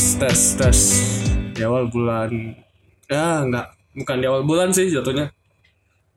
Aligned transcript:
tes 0.00 0.16
tes 0.16 0.42
tes. 0.56 0.80
Di 1.52 1.60
awal 1.60 1.92
bulan 1.92 2.32
ya 3.04 3.44
nggak 3.44 3.66
bukan 4.00 4.16
di 4.16 4.26
awal 4.32 4.48
bulan 4.48 4.72
sih 4.72 4.88
jatuhnya. 4.88 5.28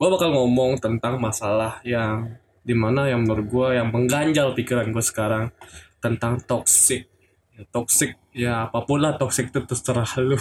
Gue 0.00 0.08
bakal 0.08 0.32
ngomong 0.32 0.80
tentang 0.80 1.20
masalah 1.20 1.84
yang 1.84 2.32
di 2.64 2.72
mana 2.72 3.12
yang 3.12 3.28
menurut 3.28 3.44
gue 3.44 3.68
yang 3.76 3.92
mengganjal 3.92 4.56
pikiran 4.56 4.88
gue 4.88 5.04
sekarang 5.04 5.52
tentang 6.00 6.40
toxic. 6.48 7.12
Ya, 7.52 7.68
toxic 7.68 8.16
ya 8.32 8.72
apa 8.72 8.88
pun 8.88 9.04
lah 9.04 9.20
toxic 9.20 9.52
itu 9.52 9.60
terserah 9.68 10.08
lu. 10.32 10.40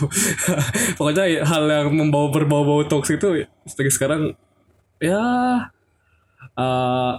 Pokoknya 0.96 1.28
ya, 1.28 1.44
hal 1.44 1.68
yang 1.68 1.92
membawa 1.92 2.32
berbau-bau 2.32 2.88
toxic 2.88 3.20
itu 3.20 3.44
sekarang 3.92 4.40
ya 5.04 5.20
uh, 6.56 7.14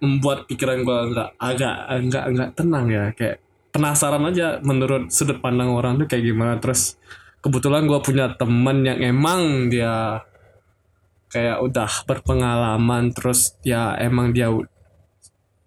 membuat 0.00 0.48
pikiran 0.48 0.88
gue 0.88 0.98
nggak 1.12 1.30
agak 1.36 1.76
nggak 2.00 2.24
nggak 2.32 2.50
tenang 2.56 2.88
ya. 2.88 3.12
Kayak 3.12 3.44
penasaran 3.76 4.24
aja 4.24 4.56
menurut 4.64 5.12
sudut 5.12 5.36
pandang 5.44 5.68
orang 5.68 6.00
tuh 6.00 6.08
kayak 6.08 6.24
gimana. 6.24 6.56
Terus 6.56 6.96
kebetulan 7.44 7.84
gue 7.84 8.00
punya 8.00 8.32
temen 8.32 8.80
yang 8.88 9.04
emang 9.04 9.68
dia 9.68 10.24
kayak 11.28 11.60
udah 11.60 11.90
berpengalaman 12.08 13.12
terus 13.12 13.60
ya 13.60 13.92
emang 14.00 14.32
dia 14.32 14.48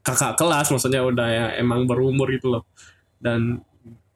kakak 0.01 0.41
kelas 0.41 0.73
maksudnya 0.73 1.05
udah 1.05 1.27
ya 1.29 1.45
emang 1.61 1.85
berumur 1.85 2.33
gitu 2.33 2.57
loh. 2.57 2.63
Dan 3.21 3.61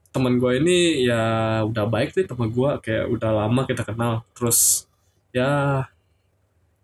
teman 0.10 0.42
gue 0.42 0.58
ini 0.58 1.06
ya 1.06 1.62
udah 1.70 1.86
baik 1.86 2.18
sih 2.18 2.26
teman 2.26 2.50
gue 2.50 2.72
kayak 2.82 3.06
udah 3.14 3.46
lama 3.46 3.62
kita 3.70 3.86
kenal. 3.86 4.26
Terus 4.34 4.90
ya 5.30 5.86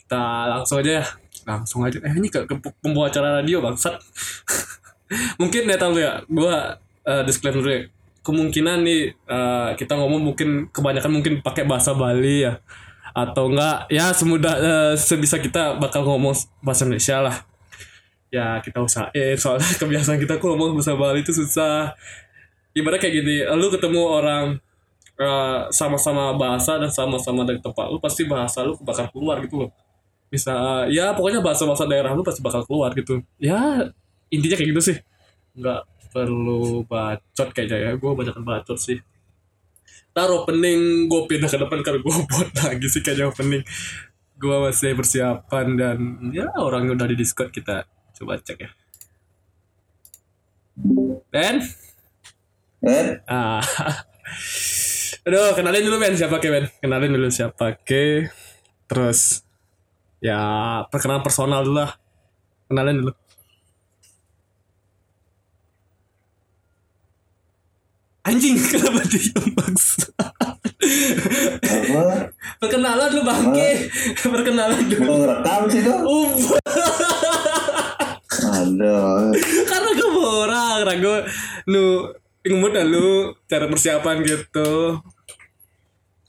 kita 0.05 0.21
langsung 0.53 0.85
aja 0.85 1.01
ya 1.01 1.05
langsung 1.49 1.81
aja. 1.81 1.97
Eh 2.05 2.13
ini 2.13 2.29
ke, 2.29 2.45
ke 2.45 2.53
pembawa 2.85 3.09
acara 3.09 3.41
radio 3.41 3.65
bangsat. 3.65 3.97
Mungkin 5.41 5.65
ya 5.65 5.77
tahu 5.81 5.97
ya 5.97 6.21
gue 6.29 6.57
uh, 7.05 7.23
disclaimer 7.23 7.59
dulu 7.61 7.69
ya. 7.71 7.81
Kemungkinan 8.19 8.77
nih 8.83 9.01
uh, 9.25 9.71
kita 9.79 9.95
ngomong 9.95 10.21
mungkin 10.33 10.49
kebanyakan 10.69 11.11
mungkin 11.11 11.33
pakai 11.39 11.63
bahasa 11.63 11.95
Bali 11.95 12.47
ya. 12.47 12.59
Atau 13.15 13.51
enggak 13.51 13.89
ya 13.89 14.11
semudah 14.13 14.55
uh, 14.59 14.93
sebisa 14.99 15.39
kita 15.41 15.79
bakal 15.79 16.05
ngomong 16.05 16.35
bahasa 16.63 16.83
Indonesia 16.87 17.17
lah. 17.23 17.37
Ya 18.29 18.59
kita 18.61 18.83
usahain. 18.83 19.35
Soalnya 19.39 19.69
kebiasaan 19.81 20.19
kita 20.19 20.37
kok 20.37 20.47
ngomong 20.47 20.77
bahasa 20.77 20.93
Bali 20.95 21.23
itu 21.23 21.31
susah. 21.31 21.95
Ibarat 22.75 23.01
kayak 23.01 23.13
gini 23.23 23.35
lu 23.57 23.67
ketemu 23.73 24.01
orang 24.05 24.45
sama 25.19 25.67
sama-sama 25.99 26.31
bahasa 26.39 26.79
dan 26.79 26.87
sama-sama 26.87 27.43
dari 27.43 27.59
tempat 27.59 27.91
lu 27.91 27.99
pasti 27.99 28.23
bahasa 28.23 28.63
lu 28.63 28.79
bakal 28.79 29.11
keluar 29.11 29.43
gitu 29.43 29.67
loh. 29.67 29.71
Bisa 30.31 30.87
ya 30.87 31.11
pokoknya 31.11 31.43
bahasa-bahasa 31.43 31.83
daerah 31.89 32.15
lu 32.15 32.23
pasti 32.23 32.39
bakal 32.39 32.63
keluar 32.63 32.95
gitu. 32.95 33.19
Ya 33.35 33.91
intinya 34.31 34.55
kayak 34.55 34.69
gitu 34.71 34.81
sih. 34.93 34.97
Nggak 35.59 35.83
perlu 36.09 36.83
bacot 36.85 37.49
kayaknya 37.53 37.77
ya. 37.77 37.91
Gue 37.95 38.11
banyak 38.13 38.35
bacot 38.41 38.77
sih. 38.77 38.99
Taruh 40.09 40.43
opening 40.43 41.05
gue 41.05 41.21
pindah 41.29 41.49
ke 41.49 41.57
depan 41.61 41.79
karena 41.85 41.99
gue 42.01 42.15
buat 42.31 42.49
lagi 42.65 42.87
sih 42.89 43.01
kayaknya 43.05 43.29
opening. 43.29 43.63
Gue 44.39 44.55
masih 44.65 44.97
persiapan 44.97 45.67
dan 45.77 45.97
ya 46.33 46.49
orang 46.57 46.89
udah 46.89 47.07
di 47.07 47.15
discord 47.15 47.53
kita 47.53 47.85
coba 48.19 48.41
cek 48.41 48.57
ya. 48.59 48.69
Ben? 51.29 51.61
Ben? 52.79 53.21
Ah. 53.27 53.61
Aduh 55.27 55.53
kenalin 55.53 55.85
dulu 55.85 55.97
Ben. 56.01 56.15
Siapa 56.17 56.41
ke 56.41 56.49
Ben? 56.49 56.65
Kenalin 56.81 57.13
dulu 57.13 57.29
siapa 57.29 57.77
ke. 57.85 58.31
Terus 58.89 59.45
ya 60.23 60.39
perkenalan 60.89 61.21
personal 61.21 61.61
dulu 61.61 61.83
lah. 61.83 61.93
Kenalin 62.65 63.05
dulu 63.05 63.11
Anjing 68.29 68.61
kenapa 68.69 69.01
diam 69.09 69.45
bangsa? 69.57 70.05
Apa? 71.65 72.29
Perkenalan 72.61 73.09
lu 73.17 73.21
bangke. 73.25 73.89
Perkenalan 74.37 74.85
dulu. 74.85 75.01
Mau 75.09 75.17
ngerekam 75.25 75.61
sih 75.73 75.81
tuh? 75.81 75.97
Aduh. 78.53 79.33
Karena 79.65 79.89
gue 79.97 80.11
orang, 80.21 80.77
ragu 80.85 81.25
nu 81.65 82.13
ngomong 82.45 82.85
lu 82.85 83.33
cara 83.49 83.65
persiapan 83.65 84.21
gitu. 84.21 85.01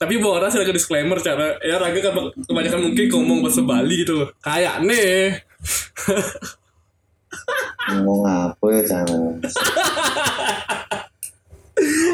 Tapi 0.01 0.17
Bora 0.17 0.49
sih 0.49 0.57
lagi 0.57 0.73
disclaimer 0.73 1.21
cara 1.21 1.61
ya 1.61 1.77
Raga 1.77 2.01
kan 2.01 2.33
kebanyakan 2.49 2.89
mungkin 2.89 3.05
ngomong 3.13 3.45
bahasa 3.45 3.61
Bali 3.61 4.01
gitu 4.01 4.25
loh. 4.25 4.33
Kayak 4.41 4.81
nih. 4.81 5.37
Ngomong 7.93 8.25
apa 8.25 8.65
ya 8.73 8.81
cara? 8.89 9.13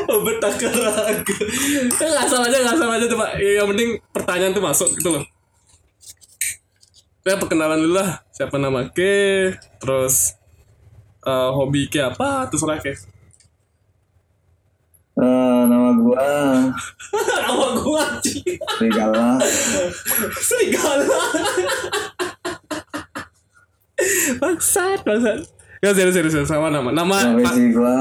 Oh 0.07 0.23
betakar 0.23 0.72
Raga. 0.72 1.35
Ya 2.00 2.06
nggak 2.07 2.28
salah 2.31 2.47
aja, 2.47 2.57
nggak 2.63 2.78
salah 2.79 2.95
aja 2.95 3.06
tuh 3.12 3.19
Pak. 3.19 3.31
Ya, 3.44 3.51
yang 3.62 3.68
penting 3.75 3.90
pertanyaan 4.16 4.53
tuh 4.56 4.63
masuk 4.63 4.90
gitu 4.95 5.09
loh. 5.12 5.23
Ya 7.28 7.35
perkenalan 7.35 7.84
dulu 7.84 8.00
lah. 8.00 8.23
Siapa 8.31 8.56
nama 8.56 8.88
ke, 8.88 9.51
terus 9.84 10.40
eh, 11.28 11.50
hobi 11.51 11.91
ke 11.91 12.00
apa, 12.00 12.47
terserah 12.47 12.79
ke. 12.79 12.95
Eh, 15.18 15.62
nama 15.68 15.91
gua 15.97 16.72
Nama 17.44 17.68
gua. 17.84 18.06
Serigala. 18.79 19.44
Serigala. 20.39 21.19
bangsat, 24.39 25.00
bangsat. 25.03 25.39
Ya 25.84 25.91
serius 25.91 26.16
serius 26.16 26.47
sama 26.47 26.72
nama. 26.72 26.95
Nama 26.95 27.35
Profesi 27.35 27.75
gua 27.75 27.97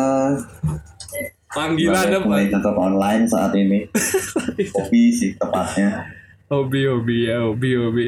panggilan 1.56 2.04
apa? 2.12 2.20
pemain 2.20 2.48
tetap 2.52 2.76
online 2.76 3.24
saat 3.24 3.52
ini. 3.56 3.88
Hobi 4.76 5.02
sih 5.08 5.32
tepatnya. 5.34 6.04
Hobi 6.46 6.86
hobi 6.86 7.26
ya 7.26 7.42
hobi 7.42 7.70
hobi. 7.74 8.06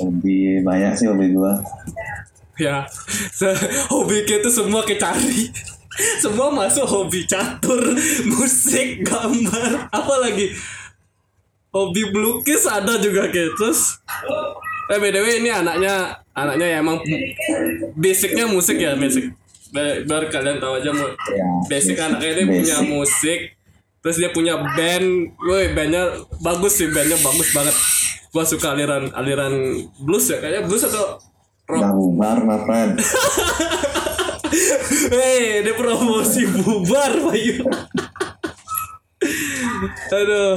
Hobi 0.00 0.64
banyak 0.64 0.96
sih 0.96 1.06
hobi 1.06 1.30
gua. 1.30 1.60
Ya, 2.58 2.82
se- 3.30 3.54
hobi 3.86 4.26
kita 4.26 4.50
semua 4.50 4.82
kita 4.82 5.14
cari. 5.14 5.46
Semua 6.18 6.50
masuk 6.50 6.86
hobi 6.86 7.26
catur, 7.26 7.94
musik, 8.26 9.02
gambar, 9.02 9.90
apa 9.90 10.14
lagi? 10.22 10.54
Hobi 11.70 12.02
melukis 12.10 12.66
ada 12.66 12.98
juga 12.98 13.26
kayak 13.28 13.54
terus. 13.54 13.98
Eh 14.88 14.98
btw 14.98 15.42
ini 15.42 15.50
anaknya 15.52 16.16
anaknya 16.32 16.66
ya 16.66 16.78
emang 16.80 16.98
basicnya 17.94 18.46
musik 18.48 18.78
ya 18.78 18.94
basic. 18.94 19.30
Biar, 19.72 20.22
kalian 20.32 20.58
tahu 20.58 20.80
aja 20.80 20.90
mau 20.96 21.08
Ya, 21.28 21.48
basic 21.68 22.00
anaknya 22.00 22.42
dia 22.42 22.46
punya 22.48 22.76
musik 22.84 23.40
terus 23.98 24.16
dia 24.16 24.30
punya 24.30 24.54
band 24.78 25.36
woi 25.42 25.74
bandnya 25.74 26.22
bagus 26.40 26.78
sih 26.78 26.88
bandnya 26.88 27.18
bagus 27.18 27.50
banget 27.50 27.74
gua 28.30 28.46
suka 28.46 28.72
aliran 28.72 29.10
aliran 29.12 29.52
blues 30.00 30.30
ya 30.30 30.38
kayaknya 30.38 30.70
blues 30.70 30.86
atau 30.86 31.18
rock 31.68 31.88
bubar, 31.92 32.38
my 32.42 32.58
friend. 32.64 32.96
Hei, 35.12 35.60
dia 35.60 35.76
promosi 35.76 36.48
bubar, 36.48 37.12
Bayu. 37.28 37.60
Aduh. 40.08 40.56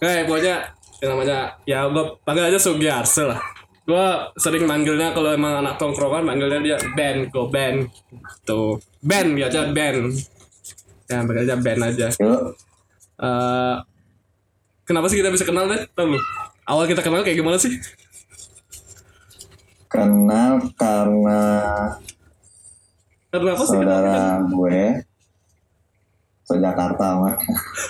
Kayak 0.00 0.28
pokoknya 0.28 0.54
yang 1.00 1.10
namanya 1.16 1.38
ya 1.64 1.88
gue 1.88 2.04
panggil 2.24 2.52
aja 2.52 2.60
Sugiarse 2.60 3.24
lah. 3.24 3.40
Gue 3.90 4.06
sering 4.38 4.70
manggilnya 4.70 5.10
kalau 5.10 5.34
emang 5.34 5.66
anak 5.66 5.74
tongkrongan 5.82 6.22
manggilnya 6.22 6.62
dia 6.62 6.78
Ben, 6.94 7.26
go 7.26 7.50
Ben. 7.50 7.90
Tuh, 8.46 8.78
Ben 9.02 9.34
ya 9.34 9.50
aja 9.50 9.66
Ben. 9.74 10.14
Ya, 11.10 11.26
aja 11.26 11.54
Ben 11.58 11.82
aja. 11.82 12.06
Eh, 12.14 13.76
kenapa 14.86 15.10
sih 15.10 15.18
kita 15.18 15.34
bisa 15.34 15.42
kenal 15.42 15.66
deh? 15.66 15.90
Tahu? 15.90 16.14
Awal 16.70 16.86
kita 16.86 17.02
kenal 17.02 17.26
kayak 17.26 17.42
gimana 17.42 17.58
sih? 17.58 17.74
kenal 19.90 20.62
karena 20.78 21.42
Karena 23.34 23.50
apa 23.58 23.64
sih? 23.66 23.74
saudara 23.74 24.38
gue 24.46 24.82
Jakarta 26.50 27.14
mah. 27.14 27.34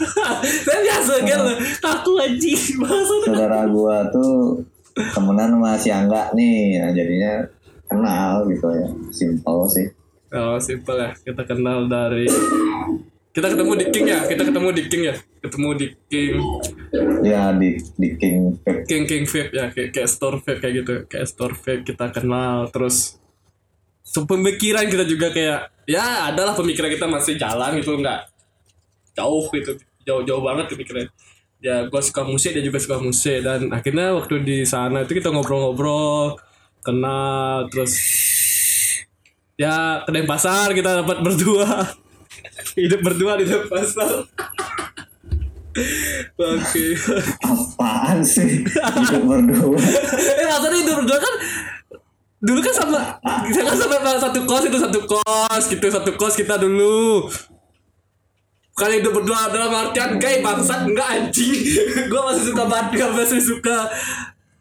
Saya 0.69 0.81
biasa 0.85 1.13
kan, 1.25 1.41
aku 1.81 2.13
anjing 2.21 2.77
bahasa 2.77 3.15
saudara 3.25 3.65
gua 3.73 4.05
tuh 4.13 4.61
temenan 4.95 5.59
sama 5.59 5.71
si 5.79 5.89
Angga 5.91 6.33
nih. 6.35 6.81
Nah, 6.83 6.91
jadinya 6.93 7.33
kenal 7.91 8.47
gitu 8.47 8.67
ya. 8.71 8.89
Simple 9.11 9.63
sih. 9.71 9.87
Oh 10.31 10.57
simple 10.63 10.95
ya. 10.95 11.11
Kita 11.19 11.43
kenal 11.43 11.91
dari 11.91 12.31
kita 13.31 13.47
ketemu 13.51 13.73
di 13.79 13.87
King 13.91 14.07
ya? 14.11 14.21
Kita 14.27 14.43
ketemu 14.47 14.69
di 14.71 14.83
King 14.87 15.03
ya? 15.07 15.15
Ketemu 15.43 15.69
di 15.75 15.87
King 16.07 16.35
ya 17.27 17.43
di 17.55 17.71
di 17.79 18.09
King 18.15 18.39
Vape. 18.63 18.87
King 18.87 19.05
King 19.11 19.25
Vape 19.27 19.53
ya. 19.55 19.67
Kayak 19.75 19.91
kayak 19.95 20.09
store 20.11 20.39
vape 20.39 20.61
kayak 20.63 20.75
gitu. 20.83 20.93
Kayak 21.11 21.27
store 21.31 21.55
vape 21.59 21.83
kita 21.83 22.07
kenal. 22.15 22.71
Terus 22.71 23.19
so, 24.07 24.27
pemikiran 24.27 24.87
kita 24.87 25.07
juga 25.07 25.35
kayak 25.35 25.61
ya 25.91 26.31
adalah 26.31 26.55
pemikiran 26.55 26.91
kita 26.91 27.07
masih 27.11 27.35
jalan 27.39 27.75
gitu. 27.83 27.99
Nggak 27.99 28.31
jauh 29.19 29.47
gitu. 29.51 29.79
Jauh 30.07 30.23
jauh 30.23 30.43
banget 30.43 30.71
pemikiran 30.71 31.11
ya 31.61 31.87
gue 31.87 32.01
suka 32.03 32.25
musik 32.25 32.57
dia 32.57 32.65
juga 32.65 32.81
suka 32.81 32.97
musik. 33.01 33.45
Dan 33.45 33.71
akhirnya 33.71 34.17
waktu 34.17 34.43
di 34.43 34.59
sana 34.65 35.05
itu 35.05 35.17
kita 35.17 35.33
ngobrol-ngobrol 35.33 36.41
kenal 36.81 37.69
terus 37.69 37.93
ya 39.61 40.05
ke 40.05 40.11
Denpasar 40.11 40.73
kita 40.73 41.05
dapat 41.05 41.21
berdua. 41.21 41.69
Hidup 42.81 43.01
berdua 43.05 43.37
di 43.41 43.45
Denpasar 43.49 44.27
oke 46.41 46.87
apaan 47.51 48.19
sih? 48.25 48.65
Hidup 48.67 49.23
berdua. 49.23 49.79
Eh 50.41 50.47
rasanya 50.49 50.77
hidup 50.83 50.95
berdua 51.05 51.19
kan 51.21 51.35
dulu 52.41 52.61
kan 52.65 52.73
sama 52.73 53.01
kita 53.53 53.61
kan 53.69 53.77
sama 53.77 53.97
satu 54.17 54.41
kos 54.49 54.65
itu 54.65 54.79
satu 54.81 55.01
kos 55.05 55.65
gitu 55.69 55.87
satu 55.93 56.11
kos 56.17 56.35
kita 56.41 56.57
dulu 56.57 57.29
kali 58.81 59.05
hidup 59.05 59.13
berdua 59.13 59.53
dalam 59.53 59.69
artian 59.69 60.17
gay 60.17 60.41
bangsat 60.41 60.89
enggak 60.89 61.09
anjing. 61.13 61.53
Gue 62.11 62.21
masih 62.25 62.45
suka 62.49 62.65
batang 62.65 63.13
masih 63.13 63.41
suka 63.45 63.79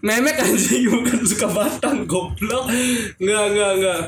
memek 0.03 0.35
anjing. 0.43 0.83
Bukan 0.93 1.23
suka 1.23 1.47
batang 1.47 2.03
goblok. 2.03 2.67
Enggak 3.15 3.43
enggak 3.55 3.71
enggak. 3.79 4.01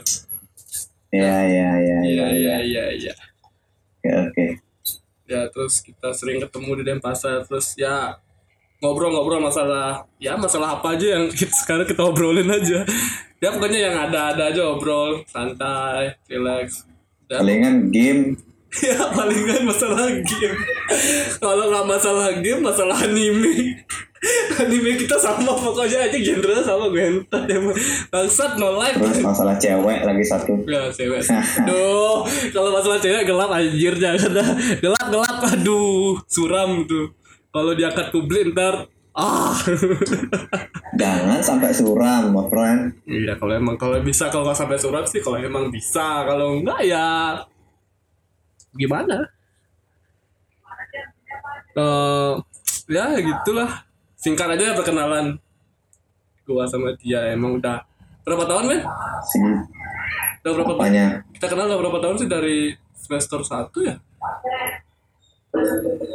Ya 1.11 1.37
ya 1.43 1.69
ya 1.79 1.97
iya 2.03 2.03
ya 2.03 2.27
iya 2.27 2.27
ya. 2.27 2.55
iya 2.59 2.85
iya. 2.91 3.13
Oke 3.95 4.11
oke. 4.11 4.45
Ya 5.31 5.41
terus 5.47 5.79
kita 5.79 6.11
sering 6.11 6.43
ketemu 6.43 6.83
di 6.83 6.83
Denpasar. 6.91 7.47
Terus 7.47 7.79
ya 7.79 8.19
ngobrol-ngobrol 8.83 9.39
masalah 9.39 10.03
ya 10.19 10.35
masalah 10.35 10.75
apa 10.75 10.99
aja 10.99 11.15
yang 11.15 11.31
kita, 11.39 11.55
sekarang 11.55 11.87
kita 11.87 12.03
obrolin 12.03 12.51
aja. 12.51 12.83
Ya 13.39 13.49
pokoknya 13.55 13.79
yang 13.79 13.95
ada-ada 13.95 14.51
aja 14.51 14.61
obrol 14.67 15.23
santai 15.23 16.19
relax. 16.27 16.83
Dan 17.31 17.47
palingan 17.47 17.75
game 17.95 18.50
ya 18.79 19.11
palingan 19.11 19.67
masalah 19.67 20.07
game. 20.07 20.57
Kalau 21.43 21.67
nggak 21.67 21.85
masalah 21.87 22.29
game 22.39 22.61
masalah 22.63 22.95
anime. 23.03 23.75
Anime 24.61 25.01
kita 25.01 25.17
sama 25.17 25.49
pokoknya 25.57 26.05
aja 26.05 26.17
genre 26.21 26.61
sama 26.61 26.93
gue 26.93 27.03
entar 27.09 27.41
emang 27.49 27.73
bangsat 28.13 28.53
no 28.61 28.77
life. 28.77 28.93
Terus 28.95 29.25
masalah 29.25 29.57
cewek 29.57 29.99
lagi 30.05 30.23
satu. 30.23 30.53
Ya 30.69 30.87
cewek. 30.93 31.25
Duh 31.65 32.21
Kalau 32.53 32.69
masalah 32.69 33.01
cewek 33.01 33.25
gelap 33.25 33.49
anjir 33.49 33.97
Jangan 33.97 34.29
Gelap 34.77 35.07
gelap 35.09 35.37
Aduh 35.41 36.21
Suram 36.29 36.85
tuh 36.85 37.11
Kalau 37.49 37.73
diangkat 37.73 38.13
publik 38.13 38.53
ntar 38.53 38.85
Ah. 39.11 39.51
Jangan 40.95 41.43
sampai 41.43 41.75
suram 41.75 42.31
my 42.31 42.47
friend. 42.47 42.95
Iya 43.03 43.35
kalau 43.35 43.51
emang 43.59 43.75
Kalau 43.75 43.99
bisa 43.99 44.31
Kalau 44.31 44.47
nggak 44.47 44.55
sampai 44.55 44.79
suram 44.79 45.03
sih 45.03 45.19
Kalau 45.19 45.35
emang 45.35 45.67
bisa. 45.67 46.23
Kalau 46.23 46.61
enggak 46.61 46.79
ya 46.87 47.35
Gimana 48.73 49.17
Eh 51.75 52.33
Ya 52.91 53.05
gitulah 53.17 53.87
Singkat 54.15 54.59
aja 54.59 54.71
ya 54.71 54.75
perkenalan 54.75 55.39
Gua 56.43 56.67
sama 56.67 56.91
dia 56.99 57.31
Emang 57.31 57.57
udah 57.57 57.83
Berapa 58.21 58.43
tahun 58.45 58.63
men? 58.69 58.81
si 59.25 59.39
Udah 60.41 60.51
berapa 60.57 60.71
tahun? 60.73 60.81
apanya 60.81 61.05
Kita 61.31 61.45
kenal 61.47 61.65
udah 61.69 61.79
berapa 61.79 61.99
tahun 61.99 62.15
sih 62.17 62.29
dari 62.29 62.75
semester 62.93 63.41
1 63.41 63.71
ya? 63.81 63.95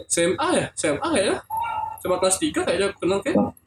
SMA 0.06 0.49
ya? 0.55 0.67
SMA 0.73 1.11
ya? 1.19 1.35
SMA 2.00 2.17
kelas 2.17 2.37
3 2.38 2.62
kayaknya 2.62 2.88
kenal 2.97 3.19
kayak 3.20 3.37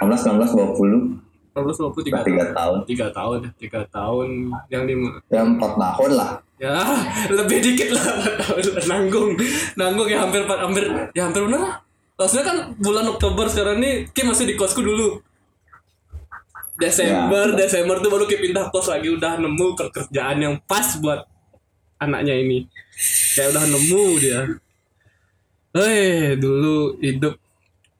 18 0.00 0.06
19 0.06 0.54
20 0.54 1.58
18 1.58 1.58
23 1.58 2.14
udah 2.14 2.22
tiga 2.22 2.46
tahun 2.54 2.78
3 2.86 3.18
tahun 3.18 3.38
ya, 3.42 3.50
3 3.82 3.94
tahun 3.96 4.28
yang 4.70 4.82
di 4.86 4.94
ya 5.26 5.42
empat 5.42 5.72
tahun 5.74 6.10
lah 6.14 6.30
ya 6.58 6.74
lebih 7.30 7.58
dikit 7.62 7.94
lah. 7.94 8.04
4 8.04 8.42
tahun 8.42 8.62
lah. 8.74 8.84
nanggung. 8.92 9.30
Nanggung 9.78 10.08
ya 10.10 10.18
hampir 10.26 10.42
hampir 10.44 10.84
ya 11.14 11.30
hampir 11.30 11.42
bener 11.46 11.60
lah. 11.62 11.74
Maksudnya 12.18 12.44
kan 12.50 12.56
bulan 12.82 13.06
Oktober 13.14 13.46
sekarang 13.46 13.78
nih 13.78 14.10
Kim 14.10 14.26
masih 14.26 14.50
di 14.50 14.58
kosku 14.58 14.82
dulu. 14.82 15.22
Desember 16.78 17.54
Ya. 17.54 17.66
Desember 17.66 17.98
tuh 18.02 18.10
baru 18.10 18.26
Kim 18.26 18.42
pindah 18.42 18.70
kos 18.74 18.90
lagi. 18.90 19.10
Udah 19.10 19.38
nemu 19.38 19.78
pekerjaan 19.78 20.42
yang 20.42 20.54
pas 20.66 20.98
buat 20.98 21.26
anaknya 22.02 22.34
ini. 22.34 22.66
Kayak 23.38 23.54
udah 23.54 23.64
nemu 23.70 24.04
dia. 24.18 24.40
Hei 25.78 26.34
dulu 26.34 26.98
hidup 26.98 27.38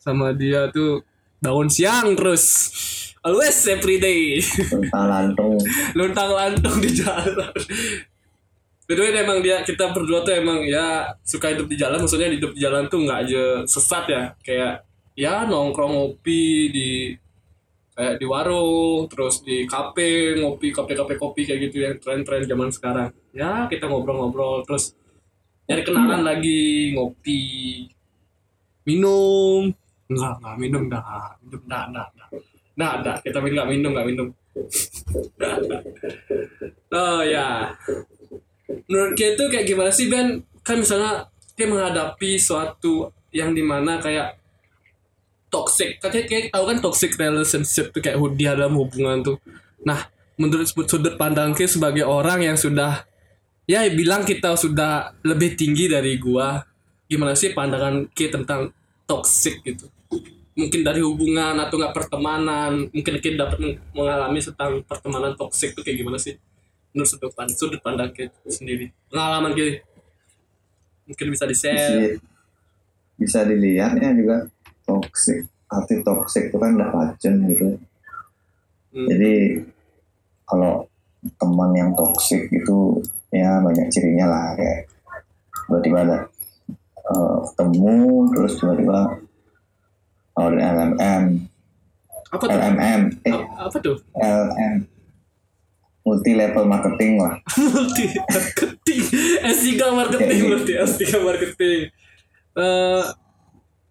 sama 0.03 0.35
dia 0.35 0.67
tuh 0.75 1.07
bangun 1.39 1.71
siang 1.71 2.19
terus. 2.19 2.75
Always 3.23 3.59
every 3.71 3.99
day. 4.03 4.39
Tentang 4.43 5.07
lantung. 5.11 5.59
Luntang 5.99 6.31
lantung 6.35 6.79
di 6.83 6.91
jalan 6.91 7.55
By 8.89 8.97
the 8.97 9.05
way 9.05 9.21
emang 9.21 9.45
dia 9.45 9.61
kita 9.61 9.93
berdua 9.93 10.25
tuh 10.25 10.33
emang 10.33 10.65
ya 10.65 11.13
suka 11.21 11.53
hidup 11.53 11.69
di 11.69 11.77
jalan. 11.77 12.01
Maksudnya 12.01 12.33
hidup 12.33 12.57
di 12.57 12.65
jalan 12.65 12.89
tuh 12.89 13.05
nggak 13.05 13.19
aja 13.21 13.45
sesat 13.69 14.05
ya. 14.09 14.23
Kayak 14.41 14.89
ya 15.13 15.45
nongkrong 15.45 15.93
ngopi 15.93 16.73
di 16.73 17.13
kayak 17.93 18.17
di 18.17 18.25
warung 18.25 19.05
terus 19.13 19.45
di 19.45 19.69
kafe 19.69 20.41
ngopi 20.41 20.73
kafe 20.73 20.97
kafe 20.97 21.21
kopi 21.21 21.45
kayak 21.45 21.69
gitu 21.69 21.85
yang 21.85 22.01
tren-tren 22.01 22.49
zaman 22.49 22.73
sekarang. 22.73 23.13
Ya 23.37 23.69
kita 23.69 23.93
ngobrol-ngobrol 23.93 24.65
terus 24.65 24.97
nyari 25.69 25.85
kenalan 25.85 26.25
lagi 26.25 26.97
ngopi 26.97 27.41
minum. 28.89 29.69
Enggak 30.09 30.41
enggak 30.41 30.57
minum 30.57 30.83
dah 30.89 31.37
minum 31.45 31.61
dah 31.69 31.85
dah 31.93 32.07
dah 32.09 32.29
dah 32.73 32.93
dah 33.05 33.17
kita 33.21 33.37
minum 33.45 33.61
nggak 33.61 33.69
minum 33.69 33.91
nggak 33.93 34.09
minum. 34.09 34.29
Oh 36.89 37.21
ya 37.21 37.77
menurut 38.89 39.17
kita 39.17 39.37
tuh 39.41 39.49
kayak 39.49 39.67
gimana 39.67 39.91
sih 39.91 40.13
Ben? 40.13 40.45
Kan 40.61 40.85
misalnya 40.85 41.33
dia 41.57 41.67
menghadapi 41.67 42.37
suatu 42.37 43.11
yang 43.33 43.57
di 43.57 43.65
mana 43.65 43.99
kayak 43.99 44.37
toxic. 45.49 45.97
Katanya 45.99 46.25
kayak 46.29 46.45
tahu 46.53 46.65
kan 46.69 46.79
toxic 46.85 47.11
relationship 47.17 47.91
tuh 47.91 48.01
kayak 48.05 48.21
dia 48.37 48.53
dalam 48.53 48.77
hubungan 48.77 49.25
tuh. 49.25 49.37
Nah 49.83 50.09
menurut 50.39 50.69
sudut 50.69 51.19
pandang 51.19 51.57
kita 51.57 51.81
sebagai 51.81 52.05
orang 52.07 52.45
yang 52.45 52.57
sudah 52.57 53.03
ya 53.69 53.85
bilang 53.91 54.23
kita 54.23 54.55
sudah 54.55 55.13
lebih 55.27 55.59
tinggi 55.59 55.91
dari 55.91 56.17
gua 56.17 56.63
gimana 57.09 57.33
sih 57.35 57.57
pandangan 57.57 58.07
kita 58.13 58.45
tentang 58.45 58.71
toxic 59.09 59.65
gitu? 59.65 59.89
Mungkin 60.59 60.83
dari 60.83 61.01
hubungan 61.01 61.57
atau 61.57 61.81
nggak 61.81 61.95
pertemanan 61.97 62.93
mungkin 62.93 63.13
kita 63.23 63.49
dapat 63.49 63.59
meng- 63.63 63.81
mengalami 63.97 64.39
tentang 64.45 64.85
pertemanan 64.85 65.33
toxic 65.35 65.73
tuh 65.73 65.81
kayak 65.81 66.05
gimana 66.05 66.21
sih 66.21 66.37
menurut 66.99 67.11
sudut 67.15 67.31
pandang 67.31 67.55
sudut 67.55 67.79
pandang 67.79 68.11
kita 68.11 68.35
sendiri. 68.51 68.91
Pengalaman 69.07 69.55
kita 69.55 69.87
mungkin 71.07 71.27
bisa 71.31 71.45
di 71.47 71.57
share 71.57 72.21
bisa, 72.21 72.21
bisa 73.17 73.39
dilihat 73.49 73.97
ya 73.97 74.11
juga 74.13 74.45
toxic 74.85 75.49
arti 75.73 76.05
toxic 76.05 76.53
itu 76.53 76.57
kan 76.61 76.77
udah 76.77 76.91
racun 76.93 77.35
gitu. 77.49 77.67
Hmm. 78.89 79.05
jadi 79.09 79.65
kalau 80.49 80.85
teman 81.41 81.71
yang 81.77 81.91
toxic 81.97 82.49
itu 82.53 83.01
ya 83.33 83.61
banyak 83.61 83.89
cirinya 83.93 84.27
lah 84.29 84.47
kayak 84.57 84.89
tiba-tiba 85.65 85.99
ada 86.05 86.19
eh, 87.09 87.37
ketemu 87.53 87.97
terus 88.37 88.53
tiba-tiba 88.61 88.99
oh 90.37 90.49
LMM 90.53 91.25
apa 92.29 92.45
tuh? 92.45 92.53
LMM 92.53 93.01
eh 93.25 93.33
A- 93.33 93.69
apa 93.69 93.77
tuh? 93.81 93.97
LM 94.13 94.98
multi 96.09 96.33
level 96.33 96.65
marketing 96.65 97.21
lah. 97.21 97.37
Multi 97.61 98.05
marketing 98.17 99.03
S3 99.45 99.69
marketing 99.93 100.41
berarti 100.49 100.73
S3 100.81 101.03
marketing. 101.21 101.81
Eh 102.57 103.03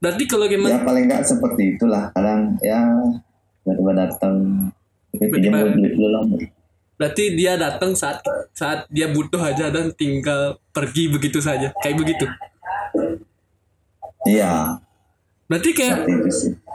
berarti 0.02 0.24
kalau 0.26 0.46
ya 0.50 0.58
gimana 0.58 0.82
paling 0.82 1.06
nggak 1.06 1.22
seperti 1.22 1.78
itulah. 1.78 2.10
Kadang 2.18 2.58
ya 2.66 2.82
tiba-tiba 3.62 3.94
datang 3.94 4.36
Tiba-tiba- 5.14 5.78
duit 5.78 5.94
dulu 5.94 6.42
berarti 6.98 7.38
dia 7.38 7.54
datang 7.54 7.94
saat 7.94 8.26
saat 8.58 8.90
dia 8.90 9.06
butuh 9.14 9.38
aja 9.38 9.70
dan 9.70 9.94
tinggal 9.94 10.58
pergi 10.74 11.14
begitu 11.14 11.38
saja. 11.38 11.70
Kayak 11.78 12.02
begitu? 12.02 12.26
Iya. 14.26 14.82
Berarti 15.46 15.70
kayak 15.78 16.10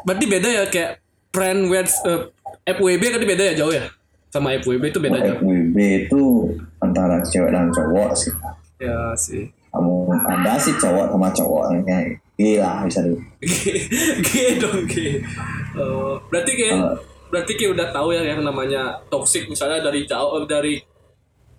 berarti 0.06 0.24
beda 0.30 0.48
ya 0.48 0.64
kayak 0.70 1.02
friend 1.34 1.66
with 1.68 1.90
eh, 2.06 2.30
FWB 2.78 3.02
kan 3.02 3.22
beda 3.26 3.42
ya 3.50 3.54
jauh 3.58 3.74
ya 3.74 3.90
sama 4.32 4.56
FWB 4.56 4.82
itu 4.88 4.98
beda 4.98 5.18
jauh. 5.20 5.38
FWB 5.38 5.76
itu 6.08 6.22
antara 6.80 7.20
cewek 7.20 7.52
dan 7.52 7.68
cowok 7.68 8.10
sih. 8.16 8.32
Ya 8.80 9.12
sih. 9.14 9.52
Kamu 9.68 10.08
ada 10.26 10.56
sih 10.56 10.72
cowok 10.74 11.12
sama 11.12 11.28
cowok 11.30 11.64
kayak 11.84 12.16
gila 12.32 12.84
bisa 12.84 13.00
dulu 13.00 13.20
G 14.26 14.30
dong 14.58 14.84
G 14.88 15.20
Oh, 15.76 16.16
berarti 16.28 16.52
kayak 16.52 16.74
Kalau- 16.74 16.98
berarti 17.28 17.52
kayak 17.54 17.70
udah 17.72 17.88
tahu 17.88 18.08
ya 18.12 18.20
yang 18.26 18.40
namanya 18.42 19.00
toxic 19.08 19.48
misalnya 19.48 19.80
dari 19.80 20.04
jauh 20.04 20.36
eh, 20.36 20.44
dari 20.44 20.74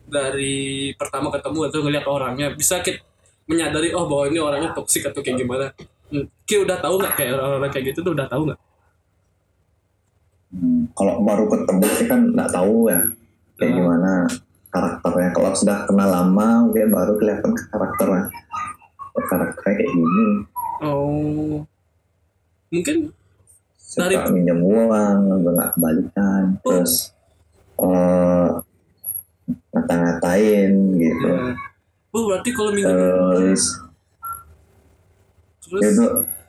dari 0.03 0.57
pertama 0.93 1.31
ketemu 1.31 1.59
atau 1.69 1.79
ngeliat 1.81 2.05
orangnya. 2.05 2.47
Bisa 2.53 2.81
kita 2.81 3.01
menyadari 3.45 3.89
oh 3.91 4.05
bahwa 4.05 4.29
ini 4.29 4.37
orangnya 4.37 4.69
toxic 4.71 5.05
atau 5.05 5.21
kayak 5.21 5.39
gimana? 5.39 5.65
Hmm, 6.13 6.25
Ki 6.45 6.61
udah 6.61 6.77
tahu 6.77 7.01
nggak 7.01 7.13
kayak 7.17 7.31
orang-orang 7.33 7.71
kayak 7.71 7.85
gitu 7.93 7.99
tuh 8.05 8.13
udah 8.13 8.27
tahu 8.29 8.45
nggak 8.45 8.59
Hmm, 10.53 10.85
kalau 10.93 11.25
baru 11.25 11.49
ketemu 11.49 11.85
sih 11.97 12.05
kan 12.05 12.21
nggak 12.29 12.53
tahu 12.53 12.85
ya 12.85 13.01
kayak 13.57 13.69
Hmm. 13.73 13.77
gimana 13.81 14.11
karakternya. 14.69 15.29
Kalau 15.33 15.51
sudah 15.53 15.77
kenal 15.85 16.09
lama 16.09 16.47
mungkin 16.69 16.93
baru 16.93 17.13
kelihatan 17.17 17.51
karakternya. 17.69 18.29
Karakternya 19.13 19.73
kayak 19.75 19.89
gini. 19.89 20.27
Oh. 20.81 21.65
Mungkin 22.69 22.97
suka 23.77 24.09
Dari- 24.09 24.29
minjem 24.29 24.61
uang 24.61 25.17
nggak 25.41 25.69
kembalikan 25.73 26.43
Oh. 26.53 26.61
terus 26.61 26.93
eh 27.73 28.47
ngata-ngatain 29.73 30.71
gitu. 30.95 31.27
Ya, 31.29 31.53
oh 32.13 32.21
berarti 32.29 32.49
kalau 32.53 32.69
minjem 32.69 32.93
terus 32.93 33.63
terus? 35.65 35.97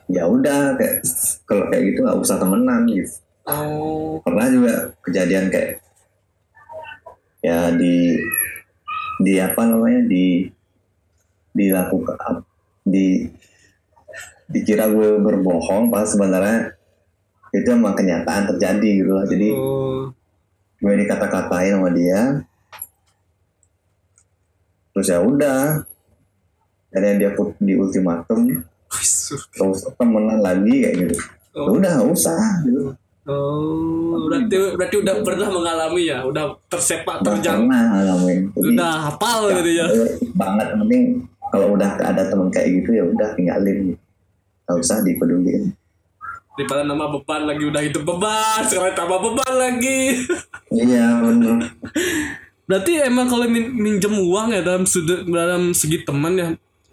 ya 0.05 0.29
udah 0.29 0.77
kayak 0.77 1.01
kalau 1.49 1.65
kayak 1.73 1.83
gitu 1.89 2.05
nggak 2.05 2.17
usah 2.21 2.37
temenan 2.37 2.85
gitu 2.85 3.24
oh. 3.49 4.21
Pernah 4.25 4.47
juga 4.49 4.73
kejadian 5.05 5.53
kayak 5.53 5.81
ya 7.45 7.69
di 7.77 8.17
di 9.21 9.33
apa 9.37 9.61
namanya 9.69 10.01
di 10.09 10.49
dilakukan 11.53 12.41
di 12.81 13.29
dikira 14.49 14.89
gue 14.89 15.21
berbohong 15.21 15.93
pas 15.93 16.09
sebenarnya 16.09 16.73
itu 17.53 17.69
emang 17.71 17.93
kenyataan 17.93 18.49
terjadi 18.49 18.89
gitu 18.99 19.11
loh 19.13 19.25
jadi 19.25 19.49
oh. 19.55 20.03
gue 20.81 20.93
dikata-katain 21.05 21.77
sama 21.77 21.89
dia. 21.93 22.21
Terus 24.91 25.07
ya 25.11 25.19
udah 25.19 25.85
akhirnya 26.91 27.13
dia 27.19 27.29
put 27.35 27.55
di 27.59 27.75
ultimatum. 27.75 28.63
Usah 29.59 29.91
temenan 29.99 30.39
lagi 30.39 30.75
kayak 30.83 30.95
gitu. 31.03 31.15
Oh. 31.55 31.79
udah 31.79 32.03
gak 32.03 32.11
usah 32.11 32.39
gitu 32.67 32.91
Oh, 33.25 34.29
berarti 34.29 34.77
berarti 34.77 34.95
udah 35.01 35.15
pernah 35.25 35.49
mengalami 35.49 36.13
ya, 36.13 36.21
udah 36.21 36.61
tersepak 36.69 37.25
terjang, 37.25 37.65
pernah 37.65 37.83
ngalamin 37.89 38.53
Jadi, 38.53 38.69
udah 38.77 38.91
hafal 39.09 39.49
gitu 39.49 39.71
ya. 39.81 39.85
eh, 39.89 40.13
banget. 40.37 40.67
Penting 40.77 41.03
kalau 41.49 41.73
udah 41.73 41.89
ada 41.97 42.21
temen 42.29 42.53
kayak 42.53 42.67
gitu 42.81 42.89
ya 42.93 43.03
udah 43.09 43.33
tinggalin. 43.33 43.97
Gak 44.69 44.77
usah 44.77 45.01
dipeduliin. 45.01 45.73
Daripada 46.53 46.85
nama 46.85 47.09
beban 47.09 47.49
lagi 47.49 47.65
udah 47.65 47.81
itu 47.81 47.99
beban, 48.05 48.61
sekarang 48.69 48.93
tambah 48.93 49.17
beban 49.17 49.53
lagi. 49.57 50.21
iya 50.85 51.17
bener. 51.17 51.73
Berarti 52.69 52.93
emang 53.09 53.25
kalau 53.25 53.49
min 53.49 53.73
minjem 53.73 54.13
uang 54.21 54.53
ya 54.53 54.61
dalam 54.61 54.85
sudut 54.85 55.25
dalam 55.25 55.73
segi 55.73 56.05
teman 56.05 56.33
ya 56.37 56.47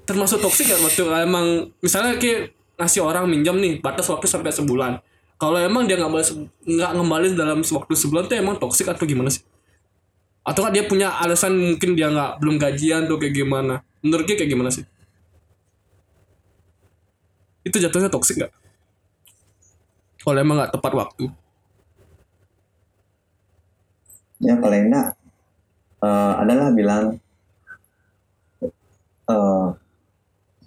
termasuk 0.09 0.41
toksik 0.41 0.73
ya 0.73 0.81
waktu 0.81 1.05
emang 1.29 1.69
misalnya 1.85 2.17
kayak 2.17 2.57
ngasih 2.81 3.05
orang 3.05 3.29
minjem 3.29 3.57
nih 3.61 3.85
batas 3.85 4.09
waktu 4.09 4.25
sampai 4.25 4.49
sebulan. 4.49 4.97
Kalau 5.43 5.59
emang 5.59 5.91
dia 5.91 5.99
nggak 5.99 6.07
balas 6.15 6.31
nggak 6.63 6.91
ngembali 6.95 7.35
dalam 7.35 7.67
waktu 7.67 7.93
sebulan 7.99 8.31
tuh 8.31 8.39
emang 8.39 8.63
toksik 8.63 8.87
atau 8.87 9.03
gimana 9.03 9.27
sih? 9.27 9.43
Atau 10.47 10.63
kan 10.63 10.71
dia 10.71 10.87
punya 10.87 11.19
alasan 11.19 11.59
mungkin 11.59 11.99
dia 11.99 12.15
nggak 12.15 12.39
belum 12.39 12.63
gajian 12.63 13.11
tuh 13.11 13.19
kayak 13.19 13.35
gimana? 13.35 13.83
Menurut 14.07 14.23
dia 14.23 14.39
kayak 14.39 14.55
gimana 14.55 14.71
sih? 14.71 14.87
Itu 17.67 17.83
jatuhnya 17.83 18.07
toksik 18.07 18.39
nggak? 18.39 18.55
Kalau 20.23 20.39
emang 20.39 20.63
nggak 20.63 20.79
tepat 20.79 20.95
waktu. 20.95 21.27
ya 24.43 24.59
paling 24.59 24.91
enggak 24.91 25.15
eh, 26.03 26.33
adalah 26.43 26.75
bilang 26.75 27.15
eh 29.31 29.67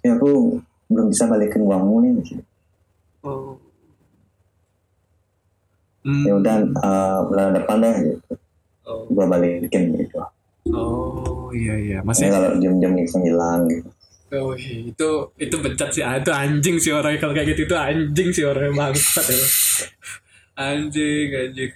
ya 0.00 0.16
aku 0.16 0.60
belum 0.88 1.06
bisa 1.08 1.24
balikin 1.28 1.64
uangmu 1.64 1.96
nih. 2.04 2.44
Oh. 3.24 3.65
Hmm. 6.06 6.22
ya 6.22 6.32
udah 6.38 6.54
eh, 6.62 7.18
bulan 7.26 7.46
depan 7.58 7.76
deh 7.82 7.94
gitu. 8.14 8.32
Oh. 8.86 9.02
gua 9.10 9.26
balikin 9.26 9.90
gitu. 9.98 10.22
Oh 10.70 11.50
iya 11.50 11.74
iya. 11.74 11.98
Masih 12.06 12.30
kalau 12.30 12.54
jam-jam 12.62 12.94
langsung 12.94 13.26
hilang 13.26 13.66
gitu. 13.66 13.90
Oh 14.34 14.54
iya. 14.54 14.86
itu 14.86 15.10
itu 15.38 15.56
becat 15.58 15.90
sih. 15.90 16.06
Ah, 16.06 16.22
itu 16.22 16.30
anjing 16.30 16.78
sih 16.78 16.94
orang 16.94 17.18
kalau 17.18 17.34
kayak 17.34 17.54
gitu 17.54 17.66
itu 17.66 17.74
anjing 17.74 18.28
sih 18.30 18.46
orang 18.46 18.74
bangsat 18.74 19.26
ya. 19.26 19.46
Anjing 20.54 21.28
anjing. 21.34 21.72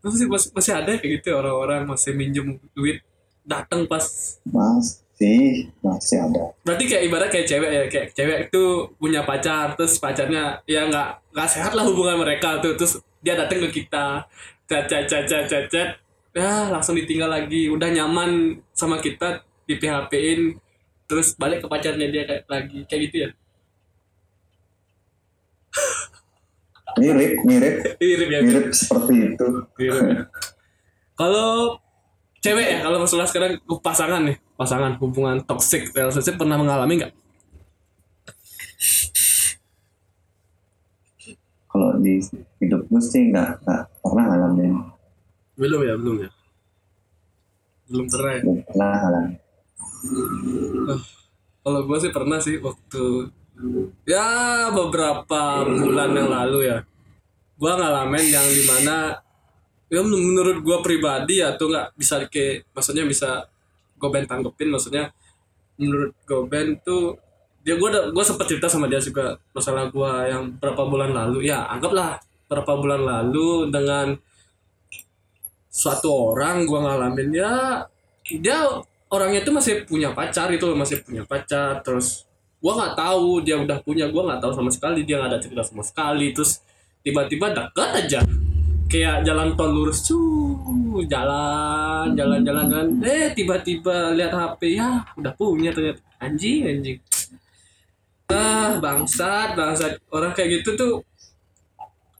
Masih 0.00 0.26
masih, 0.32 0.48
masih 0.56 0.72
ada 0.72 0.96
kayak 0.96 1.20
gitu 1.20 1.36
orang-orang 1.36 1.84
masih 1.84 2.16
minjem 2.16 2.56
duit 2.72 3.04
datang 3.44 3.84
pas. 3.84 4.04
Masih 4.48 5.68
masih 5.84 6.16
ada. 6.24 6.56
Berarti 6.64 6.84
kayak 6.88 7.02
ibarat 7.04 7.28
kayak 7.28 7.46
cewek 7.48 7.70
ya 7.72 7.82
kayak 7.92 8.06
cewek 8.16 8.38
itu 8.48 8.64
punya 8.96 9.20
pacar 9.28 9.76
terus 9.76 10.00
pacarnya 10.00 10.64
ya 10.64 10.88
nggak 10.88 11.36
nggak 11.36 11.48
sehat 11.48 11.72
lah 11.76 11.84
hubungan 11.84 12.20
mereka 12.20 12.60
tuh. 12.64 12.76
Terus 12.76 13.00
dia 13.20 13.34
datang 13.36 13.60
ke 13.68 13.84
kita. 13.84 14.24
Cat 14.70 14.84
cat 14.86 15.04
cat 15.06 15.24
cat 15.26 15.44
cat 15.50 15.64
cat 15.66 15.88
ya 16.30 16.70
langsung 16.72 16.96
ditinggal 16.96 17.30
lagi. 17.30 17.68
Udah 17.68 17.90
nyaman 17.92 18.60
sama 18.72 18.98
kita 18.98 19.44
di 19.66 19.76
PHP 19.76 20.12
in 20.14 20.42
terus 21.10 21.34
balik 21.34 21.62
ke 21.62 21.66
pacarnya 21.68 22.06
dia 22.08 22.22
kayak 22.26 22.44
lagi. 22.48 22.78
Kayak 22.88 23.00
gitu 23.08 23.16
ya? 23.16 23.28
Mirip 26.98 27.32
mirip. 27.46 27.74
Mirip 27.98 28.28
ya? 28.28 28.40
Mirip 28.42 28.66
seperti 28.74 29.14
itu. 29.34 29.46
Mirip. 29.78 30.26
Kalau 31.14 31.76
cewek 32.40 32.66
ya 32.66 32.78
kalau 32.82 32.98
masalah 33.04 33.26
sekarang 33.28 33.60
pasangan 33.84 34.22
nih. 34.24 34.36
Pasangan 34.54 34.92
hubungan 35.00 35.40
toxic. 35.44 35.90
Relationship 35.92 36.36
pernah 36.36 36.60
mengalami 36.60 37.04
nggak 37.04 37.12
kalau 41.70 41.94
di 42.02 42.18
hidup 42.58 42.90
gue 42.90 43.02
sih 43.02 43.30
nggak 43.30 43.62
nggak 43.62 43.82
pernah 44.02 44.24
ngalamin. 44.26 44.74
Belum 45.54 45.80
ya 45.86 45.94
belum 45.94 46.16
ya? 46.26 46.30
Belum 47.86 48.06
pernah 48.10 48.32
ya? 48.34 48.40
Belum 48.42 48.58
pernah 48.66 48.90
ngalamin. 48.98 49.38
Kalau 51.60 51.80
gue 51.86 51.98
sih 52.02 52.10
pernah 52.10 52.38
sih 52.42 52.56
waktu 52.58 53.04
ya 54.02 54.28
beberapa 54.74 55.62
bulan 55.62 56.10
yang 56.10 56.30
lalu 56.32 56.58
ya. 56.74 56.82
Gue 57.54 57.72
ngalamin 57.72 58.26
yang 58.26 58.46
di 58.50 58.62
mana 58.66 59.20
ya 59.86 60.02
men- 60.02 60.26
menurut 60.26 60.58
gue 60.66 60.78
pribadi 60.82 61.38
ya 61.38 61.54
tuh 61.54 61.70
nggak 61.70 61.94
bisa 61.94 62.26
ke 62.26 62.66
maksudnya 62.74 63.06
bisa 63.06 63.46
Goben 64.00 64.26
tanggepin. 64.26 64.74
Maksudnya 64.74 65.14
menurut 65.78 66.18
Goben 66.26 66.82
tuh 66.82 67.20
dia 67.60 67.76
gue 67.76 67.88
gue 67.88 68.24
sempat 68.24 68.46
cerita 68.48 68.66
sama 68.68 68.88
dia 68.88 69.00
juga 69.00 69.36
masalah 69.52 69.92
gue 69.92 70.12
yang 70.28 70.56
berapa 70.56 70.82
bulan 70.88 71.12
lalu. 71.12 71.48
Ya 71.48 71.66
anggaplah 71.68 72.20
berapa 72.50 72.72
bulan 72.80 73.02
lalu 73.04 73.70
dengan 73.70 74.16
suatu 75.70 76.34
orang 76.34 76.66
gue 76.66 76.78
ngalamin 76.82 77.30
ya 77.30 77.86
dia 78.26 78.58
orangnya 79.10 79.42
itu 79.42 79.50
masih 79.50 79.74
punya 79.84 80.14
pacar 80.14 80.48
itu 80.54 80.64
masih 80.72 81.02
punya 81.02 81.26
pacar. 81.26 81.82
Terus 81.82 82.24
gua 82.62 82.78
nggak 82.78 82.94
tahu 82.94 83.42
dia 83.42 83.58
udah 83.58 83.82
punya 83.82 84.06
gua 84.08 84.30
nggak 84.30 84.40
tahu 84.40 84.52
sama 84.54 84.70
sekali 84.70 85.02
dia 85.02 85.18
nggak 85.18 85.30
ada 85.34 85.40
cerita 85.42 85.62
sama 85.66 85.82
sekali. 85.82 86.30
Terus 86.30 86.62
tiba-tiba 87.02 87.50
dekat 87.50 87.90
aja. 88.06 88.20
Kayak 88.90 89.22
jalan 89.22 89.54
tol 89.54 89.70
lurus 89.70 90.02
cuy 90.02 91.06
jalan 91.06 92.10
jalan 92.14 92.40
jalan 92.42 92.64
jalan. 92.66 92.86
Eh 93.06 93.30
tiba-tiba 93.34 94.14
lihat 94.14 94.34
HP 94.34 94.78
ya 94.78 95.02
udah 95.18 95.32
punya 95.34 95.74
ternyata. 95.74 96.02
Anjing 96.20 96.68
anjing 96.68 96.98
ah 98.32 98.78
bangsat 98.78 99.58
bangsat. 99.58 99.92
Orang 100.10 100.32
kayak 100.32 100.62
gitu 100.62 100.74
tuh 100.74 100.92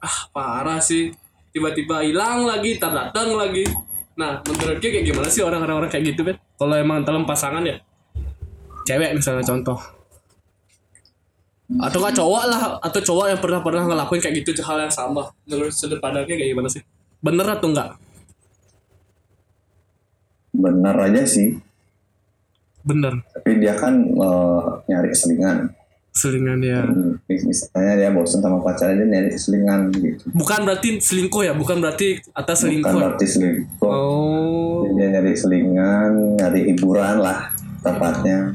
ah 0.02 0.16
parah 0.34 0.80
sih. 0.82 1.14
Tiba-tiba 1.50 2.06
hilang 2.06 2.46
lagi 2.46 2.78
tak 2.78 2.94
datang 2.94 3.34
lagi. 3.34 3.66
Nah 4.18 4.42
menurut 4.44 4.78
dia 4.78 4.90
kayak 4.90 5.06
gimana 5.10 5.28
sih 5.30 5.42
orang-orang 5.42 5.90
kayak 5.90 6.14
gitu 6.14 6.22
kan 6.26 6.36
kalau 6.58 6.74
emang 6.76 7.02
dalam 7.02 7.24
pasangan 7.24 7.62
ya? 7.64 7.78
Cewek 8.86 9.16
misalnya 9.16 9.44
contoh. 9.46 9.78
Atau 11.78 12.02
nggak 12.02 12.18
cowok 12.18 12.44
lah 12.50 12.60
atau 12.82 13.00
cowok 13.02 13.26
yang 13.30 13.40
pernah 13.40 13.60
pernah 13.62 13.82
ngelakuin 13.86 14.20
kayak 14.22 14.42
gitu 14.42 14.58
hal 14.66 14.82
yang 14.82 14.90
sama. 14.90 15.30
Menurut 15.46 15.70
sudut 15.70 16.02
pandangnya 16.02 16.34
kayak 16.34 16.50
gimana 16.54 16.68
sih? 16.70 16.82
Bener 17.22 17.46
atau 17.46 17.70
enggak 17.70 17.94
benar 20.60 20.96
aja 20.98 21.22
sih. 21.24 21.56
Bener. 22.84 23.24
Tapi 23.32 23.50
dia 23.60 23.76
kan 23.76 23.94
eh, 24.04 24.64
nyari 24.88 25.12
selingan 25.16 25.72
selingan 26.10 26.58
ya. 26.60 26.82
Hmm, 26.82 27.22
misalnya 27.26 27.94
dia 27.94 28.10
bosan 28.10 28.42
sama 28.42 28.58
pacarnya 28.60 29.06
dia 29.06 29.08
nyari 29.08 29.30
selingan 29.38 29.94
gitu. 29.94 30.26
Bukan 30.34 30.66
berarti 30.66 30.98
selingkuh 30.98 31.42
ya? 31.46 31.52
Bukan 31.54 31.78
berarti 31.78 32.18
atas 32.34 32.60
bukan 32.60 32.70
selingkuh 32.70 32.90
ya? 32.90 32.98
berarti 32.98 33.26
selingkuh. 33.26 33.86
Oh. 33.86 34.82
Dia 34.98 35.06
nyari 35.14 35.32
selingan 35.38 36.36
nyari 36.36 36.60
hiburan 36.74 37.22
lah 37.22 37.54
tepatnya. 37.80 38.54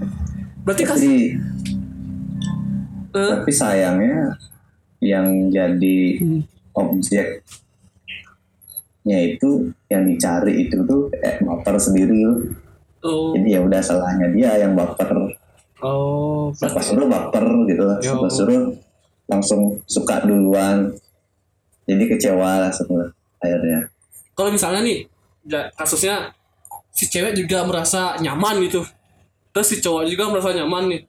Berarti 0.68 0.84
tapi 0.84 1.12
eh, 3.16 3.34
tapi 3.40 3.52
sayangnya 3.54 4.36
yang 5.00 5.52
jadi 5.52 6.00
Hmm. 6.20 6.42
objeknya 6.76 7.40
itu 9.06 9.72
yang 9.88 10.04
dicari 10.10 10.68
itu 10.68 10.82
tuh 10.84 11.08
eh, 11.24 11.40
baper 11.40 11.78
sendiri 11.80 12.26
oh. 13.06 13.32
Jadi 13.38 13.48
ya 13.54 13.62
udah 13.64 13.80
salahnya 13.80 14.28
dia 14.34 14.58
yang 14.60 14.74
baper 14.74 15.35
oh 15.86 16.50
siapa 16.58 16.82
suruh 16.82 17.06
baper 17.06 17.46
gitu 17.70 17.84
lah 17.86 17.98
Yo. 18.02 18.18
siapa 18.18 18.28
suruh 18.34 18.64
langsung 19.30 19.82
suka 19.90 20.26
duluan. 20.26 20.94
Jadi 21.86 22.04
kecewa 22.10 22.66
lah 22.66 22.72
semua 22.74 23.14
akhirnya. 23.38 23.90
Kalau 24.34 24.50
misalnya 24.50 24.82
nih 24.82 25.06
kasusnya 25.78 26.34
si 26.90 27.06
cewek 27.10 27.38
juga 27.38 27.62
merasa 27.66 28.18
nyaman 28.18 28.66
gitu. 28.66 28.82
Terus 29.54 29.68
si 29.70 29.78
cowok 29.80 30.04
juga 30.10 30.26
merasa 30.30 30.50
nyaman 30.54 30.84
nih. 30.90 31.02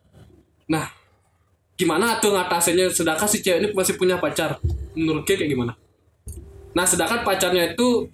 Nah 0.69 0.93
gimana 1.77 2.21
tuh 2.21 2.37
ngatasinnya? 2.37 2.93
Sedangkan 2.93 3.29
si 3.29 3.41
cewek 3.41 3.59
ini 3.65 3.69
masih 3.73 3.97
punya 3.97 4.21
pacar. 4.21 4.61
Menurut 4.93 5.25
dia 5.25 5.37
kayak 5.41 5.51
gimana? 5.53 5.73
Nah 6.77 6.85
sedangkan 6.85 7.25
pacarnya 7.25 7.73
itu 7.73 8.09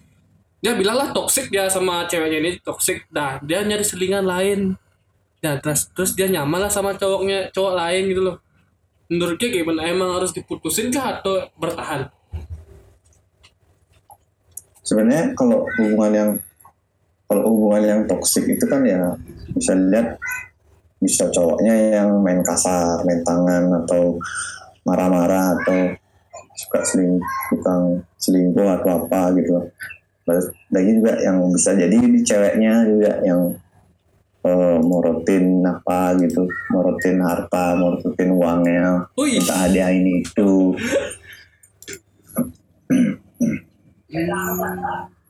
dia 0.62 0.78
bilang 0.78 0.95
lah 0.95 1.11
toxic 1.11 1.50
dia 1.50 1.66
sama 1.66 2.07
ceweknya 2.07 2.38
ini 2.38 2.50
toxic. 2.62 3.02
Dah 3.11 3.42
dia 3.42 3.66
nyari 3.66 3.83
selingan 3.83 4.23
lain 4.23 4.78
ya 5.43 5.59
terus 5.59 5.91
terus 5.91 6.15
dia 6.15 6.31
nyaman 6.31 6.63
lah 6.63 6.71
sama 6.71 6.95
cowoknya 6.95 7.51
cowok 7.51 7.75
lain 7.75 8.03
gitu 8.15 8.23
loh. 8.23 8.37
Menurut 9.11 9.37
Ki 9.37 9.51
gimana? 9.51 9.85
Emang 9.91 10.15
harus 10.17 10.31
diputusin 10.33 10.89
kah 10.89 11.21
atau 11.21 11.45
bertahan? 11.59 12.09
Sebenarnya 14.87 15.35
kalau 15.37 15.67
hubungan 15.77 16.13
yang 16.15 16.31
kalau 17.27 17.43
hubungan 17.51 17.83
yang 17.85 18.01
toksik 18.07 18.47
itu 18.47 18.65
kan 18.71 18.87
ya 18.87 19.13
bisa 19.53 19.75
lihat 19.77 20.17
bisa 21.03 21.27
cowoknya 21.29 21.99
yang 21.99 22.23
main 22.23 22.41
kasar, 22.47 23.03
main 23.03 23.21
tangan 23.27 23.83
atau 23.85 24.17
marah-marah 24.87 25.59
atau 25.59 25.91
suka 26.55 26.81
seling 26.87 27.19
tukang 27.51 27.99
selingkuh 28.23 28.69
atau 28.79 29.03
apa 29.03 29.35
gitu. 29.35 29.59
Lagi 30.71 30.91
juga 31.03 31.19
yang 31.19 31.43
bisa 31.51 31.75
jadi 31.75 31.97
di 31.99 32.21
ceweknya 32.23 32.87
juga 32.87 33.13
yang 33.27 33.59
uh, 34.43 34.79
morotin 34.83 35.63
apa 35.67 36.15
gitu, 36.19 36.47
morotin 36.71 37.23
harta, 37.23 37.79
morotin 37.79 38.31
uangnya, 38.35 39.07
Wih. 39.19 39.39
minta 39.39 39.55
hadiah 39.67 39.91
ini 39.95 40.23
itu. 40.23 40.77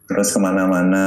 Terus 0.08 0.28
ke 0.34 0.38
mana-mana. 0.42 1.06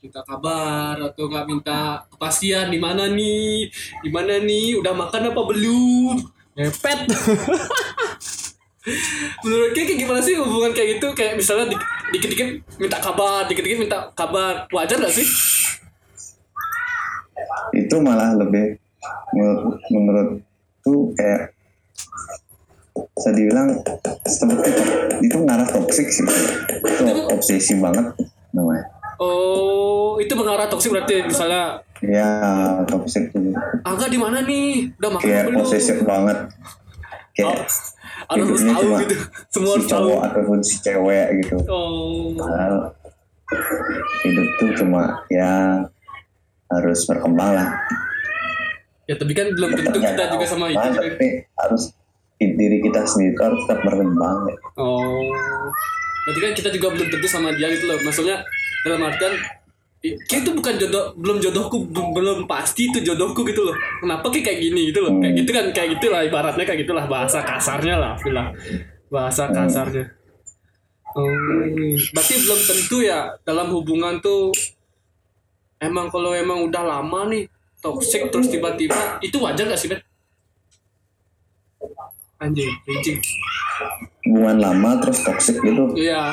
Minta 0.00 0.24
kabar 0.24 0.96
atau 0.96 1.28
nggak 1.28 1.46
minta 1.46 2.08
kepastian 2.08 2.72
di 2.72 2.80
mana 2.80 3.06
nih? 3.06 3.68
Di 4.00 4.08
mana 4.08 4.40
nih? 4.40 4.80
Udah 4.80 4.96
makan 4.96 5.30
apa 5.30 5.42
belum? 5.44 6.16
Ngepet 6.56 7.00
menurut 9.44 9.76
kayak 9.76 9.92
gimana 9.92 10.20
sih 10.24 10.34
hubungan 10.40 10.72
kayak 10.72 10.96
gitu? 10.96 11.12
Kayak 11.12 11.36
misalnya 11.36 11.76
di- 11.76 11.82
dikit-dikit 12.16 12.48
minta 12.80 12.96
kabar 12.96 13.44
dikit-dikit 13.44 13.78
minta 13.84 14.08
kabar. 14.16 14.64
Wajar 14.72 14.96
gak 15.00 15.12
sih? 15.12 15.26
Itu 17.76 18.00
malah 18.00 18.34
lebih 18.36 18.80
menurut, 19.36 19.78
menurut 19.92 20.28
tuh 20.80 21.12
kayak 21.16 21.52
bisa 22.90 23.30
dibilang 23.36 23.68
seperti 24.24 24.70
itu 25.24 25.36
ngarah 25.44 25.68
toksik 25.68 26.08
sih. 26.08 26.24
Itu 26.24 27.28
obsesi 27.28 27.76
banget 27.76 28.16
namanya. 28.56 28.84
Oh 29.20 30.16
itu 30.16 30.32
mengarah 30.32 30.68
toksik 30.72 30.88
berarti 30.96 31.28
misalnya 31.28 31.84
ya 32.00 32.28
toksik 32.88 33.28
tuh. 33.28 33.52
Angga 33.84 34.08
di 34.08 34.16
mana 34.16 34.40
nih? 34.40 34.88
Udah 34.96 35.10
makan 35.12 35.24
kayak 35.28 35.52
posesif 35.52 36.00
banget 36.08 36.48
kayak 37.36 37.48
harus 37.56 37.76
hidupnya 38.34 38.72
tahu 38.74 38.82
cuma 38.82 38.98
gitu 39.02 39.16
semua 39.50 39.72
si 39.72 39.78
harus 39.78 39.86
tahu 39.86 40.06
cowok 40.06 40.20
ataupun 40.26 40.58
si 40.62 40.74
cewek 40.82 41.26
gitu 41.44 41.56
oh 41.70 42.34
padahal 42.36 42.76
hidup 44.22 44.48
tuh 44.58 44.70
cuma 44.78 45.02
ya 45.32 45.52
harus 46.70 47.00
berkembang 47.06 47.50
lah 47.54 47.68
ya 49.10 49.14
tapi 49.18 49.32
kan 49.34 49.50
belum 49.50 49.70
tentu 49.74 49.98
kita 49.98 50.22
juga 50.30 50.46
sama 50.46 50.70
itu 50.70 50.86
juga. 50.94 51.02
tapi 51.02 51.28
harus 51.58 51.82
diri 52.40 52.78
kita 52.80 53.04
sendiri 53.04 53.36
harus 53.36 53.60
tetap 53.68 53.84
berkembang 53.84 54.48
ya. 54.48 54.56
Oh, 54.80 55.28
berarti 56.24 56.40
kan 56.40 56.52
kita 56.56 56.68
juga 56.72 56.88
belum 56.96 57.08
tentu 57.12 57.28
sama 57.28 57.52
dia 57.52 57.68
gitu 57.68 57.84
loh. 57.84 58.00
Maksudnya 58.00 58.40
dalam 58.88 59.04
artian 59.04 59.34
kayak 60.00 60.48
itu 60.48 60.50
bukan 60.56 60.74
jodoh, 60.80 61.12
belum 61.12 61.38
jodohku, 61.44 61.76
belum, 61.92 62.48
pasti 62.48 62.88
itu 62.88 63.04
jodohku 63.04 63.44
gitu 63.44 63.68
loh. 63.68 63.76
Kenapa 64.00 64.32
kayak 64.32 64.44
kayak 64.48 64.58
gini 64.64 64.80
gitu 64.88 65.04
loh? 65.04 65.12
Kayak 65.20 65.34
gitu 65.44 65.50
kan, 65.52 65.64
kayak 65.76 65.88
gitulah 66.00 66.20
ibaratnya 66.24 66.64
kayak 66.64 66.80
gitulah 66.88 67.04
bahasa 67.04 67.44
kasarnya 67.44 67.96
lah, 68.00 68.12
bilang 68.24 68.56
bahasa 69.12 69.52
kasarnya. 69.52 70.08
Hmm, 71.10 71.98
berarti 72.14 72.34
belum 72.38 72.60
tentu 72.64 72.96
ya 73.02 73.34
dalam 73.42 73.68
hubungan 73.74 74.22
tuh 74.22 74.54
emang 75.82 76.06
kalau 76.06 76.30
emang 76.30 76.70
udah 76.70 76.86
lama 76.86 77.26
nih 77.26 77.50
toxic 77.82 78.30
terus 78.30 78.46
tiba-tiba 78.46 79.18
itu 79.18 79.36
wajar 79.42 79.66
gak 79.66 79.80
sih 79.80 79.90
Ben? 79.90 80.00
Anjing, 82.40 82.72
anjing. 82.88 83.18
hubungan 84.30 84.56
lama 84.62 84.90
terus 85.02 85.18
toksik 85.26 85.58
gitu 85.60 85.92
Iya. 85.98 86.32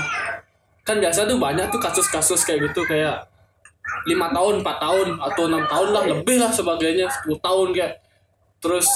Kan 0.86 1.04
biasa 1.04 1.28
tuh 1.28 1.42
banyak 1.42 1.68
tuh 1.74 1.82
kasus-kasus 1.82 2.46
kayak 2.46 2.72
gitu 2.72 2.86
kayak 2.86 3.28
lima 4.06 4.30
tahun, 4.30 4.62
4 4.62 4.84
tahun 4.84 5.08
atau 5.18 5.44
enam 5.50 5.64
tahun 5.66 5.90
lah 5.96 6.04
lebih 6.06 6.38
lah 6.38 6.52
sebagainya 6.54 7.10
10 7.10 7.40
tahun 7.42 7.68
kayak. 7.74 7.94
Terus 8.62 8.88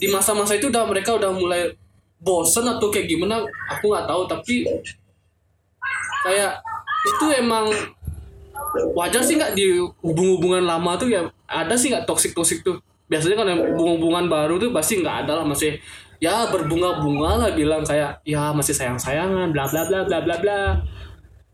di 0.00 0.08
masa-masa 0.08 0.56
itu 0.56 0.68
udah 0.68 0.84
mereka 0.88 1.16
udah 1.16 1.32
mulai 1.32 1.72
bosen 2.22 2.64
atau 2.68 2.88
kayak 2.88 3.10
gimana 3.10 3.42
aku 3.66 3.90
nggak 3.90 4.06
tahu 4.06 4.22
tapi 4.30 4.62
kayak 6.22 6.62
itu 7.02 7.26
emang 7.34 7.66
wajar 8.94 9.20
sih 9.20 9.34
nggak 9.34 9.58
di 9.58 9.82
hubung-hubungan 10.00 10.62
lama 10.62 10.94
tuh 10.94 11.10
ya 11.10 11.26
ada 11.50 11.74
sih 11.74 11.90
nggak 11.90 12.06
toksik 12.06 12.32
toksik 12.32 12.62
tuh. 12.62 12.78
Biasanya 13.10 13.36
kan 13.36 13.48
hubungan-hubungan 13.74 14.30
baru 14.30 14.56
tuh 14.56 14.72
pasti 14.72 15.02
nggak 15.02 15.26
ada 15.26 15.42
lah 15.42 15.46
masih 15.46 15.76
ya 16.22 16.46
berbunga-bunga 16.48 17.30
lah 17.42 17.50
bilang 17.52 17.82
kayak 17.82 18.22
ya 18.22 18.54
masih 18.54 18.72
sayang-sayangan 18.72 19.50
bla 19.50 19.66
bla 19.66 19.82
bla 19.84 20.06
bla 20.06 20.18
bla 20.22 20.36
bla. 20.38 20.60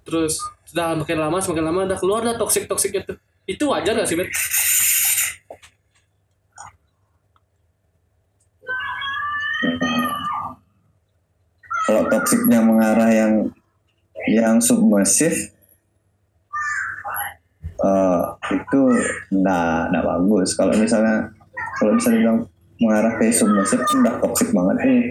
Terus 0.04 0.38
sudah 0.68 1.00
makin 1.00 1.16
lama 1.16 1.40
semakin 1.40 1.64
lama 1.64 1.80
udah 1.88 1.98
keluar 1.98 2.20
dah 2.20 2.36
toksik 2.36 2.68
toksik 2.68 2.92
itu 2.92 3.16
itu 3.48 3.64
wajar 3.64 3.96
gak 3.96 4.04
sih 4.04 4.20
Bet? 4.20 4.28
kalau 11.88 12.04
toksiknya 12.12 12.60
mengarah 12.60 13.08
yang 13.08 13.32
yang 14.28 14.60
submersif 14.60 15.56
eh, 17.80 18.20
itu 18.52 18.80
nggak 19.32 19.72
nggak 19.88 20.04
bagus 20.04 20.52
kalau 20.52 20.76
misalnya 20.76 21.32
kalau 21.80 21.96
misalnya 21.96 22.18
bilang 22.20 22.38
mengarah 22.76 23.16
ke 23.16 23.32
submersif 23.32 23.80
itu 23.80 24.04
udah 24.04 24.20
toksik 24.20 24.52
banget 24.52 24.76
nih 24.84 25.04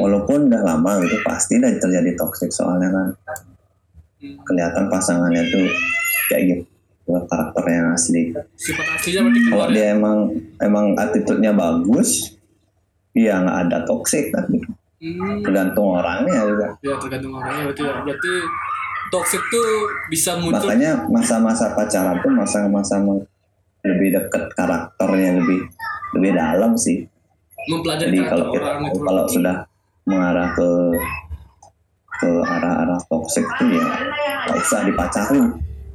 walaupun 0.00 0.48
udah 0.48 0.64
lama 0.64 1.04
gitu 1.04 1.20
pasti 1.28 1.60
udah 1.60 1.76
terjadi 1.76 2.16
toksik 2.16 2.48
soalnya 2.48 2.88
kan 2.88 3.08
Hmm. 3.20 3.49
Kelihatan 4.20 4.84
pasangannya 4.92 5.42
tuh 5.48 5.66
kayak 6.28 6.42
gitu 6.46 6.62
karakter 7.26 7.64
yang 7.66 7.86
asli. 7.96 8.30
Sifat 8.54 8.86
aslinya 8.94 9.20
berarti 9.26 9.40
kalau 9.40 9.50
keluar 9.50 9.68
ya? 9.68 9.74
dia 9.74 9.86
emang 9.96 10.18
emang 10.62 10.86
attitude-nya 10.94 11.52
bagus 11.56 12.38
ya 13.10 13.42
nggak 13.42 13.58
ada 13.66 13.78
toksik 13.82 14.30
kan 14.30 14.46
Hmm. 15.00 15.40
tergantung 15.40 15.96
orangnya 15.96 16.44
juga. 16.44 16.66
Ya 16.84 16.92
tergantung 17.00 17.32
orangnya 17.32 17.72
berarti 17.72 17.82
ya. 17.88 17.92
Berarti 18.04 18.32
toxic 19.08 19.42
tuh 19.48 19.68
bisa 20.12 20.36
muncul 20.36 20.60
makanya 20.60 21.08
masa-masa 21.08 21.72
pacaran 21.72 22.20
tuh 22.20 22.28
masa-masa 22.36 23.00
lebih 23.80 24.08
dekat 24.12 24.52
karakternya 24.52 25.40
lebih 25.40 25.60
lebih 26.20 26.30
dalam 26.36 26.76
sih. 26.76 27.08
Mempelajari 27.72 28.12
jadi 28.12 28.28
kalau 28.28 28.46
kita 28.52 28.60
orang 28.60 28.84
itu. 28.84 28.98
kalau 29.00 29.24
sudah 29.24 29.56
mengarah 30.04 30.48
ke 30.52 30.68
ke 32.20 32.30
arah-arah 32.44 33.00
toksik 33.08 33.48
tuh 33.56 33.68
ya 33.72 33.88
nggak 34.46 34.56
usah 34.60 34.84
dipacarin. 34.84 35.46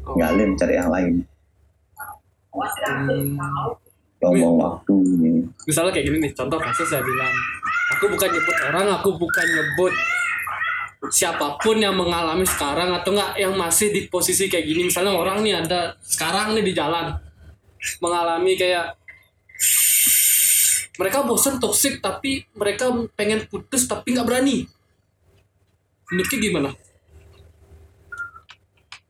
Ngalih 0.06 0.54
cari 0.58 0.74
yang 0.74 0.90
lain. 0.90 1.14
Hmm. 2.56 3.38
buang 4.26 4.58
waktu 4.58 4.96
ini. 5.22 5.46
Misalnya 5.70 5.92
kayak 5.94 6.06
gini 6.10 6.18
nih 6.24 6.32
contoh 6.34 6.58
kasus 6.58 6.88
saya 6.88 7.04
bilang 7.04 7.30
aku 7.94 8.10
bukan 8.10 8.30
nyebut 8.32 8.56
orang 8.72 8.88
aku 8.96 9.10
bukan 9.22 9.46
nyebut 9.46 9.94
siapa 11.14 11.62
pun 11.62 11.78
yang 11.78 11.94
mengalami 11.94 12.48
sekarang 12.48 12.96
atau 12.96 13.14
enggak 13.14 13.38
yang 13.38 13.54
masih 13.54 13.94
di 13.94 14.10
posisi 14.10 14.50
kayak 14.50 14.66
gini. 14.66 14.90
Misalnya 14.90 15.14
orang 15.14 15.46
nih 15.46 15.62
ada 15.62 15.94
sekarang 16.02 16.58
nih 16.58 16.66
di 16.66 16.74
jalan 16.74 17.14
mengalami 18.02 18.58
kayak 18.58 18.98
mereka 20.96 21.28
bosan 21.28 21.60
toksik 21.60 22.00
tapi 22.00 22.48
mereka 22.56 22.90
pengen 23.14 23.46
putus 23.52 23.86
tapi 23.86 24.16
nggak 24.16 24.26
berani 24.26 24.66
menurutnya 26.12 26.38
gimana? 26.38 26.70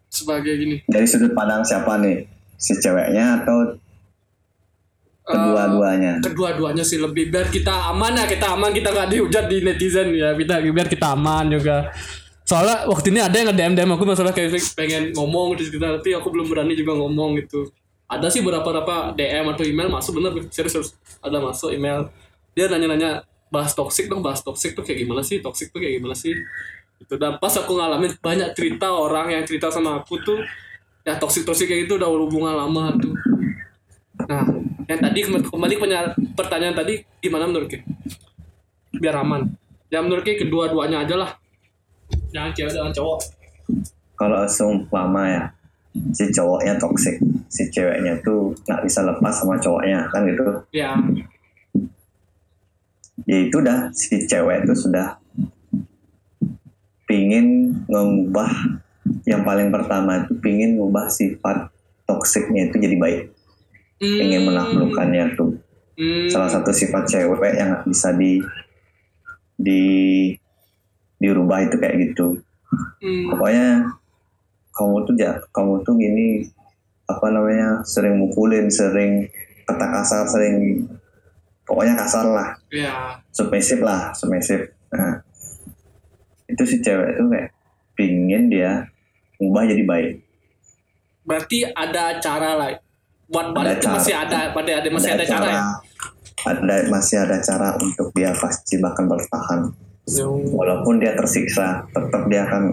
Sebagai 0.08 0.54
gini. 0.56 0.78
Dari 0.88 1.06
sudut 1.10 1.36
pandang 1.36 1.66
siapa 1.68 2.00
nih? 2.00 2.24
Si 2.56 2.72
ceweknya 2.80 3.44
atau 3.44 3.76
kedua-duanya? 5.26 6.24
Kedua-duanya 6.24 6.84
sih 6.88 7.02
lebih 7.02 7.34
biar 7.34 7.52
kita 7.52 7.92
aman 7.92 8.16
ya 8.16 8.26
kita 8.30 8.56
aman 8.56 8.72
kita 8.72 8.94
nggak 8.96 9.10
dihujat 9.12 9.46
di 9.52 9.58
netizen 9.66 10.14
ya 10.16 10.32
kita 10.38 10.64
biar 10.64 10.88
kita 10.88 11.18
aman 11.18 11.52
juga. 11.52 11.92
Soalnya 12.46 12.86
waktu 12.86 13.10
ini 13.10 13.20
ada 13.26 13.36
yang 13.36 13.50
nge 13.50 13.58
DM 13.58 13.74
DM 13.74 13.92
aku 13.98 14.04
masalah 14.06 14.32
kayak 14.32 14.54
pengen 14.78 15.12
ngomong 15.18 15.58
di 15.58 15.66
sekitar 15.66 15.98
tapi 15.98 16.14
aku 16.14 16.30
belum 16.30 16.48
berani 16.48 16.78
juga 16.78 16.94
ngomong 16.96 17.42
gitu. 17.42 17.68
Ada 18.06 18.30
sih 18.30 18.46
beberapa 18.46 18.70
beberapa 18.70 19.18
DM 19.18 19.46
atau 19.50 19.66
email 19.66 19.90
masuk 19.90 20.22
bener 20.22 20.32
serius 20.54 20.72
serius. 20.78 20.90
Ada 21.26 21.42
masuk 21.42 21.74
email. 21.74 22.08
Dia 22.54 22.70
nanya-nanya 22.70 23.26
bahas 23.50 23.74
toxic 23.74 24.08
dong 24.08 24.22
bahas 24.22 24.46
toxic 24.46 24.78
tuh 24.78 24.86
kayak 24.86 25.04
gimana 25.04 25.26
sih? 25.26 25.42
Toxic 25.42 25.74
tuh 25.74 25.82
kayak 25.82 26.00
gimana 26.00 26.14
sih 26.14 26.38
itu 26.98 27.14
dan 27.16 27.36
pas 27.36 27.52
aku 27.52 27.74
ngalamin 27.74 28.14
banyak 28.18 28.50
cerita 28.52 28.88
orang 28.88 29.30
yang 29.30 29.44
cerita 29.44 29.68
sama 29.68 30.00
aku 30.00 30.16
tuh 30.20 30.40
ya 31.02 31.16
toxic 31.16 31.44
toxic 31.44 31.66
kayak 31.66 31.86
gitu 31.86 31.96
udah 31.96 32.08
hubungan 32.08 32.56
lama 32.56 32.96
tuh 32.98 33.14
Nah, 34.16 34.42
yang 34.88 34.98
tadi 34.98 35.22
kembali 35.28 35.76
penya- 35.76 36.16
pertanyaan 36.34 36.74
tadi 36.74 36.98
gimana 37.20 37.46
menurut 37.46 37.68
Ki? 37.68 37.78
Biar 38.96 39.22
aman. 39.22 39.44
Ya 39.86 40.00
menurut 40.00 40.24
Ki 40.24 40.34
kedua-duanya 40.36 41.04
aja 41.04 41.14
lah. 41.16 41.30
Jangan 42.32 42.50
cewek 42.50 42.74
jangan 42.74 42.90
cowok. 42.92 43.20
kalau 44.16 44.48
seumpama 44.48 45.28
ya 45.28 45.44
si 46.10 46.32
cowoknya 46.32 46.80
toxic 46.80 47.20
si 47.46 47.68
ceweknya 47.68 48.16
tuh 48.20 48.56
nggak 48.64 48.82
bisa 48.82 49.04
lepas 49.04 49.36
sama 49.36 49.60
cowoknya 49.60 50.08
kan 50.08 50.24
gitu 50.24 50.44
ya 50.72 50.96
ya 53.26 53.38
itu 53.42 53.58
dah 53.60 53.92
si 53.92 54.24
cewek 54.24 54.64
itu 54.64 54.74
sudah 54.74 55.20
pingin 57.06 57.78
mengubah 57.86 58.50
yang 59.30 59.46
paling 59.46 59.70
pertama 59.70 60.26
itu 60.26 60.34
pingin 60.41 60.78
mengubah 60.78 61.10
sifat 61.10 61.70
toksiknya 62.06 62.70
itu 62.70 62.78
jadi 62.82 62.98
baik. 62.98 63.22
Ingin 64.02 64.50
menaklukkannya 64.50 65.38
tuh. 65.38 65.65
Hmm. 65.96 66.28
salah 66.28 66.52
satu 66.52 66.76
sifat 66.76 67.08
cewek 67.08 67.56
yang 67.56 67.80
bisa 67.88 68.12
di 68.12 68.44
di 69.56 69.84
dirubah 71.24 71.63
itu 71.63 71.80
kayak 71.80 71.96
gitu. 72.12 72.44
Hmm. 72.76 73.32
pokoknya 73.32 73.88
kamu 74.76 74.96
tuh 75.08 75.15
ya 75.15 75.39
kamu 75.56 75.80
tuh 75.88 75.96
gini 75.96 76.44
apa 77.08 77.32
namanya 77.32 77.80
sering 77.88 78.20
mukulin 78.20 78.68
sering 78.68 79.32
kata 79.63 79.88
kasar 79.88 80.28
sering 80.28 80.84
pokoknya 81.63 81.96
kasar 81.96 82.28
lah. 82.28 82.50
Ya 82.68 83.24
submisif 83.32 83.80
lah 83.80 84.12
submisif 84.12 84.76
nah 84.91 85.24
itu 86.46 86.64
si 86.64 86.78
cewek 86.80 87.18
tuh 87.18 87.28
kayak 87.30 87.50
pingin 87.96 88.50
dia 88.50 88.86
ubah 89.38 89.66
jadi 89.66 89.84
baik. 89.84 90.14
Berarti 91.26 91.66
ada 91.66 92.22
cara 92.22 92.54
lah. 92.56 92.70
Buat 93.26 93.50
Ada 93.50 93.56
balik 93.58 93.74
itu 93.74 93.86
cara. 93.90 93.96
masih 93.98 94.14
ada 94.14 94.40
pada 94.54 94.72
ada 94.78 94.90
masih 94.94 95.12
ada, 95.18 95.24
cara, 95.26 95.48
ya? 95.50 95.62
Ada 96.46 96.76
masih 96.94 97.18
ada 97.18 97.38
cara 97.42 97.70
untuk 97.82 98.08
dia 98.14 98.30
pasti 98.38 98.78
bahkan 98.78 99.10
bertahan. 99.10 99.66
Walaupun 100.54 101.02
dia 101.02 101.18
tersiksa 101.18 101.82
tetap 101.90 102.30
dia 102.30 102.46
akan 102.46 102.64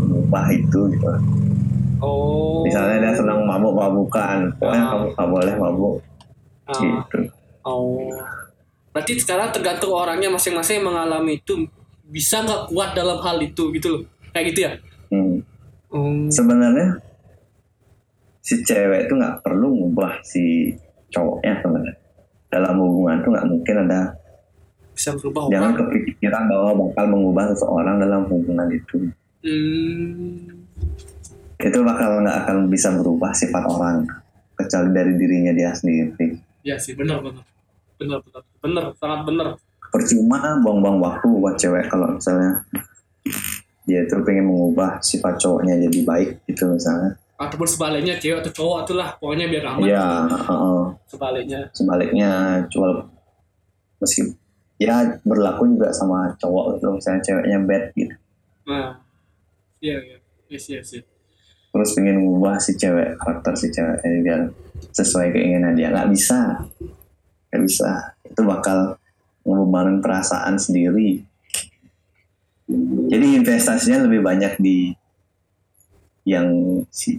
mengubah 0.00 0.48
itu 0.48 0.80
gitu. 0.96 1.04
Oh. 2.00 2.64
Misalnya 2.64 2.96
dia 3.04 3.12
sedang 3.12 3.44
mabuk-mabukan 3.44 4.48
pokoknya 4.56 4.80
Ah. 4.80 4.88
kamu 4.96 5.04
nggak 5.12 5.28
boleh 5.28 5.54
mabuk. 5.60 5.96
Ah, 6.64 6.80
gitu. 6.80 7.18
Oh. 7.60 8.08
Berarti 8.90 9.20
sekarang 9.20 9.52
tergantung 9.52 9.92
orangnya 9.92 10.32
masing-masing 10.32 10.80
mengalami 10.80 11.36
itu 11.36 11.68
bisa 12.10 12.42
nggak 12.42 12.74
kuat 12.74 12.92
dalam 12.98 13.22
hal 13.22 13.38
itu 13.38 13.70
gitu 13.70 13.86
loh. 13.88 14.02
Kayak 14.34 14.46
gitu 14.52 14.60
ya? 14.66 14.72
Hmm. 15.10 15.42
Hmm. 15.90 16.30
sebenarnya 16.30 17.02
si 18.38 18.62
cewek 18.62 19.10
itu 19.10 19.12
nggak 19.18 19.42
perlu 19.42 19.74
ngubah 19.74 20.22
si 20.22 20.74
cowoknya 21.10 21.58
sebenarnya. 21.62 21.96
Dalam 22.50 22.74
hubungan 22.78 23.18
tuh 23.22 23.30
nggak 23.34 23.48
mungkin 23.50 23.76
ada. 23.86 24.00
Bisa 24.94 25.14
berubah 25.18 25.50
jangan 25.50 25.74
orang 25.74 25.74
kepikiran 25.78 26.42
bahwa 26.50 26.70
bakal 26.86 27.04
mengubah 27.10 27.44
seseorang 27.54 27.96
dalam 28.02 28.22
hubungan 28.26 28.68
itu. 28.70 28.98
Hmm. 29.40 30.60
itu 31.60 31.76
bakal 31.84 32.24
nggak 32.24 32.38
akan 32.44 32.72
bisa 32.72 32.88
berubah 32.96 33.36
sifat 33.36 33.64
orang 33.68 34.04
kecuali 34.56 34.90
dari 34.96 35.12
dirinya 35.16 35.52
dia 35.52 35.72
sendiri. 35.76 36.40
Ya 36.64 36.76
sih 36.76 36.96
benar 36.96 37.20
benar. 37.20 37.44
Benar 38.00 38.18
benar. 38.24 38.42
Benar 38.60 38.84
sangat 38.96 39.20
benar 39.28 39.48
percuma 39.90 40.58
buang-buang 40.62 40.98
waktu 41.02 41.26
buat 41.26 41.56
cewek 41.58 41.90
kalau 41.90 42.14
misalnya 42.14 42.62
dia 43.84 44.06
tuh 44.06 44.22
pengen 44.22 44.46
mengubah 44.46 45.02
sifat 45.02 45.34
cowoknya 45.42 45.74
jadi 45.90 45.98
baik 46.06 46.30
gitu 46.46 46.70
misalnya. 46.70 47.18
Ataupun 47.40 47.66
sebaliknya 47.66 48.14
cewek 48.22 48.44
atau 48.46 48.52
cowok 48.54 48.78
itulah 48.86 49.08
pokoknya 49.18 49.46
biar 49.50 49.64
aman 49.66 49.86
ya 49.88 50.06
heeh. 50.30 50.82
sebaliknya. 51.10 51.60
Sebaliknya 51.74 52.30
jual 52.70 53.10
meski 53.98 54.22
ya 54.80 55.20
berlaku 55.26 55.68
juga 55.76 55.90
sama 55.90 56.32
cowok 56.38 56.78
gitu 56.78 56.86
misalnya 56.94 57.20
ceweknya 57.26 57.58
bad 57.66 57.84
gitu. 57.98 58.14
Nah 58.70 59.02
iya 59.82 59.96
iya. 59.98 60.16
Yes 60.46 60.70
yes 60.70 60.88
yes. 60.94 61.06
Terus 61.70 61.90
pengen 61.94 62.22
mengubah 62.22 62.62
si 62.62 62.78
cewek 62.78 63.18
karakter 63.18 63.54
si 63.58 63.74
cewek 63.74 63.98
ini 64.06 64.22
biar 64.22 64.40
sesuai 64.94 65.34
keinginan 65.34 65.74
dia. 65.74 65.90
Nggak 65.90 66.10
bisa. 66.14 66.66
Nggak 67.50 67.62
bisa. 67.66 67.90
Itu 68.26 68.42
bakal 68.46 68.99
ngebebanin 69.44 69.98
perasaan 70.04 70.56
sendiri. 70.60 71.24
Jadi 73.10 73.26
investasinya 73.42 74.06
lebih 74.06 74.22
banyak 74.22 74.54
di 74.62 74.94
yang 76.22 76.46
si 76.92 77.18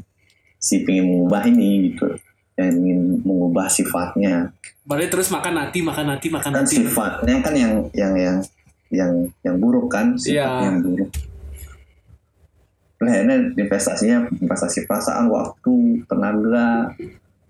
si 0.55 0.85
pengen 0.87 1.11
mengubah 1.11 1.43
ini 1.51 1.91
gitu. 1.91 2.07
Yang 2.55 2.69
ingin 2.77 3.01
mengubah 3.25 3.67
sifatnya. 3.67 4.53
Berarti 4.85 5.07
terus 5.11 5.27
makan 5.33 5.53
nanti 5.57 5.79
makan 5.83 6.05
nanti 6.15 6.27
makan 6.31 6.51
kan 6.51 6.63
nanti 6.63 6.79
sifatnya 6.79 7.35
kan 7.43 7.53
yang 7.57 7.73
yang 7.91 8.13
yang 8.15 8.37
yang 8.91 9.11
yang 9.43 9.55
buruk 9.59 9.91
kan? 9.91 10.15
Iya. 10.15 10.45
sifatnya 10.47 10.67
yang 10.71 10.79
buruk. 10.85 11.11
Nah 13.01 13.13
ini 13.17 13.35
investasinya 13.57 14.29
investasi 14.29 14.85
perasaan 14.85 15.25
waktu 15.33 16.05
tenaga 16.05 16.93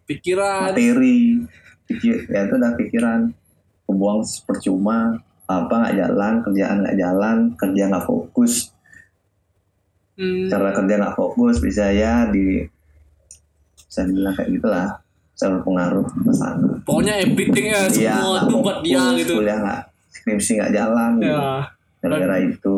pikiran. 0.07 0.71
materi. 0.71 1.43
Pikir 1.91 2.23
ya 2.31 2.47
itu 2.47 2.55
udah 2.55 2.71
pikiran 2.79 3.35
kebuang 3.91 4.23
percuma 4.47 5.19
apa 5.51 5.73
nggak 5.83 5.95
jalan 5.99 6.33
kerjaan 6.47 6.77
nggak 6.79 6.97
jalan 6.97 7.37
kerja 7.59 7.83
nggak 7.91 8.05
fokus. 8.07 8.71
Hmm. 10.15 10.51
cara 10.51 10.69
kerja 10.75 11.01
nggak 11.01 11.15
fokus 11.17 11.63
bisa 11.63 11.87
ya 11.91 12.29
di 12.29 12.61
saya 13.91 14.07
bilang 14.11 14.35
kayak 14.37 14.49
gitulah 14.55 14.87
saya 15.35 15.57
berpengaruh 15.57 16.05
ke 16.05 16.33
sana. 16.35 16.67
Pokoknya 16.85 17.17
everything 17.25 17.73
ya 17.73 17.89
Iya, 17.89 18.15
semua 18.21 18.29
nggak 18.37 18.45
tuh 18.45 18.57
buat 18.61 18.77
dia 18.85 19.01
gitu. 19.17 19.33
kuliah 19.41 19.57
nggak 19.57 19.81
skripsi 20.13 20.51
nggak 20.61 20.71
jalan 20.71 21.11
gitu. 21.17 21.33
ya. 21.33 21.65
gara-gara 22.01 22.35
itu. 22.41 22.75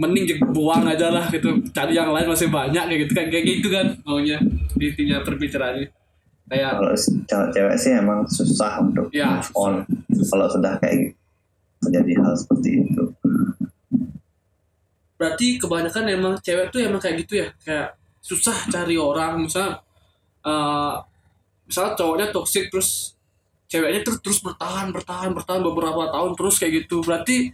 Mending 0.00 0.24
buang 0.56 0.84
aja 0.88 1.12
lah 1.12 1.28
gitu 1.28 1.60
cari 1.76 1.92
yang 1.92 2.08
lain 2.12 2.28
masih 2.28 2.48
banyak 2.48 2.84
kayak 2.88 3.00
gitu 3.04 3.12
kan 3.12 3.26
kayak 3.28 3.44
gitu 3.44 3.68
kan 3.68 3.86
maunya 4.00 4.40
intinya 4.80 5.20
perbicaraannya 5.20 5.92
kayak 6.50 6.82
kalau 6.82 6.92
cewek 7.54 7.76
sih 7.78 7.94
emang 7.94 8.26
susah 8.26 8.82
untuk 8.82 9.06
Ya, 9.14 9.38
move 9.38 9.50
on. 9.54 9.74
Kalau 10.10 10.46
sudah 10.50 10.74
kayak 10.82 10.94
gitu 10.98 11.18
terjadi 11.80 12.12
hal 12.20 12.34
seperti 12.36 12.68
itu. 12.84 13.04
Berarti 15.16 15.46
kebanyakan 15.56 16.04
emang 16.12 16.34
cewek 16.42 16.68
tuh 16.68 16.82
emang 16.84 17.00
kayak 17.00 17.24
gitu 17.24 17.40
ya? 17.40 17.48
Kayak 17.62 17.96
susah 18.20 18.68
cari 18.68 19.00
orang 19.00 19.46
misal 19.46 19.80
eh 20.40 20.94
misalnya 21.64 21.92
cowoknya 21.96 22.26
toxic 22.34 22.68
terus 22.68 23.14
ceweknya 23.70 24.02
terus 24.02 24.18
terus 24.20 24.38
bertahan 24.42 24.90
bertahan 24.90 25.30
bertahan 25.32 25.62
beberapa 25.64 26.10
tahun 26.12 26.36
terus 26.36 26.58
kayak 26.60 26.84
gitu. 26.84 27.00
Berarti 27.00 27.48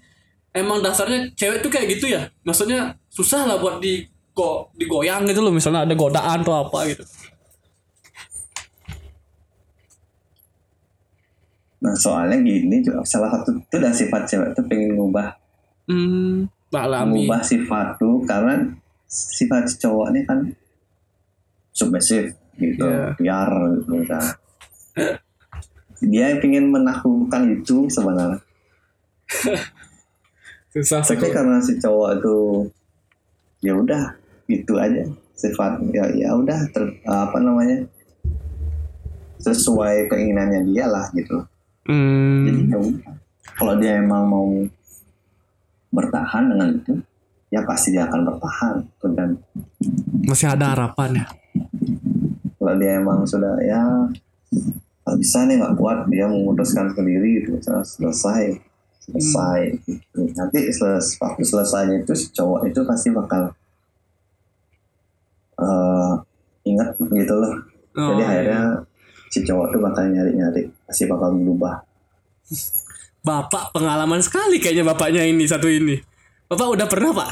emang 0.56 0.80
dasarnya 0.82 1.30
cewek 1.36 1.62
tuh 1.62 1.70
kayak 1.70 1.86
gitu 2.00 2.10
ya? 2.10 2.26
Maksudnya 2.42 2.98
susah 3.12 3.46
lah 3.46 3.60
buat 3.60 3.78
di 3.78 4.08
kok 4.36 4.76
digoyang 4.76 5.24
gitu 5.24 5.40
loh 5.40 5.48
misalnya 5.48 5.88
ada 5.88 5.96
godaan 5.96 6.44
atau 6.44 6.60
apa 6.60 6.92
gitu 6.92 7.08
nah 11.76 11.92
soalnya 11.92 12.40
gini 12.40 12.80
juga 12.80 13.04
salah 13.04 13.28
satu 13.36 13.52
itu 13.52 13.76
dah 13.76 13.92
sifat 13.92 14.22
cewek 14.24 14.48
tuh 14.56 14.64
pengen 14.64 14.96
ngubah. 14.96 15.28
Hmm 15.86 16.48
ngubah 16.72 17.40
sifat 17.46 17.96
tuh 18.00 18.26
karena 18.26 18.58
sifat 19.06 19.70
cowok 19.78 20.10
ini 20.12 20.20
kan 20.26 20.38
submissive 21.70 22.34
gitu 22.58 22.84
biar 23.20 23.50
gitu 23.80 24.02
kan. 24.08 24.24
Dia 26.02 26.36
pengen 26.42 26.72
menaklukkan 26.72 27.42
itu 27.52 27.88
sebenarnya. 27.88 28.40
Susah 30.76 31.00
tapi 31.00 31.32
karena 31.32 31.56
si 31.62 31.80
cowok 31.80 32.20
itu 32.20 32.36
ya 33.64 33.72
udah 33.72 34.12
gitu 34.50 34.76
aja 34.76 35.08
sifat. 35.32 35.80
Ya 35.94 36.04
ya 36.12 36.36
udah 36.36 36.68
ter- 36.74 37.00
apa 37.08 37.38
namanya 37.40 37.88
sesuai 39.40 40.10
keinginannya 40.10 40.66
dia 40.68 40.90
lah 40.90 41.06
gitu 41.14 41.46
jadi 41.86 42.60
hmm 42.60 42.70
ya 42.70 42.78
udah. 42.78 43.14
kalau 43.56 43.74
dia 43.78 43.92
emang 44.02 44.24
mau 44.26 44.48
bertahan 45.94 46.50
dengan 46.50 46.68
itu 46.76 46.94
ya 47.48 47.62
pasti 47.62 47.94
dia 47.94 48.04
akan 48.10 48.20
bertahan 48.26 48.74
dan 49.14 49.38
masih 50.26 50.50
ada 50.50 50.74
harapan 50.74 51.22
ya 51.22 51.26
kalau 52.58 52.74
dia 52.76 52.98
emang 52.98 53.22
sudah 53.22 53.54
ya 53.62 53.80
nggak 55.06 55.16
bisa 55.22 55.46
nih 55.46 55.62
nggak 55.62 55.74
kuat 55.78 55.98
dia 56.10 56.26
memutuskan 56.26 56.90
sendiri 56.90 57.46
misalnya 57.46 57.86
selesai 57.86 58.58
selesai 59.06 59.60
gitu. 59.86 60.26
nanti 60.34 60.66
seles, 60.74 61.14
waktu 61.22 61.46
selesainya 61.46 62.02
itu 62.02 62.12
si 62.18 62.26
cowok 62.34 62.66
itu 62.66 62.82
pasti 62.82 63.14
bakal 63.14 63.54
eh 65.62 66.12
ingat 66.66 66.98
gitu 66.98 67.34
loh 67.38 67.54
Oh, 67.96 68.12
jadi 68.12 68.20
iya. 68.20 68.28
akhirnya 68.28 68.62
si 69.32 69.38
cowok 69.40 69.66
tuh 69.72 69.80
bakal 69.80 70.04
nyari-nyari 70.12 70.68
pasti 70.86 71.04
bakal 71.10 71.34
berubah. 71.34 71.82
Bapak 73.26 73.74
pengalaman 73.74 74.22
sekali 74.22 74.62
kayaknya 74.62 74.86
bapaknya 74.86 75.26
ini 75.26 75.44
satu 75.50 75.66
ini. 75.66 75.98
Bapak 76.46 76.78
udah 76.78 76.86
pernah 76.86 77.10
pak? 77.10 77.30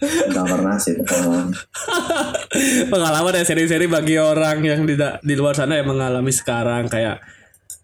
nggak 0.00 0.46
pernah 0.48 0.76
sih 0.80 0.96
pengalaman. 0.96 1.52
Pengalaman 2.92 3.36
ya 3.36 3.44
seri-seri 3.44 3.84
bagi 3.84 4.16
orang 4.16 4.64
yang 4.64 4.88
di, 4.88 4.96
di 4.96 5.34
luar 5.36 5.52
sana 5.52 5.76
yang 5.76 5.92
mengalami 5.92 6.32
sekarang 6.32 6.88
kayak 6.88 7.20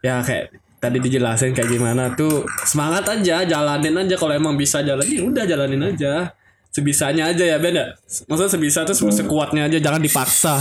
ya 0.00 0.24
kayak 0.24 0.52
tadi 0.80 0.96
dijelasin 1.00 1.52
kayak 1.52 1.68
gimana 1.68 2.16
tuh 2.16 2.44
semangat 2.64 3.04
aja 3.08 3.44
jalanin 3.44 3.96
aja. 4.00 4.16
Kalau 4.16 4.32
emang 4.32 4.56
bisa 4.56 4.80
jalan 4.80 5.04
ya 5.04 5.22
udah 5.24 5.44
jalanin 5.44 5.92
aja. 5.92 6.32
Sebisanya 6.72 7.32
aja 7.32 7.44
ya 7.44 7.56
Ben 7.56 7.72
ya? 7.72 7.96
Maksudnya 8.28 8.52
sebisa 8.52 8.84
tuh 8.84 8.96
sekuatnya 8.96 9.64
aja 9.68 9.80
jangan 9.80 10.00
dipaksa 10.00 10.60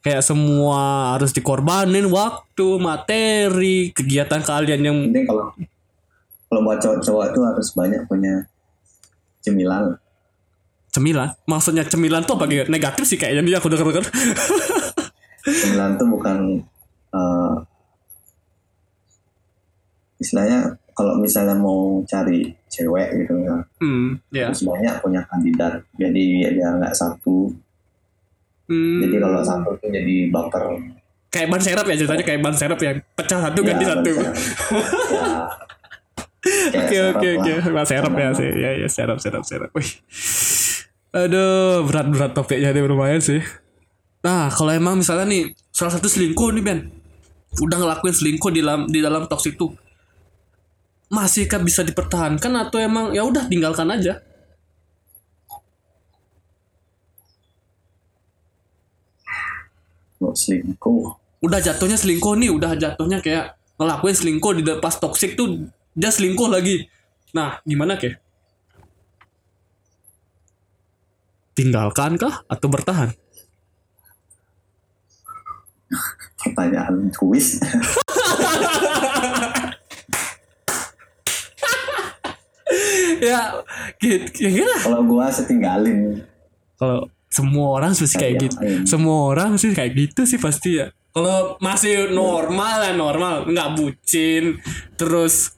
kayak 0.00 0.24
semua 0.24 1.12
harus 1.16 1.30
dikorbanin 1.36 2.08
waktu 2.08 2.66
materi 2.80 3.92
kegiatan 3.92 4.40
kalian 4.40 4.80
yang 4.80 4.96
penting 5.08 5.28
kalau 5.28 5.52
kalau 6.50 6.60
buat 6.66 6.82
cowok-cowok 6.82 7.26
tuh 7.30 7.44
harus 7.46 7.68
banyak 7.78 8.02
punya 8.10 8.50
cemilan. 9.38 9.94
cemilan? 10.90 11.30
Maksudnya 11.46 11.86
cemilan 11.86 12.26
tuh 12.26 12.34
apa? 12.34 12.50
Gitu 12.50 12.66
negatif 12.66 13.06
sih 13.06 13.14
kayaknya 13.14 13.46
dia 13.46 13.56
aku 13.62 13.70
denger 13.70 13.86
denger 13.86 14.04
cemilan 15.46 15.94
tuh 15.94 16.08
bukan 16.10 16.38
eh, 17.14 17.54
istilahnya 20.20 20.76
kalau 20.92 21.16
misalnya 21.16 21.56
mau 21.56 22.04
cari 22.04 22.52
cewek 22.68 23.24
gitu 23.24 23.34
ya 23.40 23.56
hmm 23.80 24.08
ya 24.34 24.44
harus 24.50 24.62
banyak 24.66 24.94
punya 25.00 25.22
kandidat. 25.28 25.80
Jadi 25.96 26.50
biar 26.50 26.76
nggak 26.82 26.96
satu 26.96 27.48
Hmm, 28.70 29.02
jadi 29.02 29.16
kalau 29.18 29.42
satu 29.42 29.74
tuh 29.82 29.90
jadi 29.90 30.30
baper 30.30 30.62
kayak 31.30 31.46
ban 31.50 31.62
serep 31.62 31.86
ya 31.90 31.94
ceritanya 31.98 32.24
kayak 32.26 32.40
ban 32.42 32.54
serep 32.54 32.78
ya 32.78 32.90
pecah 33.18 33.38
satu 33.50 33.60
ganti 33.66 33.82
Ya, 33.82 33.90
satu 33.98 34.10
bener. 34.14 34.34
Ya. 36.40 36.80
Oke 36.80 36.96
oke 37.12 37.28
oke. 37.36 37.52
Mas 37.68 37.84
serap 37.92 38.16
ya 38.16 38.32
sih, 38.32 38.48
ya 38.48 38.70
ya 38.72 38.88
serap 38.88 39.20
serap 39.20 39.44
serap. 39.44 39.68
Wih, 39.76 39.90
aduh 41.12 41.84
berat 41.84 42.08
berat 42.08 42.32
topiknya 42.32 42.72
dia 42.72 42.80
lumayan 42.80 43.20
sih. 43.20 43.44
Nah 44.24 44.48
kalau 44.48 44.72
emang 44.72 44.96
misalnya 44.96 45.28
nih 45.28 45.52
salah 45.68 45.92
satu 45.92 46.08
selingkuh 46.08 46.48
nih 46.56 46.64
Ben, 46.64 46.88
udah 47.60 47.76
ngelakuin 47.84 48.16
selingkuh 48.16 48.50
di 48.56 48.64
dalam 48.64 48.88
di 48.88 49.04
dalam 49.04 49.28
toks 49.28 49.52
itu, 49.52 49.68
masihkah 51.12 51.60
bisa 51.60 51.84
dipertahankan 51.84 52.52
atau 52.56 52.80
emang 52.80 53.12
ya 53.12 53.20
udah 53.20 53.44
tinggalkan 53.44 53.92
aja? 53.92 54.24
Mau 60.20 60.36
selingkuh 60.36 61.16
Udah 61.40 61.56
jatuhnya 61.56 61.96
selingkuh 61.96 62.36
nih, 62.36 62.52
udah 62.52 62.76
jatuhnya 62.76 63.24
kayak 63.24 63.56
ngelakuin 63.80 64.12
selingkuh 64.12 64.52
di 64.60 64.62
pas 64.76 64.92
toksik 64.92 65.40
tuh 65.40 65.64
dia 65.96 66.12
selingkuh 66.12 66.52
lagi. 66.52 66.84
Nah 67.32 67.64
gimana 67.64 67.96
kayak? 67.96 68.20
Tinggalkan 71.56 72.20
kah 72.20 72.44
atau 72.44 72.68
bertahan? 72.68 73.16
pertanyaan 76.40 77.12
kuis 77.12 77.60
ya 83.20 83.60
gitu 84.00 84.24
ya 84.40 84.48
gitu 84.48 84.64
lah. 84.64 84.80
kalau 84.80 85.04
gua 85.04 85.28
setinggalin 85.28 86.24
kalau 86.80 87.04
semua 87.30 87.78
orang 87.78 87.94
pasti 87.94 88.10
kayak 88.10 88.18
Kayak 88.18 88.42
gitu. 88.42 88.56
yang- 88.60 88.84
semua 88.84 89.16
orang 89.30 89.50
sih 89.54 89.70
kayak 89.70 89.92
gitu 89.94 90.26
sih 90.26 90.36
pasti 90.36 90.82
ya. 90.82 90.90
Kalau 91.10 91.58
masih 91.58 92.10
normal 92.10 92.82
ya 92.82 92.92
normal. 92.92 93.46
Nggak 93.46 93.68
bucin. 93.74 94.58
Terus 94.94 95.54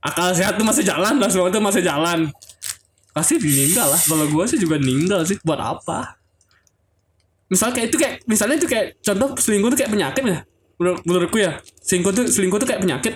akal 0.00 0.32
sehat 0.32 0.56
tuh 0.56 0.64
masih 0.64 0.80
jalan 0.82 1.16
lah 1.16 1.28
semua 1.28 1.48
tuh 1.48 1.60
masih 1.60 1.80
jalan. 1.80 2.28
Pasti 3.12 3.36
meninggal 3.36 3.86
lah. 3.86 4.00
Kalau 4.00 4.26
gua 4.26 4.44
sih 4.44 4.56
juga 4.56 4.76
meninggal 4.76 5.22
sih. 5.22 5.36
Buat 5.40 5.60
apa? 5.60 6.16
Misal 7.46 7.70
kayak 7.70 7.88
itu 7.88 7.96
kayak 7.96 8.14
misalnya 8.24 8.56
itu 8.56 8.64
kayak 8.64 8.96
contoh 8.98 9.36
selingkuh 9.36 9.70
tuh 9.70 9.78
kayak 9.78 9.92
penyakit 9.92 10.24
ya. 10.24 10.38
Menurut 10.74 11.00
menurutku 11.04 11.38
ya. 11.38 11.52
Selingkuh 11.78 12.12
tuh 12.12 12.24
selingkuh 12.26 12.58
tuh 12.58 12.66
kayak 12.66 12.80
penyakit. 12.80 13.14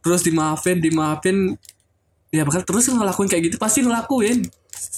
Terus 0.00 0.22
dimaafin 0.22 0.78
dimaafin. 0.78 1.56
Ya 2.28 2.42
bakal 2.42 2.60
terus 2.62 2.86
ngelakuin 2.86 3.28
kayak 3.28 3.42
gitu 3.48 3.56
pasti 3.56 3.80
ngelakuin 3.80 4.44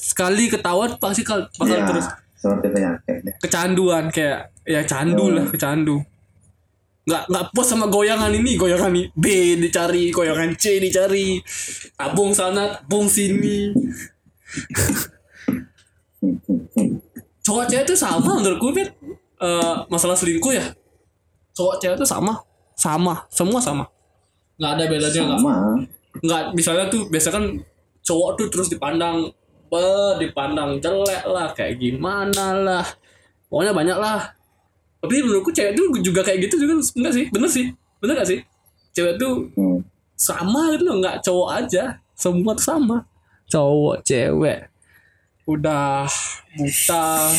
sekali 0.09 0.49
ketahuan 0.49 0.97
pasti 0.97 1.21
kal- 1.21 1.53
bakal 1.61 1.77
ya 1.77 1.85
terus 1.85 2.07
seperti 2.39 2.67
penyakit 2.73 3.17
ya. 3.21 3.33
kecanduan 3.45 4.05
kayak 4.09 4.49
ya 4.65 4.81
candu 4.89 5.35
lah 5.37 5.45
kecandu. 5.45 6.01
Nggak 7.09 7.23
nggak 7.29 7.45
puas 7.57 7.69
sama 7.69 7.89
goyangan 7.89 8.33
ini. 8.33 8.57
Goyangan 8.57 8.93
ini 8.93 9.09
B 9.17 9.57
dicari 9.61 10.13
goyangan 10.13 10.53
C 10.57 10.77
dicari. 10.81 11.41
Tabung 11.97 12.37
sana 12.37 12.69
tabung 12.79 13.09
sini. 13.09 13.73
Cowok 17.45 17.65
cewek 17.65 17.85
itu 17.89 17.97
sama 17.97 18.37
menurutku 18.37 18.73
Eh, 19.39 19.75
masalah 19.87 20.19
selingkuh 20.19 20.51
ya. 20.51 20.65
Cowok 21.55 21.81
cewek 21.81 21.97
itu 21.97 22.07
sama. 22.07 22.37
Sama. 22.77 23.25
Semua 23.33 23.59
sama. 23.63 23.85
Nggak 24.61 24.71
ada 24.75 24.85
bedanya 24.91 25.21
nggak 25.33 25.41
sama. 25.41 25.55
Nggak 26.19 26.43
misalnya 26.53 26.85
tuh 26.91 27.07
biasa 27.09 27.29
kan 27.33 27.45
cowok 28.05 28.31
tuh 28.37 28.47
terus 28.53 28.69
dipandang 28.69 29.31
be 29.69 29.87
dipandang 30.21 30.81
jelek 30.81 31.25
lah 31.29 31.53
kayak 31.53 31.79
gimana 31.79 32.57
lah. 32.57 32.87
Pokoknya 33.49 33.73
banyak 33.73 33.99
lah. 34.01 34.21
Tapi 34.99 35.23
menurutku 35.23 35.55
cewek 35.55 35.79
tuh 35.79 36.03
juga 36.03 36.27
kayak 36.27 36.49
gitu 36.49 36.59
juga 36.67 36.81
enggak 36.81 37.13
sih 37.15 37.27
bener 37.31 37.51
sih. 37.53 37.67
Bener 38.03 38.15
gak 38.19 38.29
sih? 38.29 38.41
Cewek 38.97 39.15
tuh 39.21 39.47
Hmm. 39.55 39.79
sama 40.19 40.75
gitu 40.75 40.83
loh 40.91 40.97
nggak 40.99 41.23
cowok 41.23 41.49
aja. 41.55 42.03
Semua 42.19 42.53
tuh 42.59 42.67
sama. 42.67 42.97
Cowok 43.47 44.03
cewek. 44.03 44.67
Udah 45.47 46.11
buta. 46.59 47.31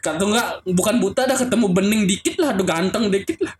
Kata 0.00 0.22
enggak 0.24 0.48
bukan 0.64 0.96
buta 1.00 1.28
dah 1.28 1.36
ketemu 1.36 1.66
bening 1.72 2.02
dikit 2.08 2.36
lah, 2.40 2.56
udah 2.56 2.66
ganteng 2.68 3.12
dikit 3.12 3.40
lah. 3.44 3.54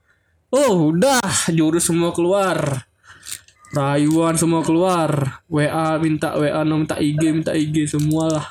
Oh, 0.51 0.91
udah 0.91 1.21
jurus 1.53 1.87
semua 1.87 2.11
keluar. 2.11 2.90
Rayuan 3.71 4.35
semua 4.35 4.67
keluar. 4.67 5.43
WA 5.47 5.99
minta 6.03 6.35
WA 6.35 6.67
no, 6.67 6.83
minta 6.83 6.99
IG 6.99 7.23
minta 7.31 7.55
IG 7.55 7.87
semua 7.87 8.27
lah. 8.27 8.47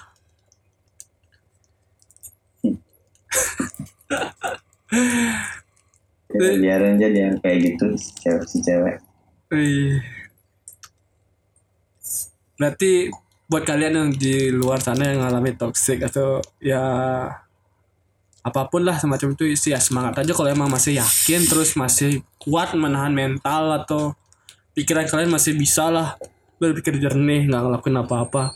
Ya, 6.29 6.53
biarin 6.61 6.97
aja 7.01 7.07
dia 7.09 7.27
kayak 7.41 7.57
gitu 7.61 7.85
si 7.97 8.09
cewek 8.21 8.45
si 8.45 8.57
cewek 8.61 8.97
Wih. 9.49 9.97
Berarti 12.57 13.09
buat 13.49 13.65
kalian 13.65 13.93
yang 13.97 14.09
di 14.13 14.53
luar 14.53 14.77
sana 14.77 15.09
yang 15.09 15.25
ngalami 15.25 15.57
toxic 15.57 16.05
atau 16.05 16.37
ya 16.61 16.81
apa 18.45 18.61
pun 18.69 18.85
lah 18.85 19.01
semacam 19.01 19.33
itu 19.33 19.57
sih 19.57 19.73
ya 19.73 19.81
semangat 19.81 20.21
aja 20.21 20.31
kalau 20.37 20.53
emang 20.53 20.69
masih 20.69 21.01
yakin 21.01 21.49
terus 21.49 21.73
masih 21.73 22.21
kuat 22.37 22.77
menahan 22.77 23.11
mental 23.11 23.73
atau 23.73 24.13
pikiran 24.73 25.05
kalian 25.09 25.31
masih 25.31 25.53
bisa 25.57 25.89
lah 25.89 26.15
berpikir 26.59 26.99
jernih 26.99 27.47
nggak 27.47 27.61
ngelakuin 27.65 27.97
apa-apa. 27.99 28.53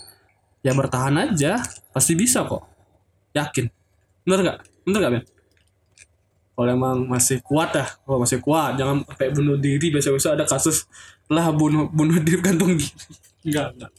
Ya 0.64 0.72
bertahan 0.72 1.16
aja 1.20 1.60
pasti 1.92 2.16
bisa 2.16 2.44
kok. 2.48 2.64
Yakin. 3.36 3.68
Bener 4.24 4.40
nggak? 4.44 4.58
Bener 4.88 5.00
nggak 5.00 5.14
Ben 5.20 5.26
kalau 6.54 6.70
emang 6.70 7.10
masih 7.10 7.42
kuat 7.42 7.74
ya 7.74 7.86
kalau 8.06 8.22
masih 8.22 8.38
kuat 8.38 8.78
jangan 8.78 9.02
sampai 9.10 9.34
bunuh 9.34 9.58
diri. 9.58 9.90
Biasa-biasa 9.90 10.38
ada 10.38 10.46
kasus 10.46 10.86
lah 11.26 11.50
bunuh 11.50 11.90
bunuh 11.90 12.22
diri 12.22 12.42
gantung 12.46 12.78
diri. 12.78 12.94
Enggak 13.50 13.76
enggak 13.76 13.92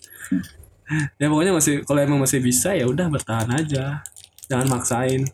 ya 1.16 1.26
pokoknya 1.32 1.52
masih 1.56 1.80
kalau 1.88 2.00
emang 2.04 2.20
masih 2.20 2.38
bisa 2.44 2.76
ya 2.76 2.86
udah 2.86 3.10
bertahan 3.10 3.50
aja. 3.56 4.04
Jangan 4.46 4.66
maksain. 4.70 5.24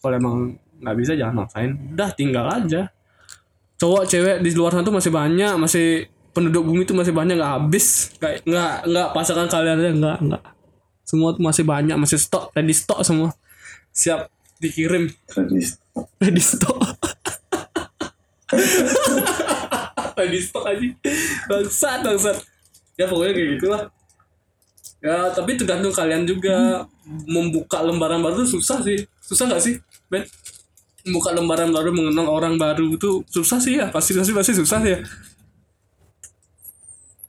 Kalau 0.00 0.14
emang 0.14 0.36
nggak 0.80 0.96
bisa 0.96 1.12
jangan 1.18 1.44
maksain. 1.44 1.70
Udah 1.92 2.08
tinggal 2.14 2.46
aja. 2.48 2.88
Cowok 3.76 4.04
cewek 4.06 4.36
di 4.40 4.50
luar 4.54 4.72
sana 4.72 4.86
tuh 4.86 4.94
masih 4.94 5.10
banyak 5.12 5.54
masih 5.58 6.08
penduduk 6.34 6.66
bumi 6.66 6.82
tuh 6.82 6.98
masih 6.98 7.14
banyak 7.14 7.38
nggak 7.38 7.52
habis. 7.62 8.10
Kayak 8.18 8.42
nggak 8.42 8.74
nggak 8.90 9.08
pasangan 9.14 9.46
kalian 9.46 9.78
aja 9.78 9.92
nggak 9.94 10.18
nggak. 10.26 10.42
Semua 11.06 11.30
tuh 11.32 11.42
masih 11.46 11.62
banyak 11.62 11.96
masih 11.96 12.18
stok 12.18 12.50
ready 12.52 12.74
stok 12.74 13.00
semua. 13.06 13.30
Siap 13.94 14.26
dikirim. 14.58 15.14
Terus 15.30 15.78
ready 16.18 16.42
stock 16.42 16.82
ready 20.18 20.40
stock 20.42 20.66
aja. 20.74 20.88
Bangsat 21.46 22.02
bangsat. 22.02 22.36
Ya 22.98 23.06
pokoknya 23.06 23.32
kayak 23.38 23.48
gitulah. 23.58 23.82
Ya 24.98 25.30
tapi 25.30 25.54
tergantung 25.54 25.94
kalian 25.94 26.26
juga. 26.26 26.84
Membuka 27.04 27.84
lembaran 27.84 28.24
baru 28.24 28.42
tuh 28.42 28.58
susah 28.58 28.82
sih. 28.82 29.06
Susah 29.22 29.46
nggak 29.46 29.62
sih 29.62 29.78
Ben? 30.10 30.26
Membuka 31.04 31.36
lembaran 31.36 31.68
baru 31.68 31.92
mengenal 31.92 32.26
orang 32.32 32.58
baru 32.58 32.96
itu 32.96 33.22
susah 33.30 33.62
sih 33.62 33.78
ya. 33.78 33.92
Pasti 33.94 34.16
pasti 34.16 34.32
pasti 34.34 34.52
susah 34.56 34.80
sih 34.82 34.92
ya 34.98 35.00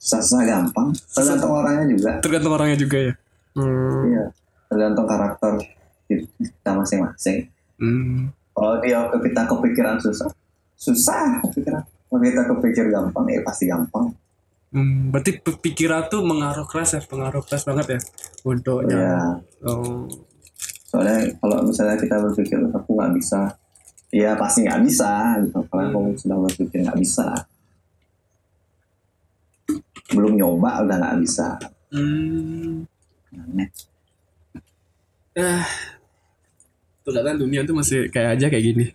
susah 0.05 0.45
gampang. 0.45 0.93
Tergantung 0.93 1.51
orangnya 1.57 1.85
juga. 1.89 2.11
Tergantung 2.21 2.53
orangnya 2.53 2.77
juga 2.77 2.97
ya. 3.01 3.13
Hmm. 3.55 4.03
iya 4.11 4.25
tergantung 4.67 5.07
karakter 5.07 5.53
kita 6.11 6.71
masing-masing. 6.75 7.47
Hmm. 7.75 8.31
kalau 8.55 8.79
dia 8.79 9.03
kita 9.11 9.41
kepikiran 9.51 9.99
susah 9.99 10.31
susah 10.79 11.43
kepikiran. 11.43 11.83
Kalau 11.83 12.19
kita 12.21 12.41
kepikir 12.47 12.85
gampang 12.87 13.25
ya 13.27 13.41
pasti 13.43 13.67
gampang. 13.67 14.11
Hmm, 14.75 15.11
berarti 15.11 15.39
pikiran 15.39 16.11
tuh 16.11 16.23
mengaruh 16.23 16.67
keras 16.67 16.99
ya 16.99 17.01
pengaruh 17.03 17.43
keras 17.47 17.63
banget 17.63 17.95
ya 17.95 17.99
untuk 18.43 18.83
ya 18.91 19.39
oh. 19.63 20.03
soalnya 20.91 21.31
kalau 21.39 21.63
misalnya 21.63 21.95
kita 21.95 22.15
berpikir 22.19 22.59
aku 22.75 22.91
nggak 22.91 23.15
bisa 23.15 23.39
ya 24.11 24.35
pasti 24.35 24.67
nggak 24.67 24.83
bisa 24.83 25.39
gitu. 25.47 25.59
Kalau 25.71 25.83
Hmm. 25.83 25.93
kamu 25.95 26.09
sudah 26.19 26.37
berpikir 26.43 26.79
nggak 26.83 26.99
bisa 26.99 27.27
belum 30.13 30.37
nyoba 30.37 30.85
udah 30.85 30.95
nggak 31.01 31.17
bisa 31.23 31.57
Hmm. 31.95 32.83
Aneh. 33.31 33.69
Ah. 35.37 35.63
Ternyata 37.05 37.37
dunia 37.39 37.61
tuh 37.63 37.77
masih 37.77 38.09
kayak 38.11 38.35
aja 38.35 38.45
kayak 38.51 38.65
gini. 38.65 38.85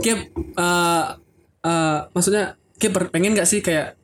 Kayak 0.00 0.32
eh 0.36 1.04
eh, 1.66 1.98
maksudnya 2.14 2.56
kayak 2.80 3.12
pengen 3.12 3.36
gak 3.36 3.44
sih 3.44 3.60
kayak 3.60 3.98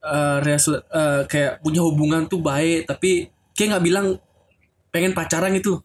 eh 0.00 0.38
resu- 0.44 0.84
eh, 0.84 1.22
kayak 1.30 1.64
punya 1.64 1.80
hubungan 1.80 2.28
tuh 2.28 2.44
baik 2.44 2.84
tapi 2.84 3.32
kayak 3.56 3.78
nggak 3.78 3.84
bilang 3.88 4.06
pengen 4.90 5.16
pacaran 5.16 5.56
gitu. 5.56 5.80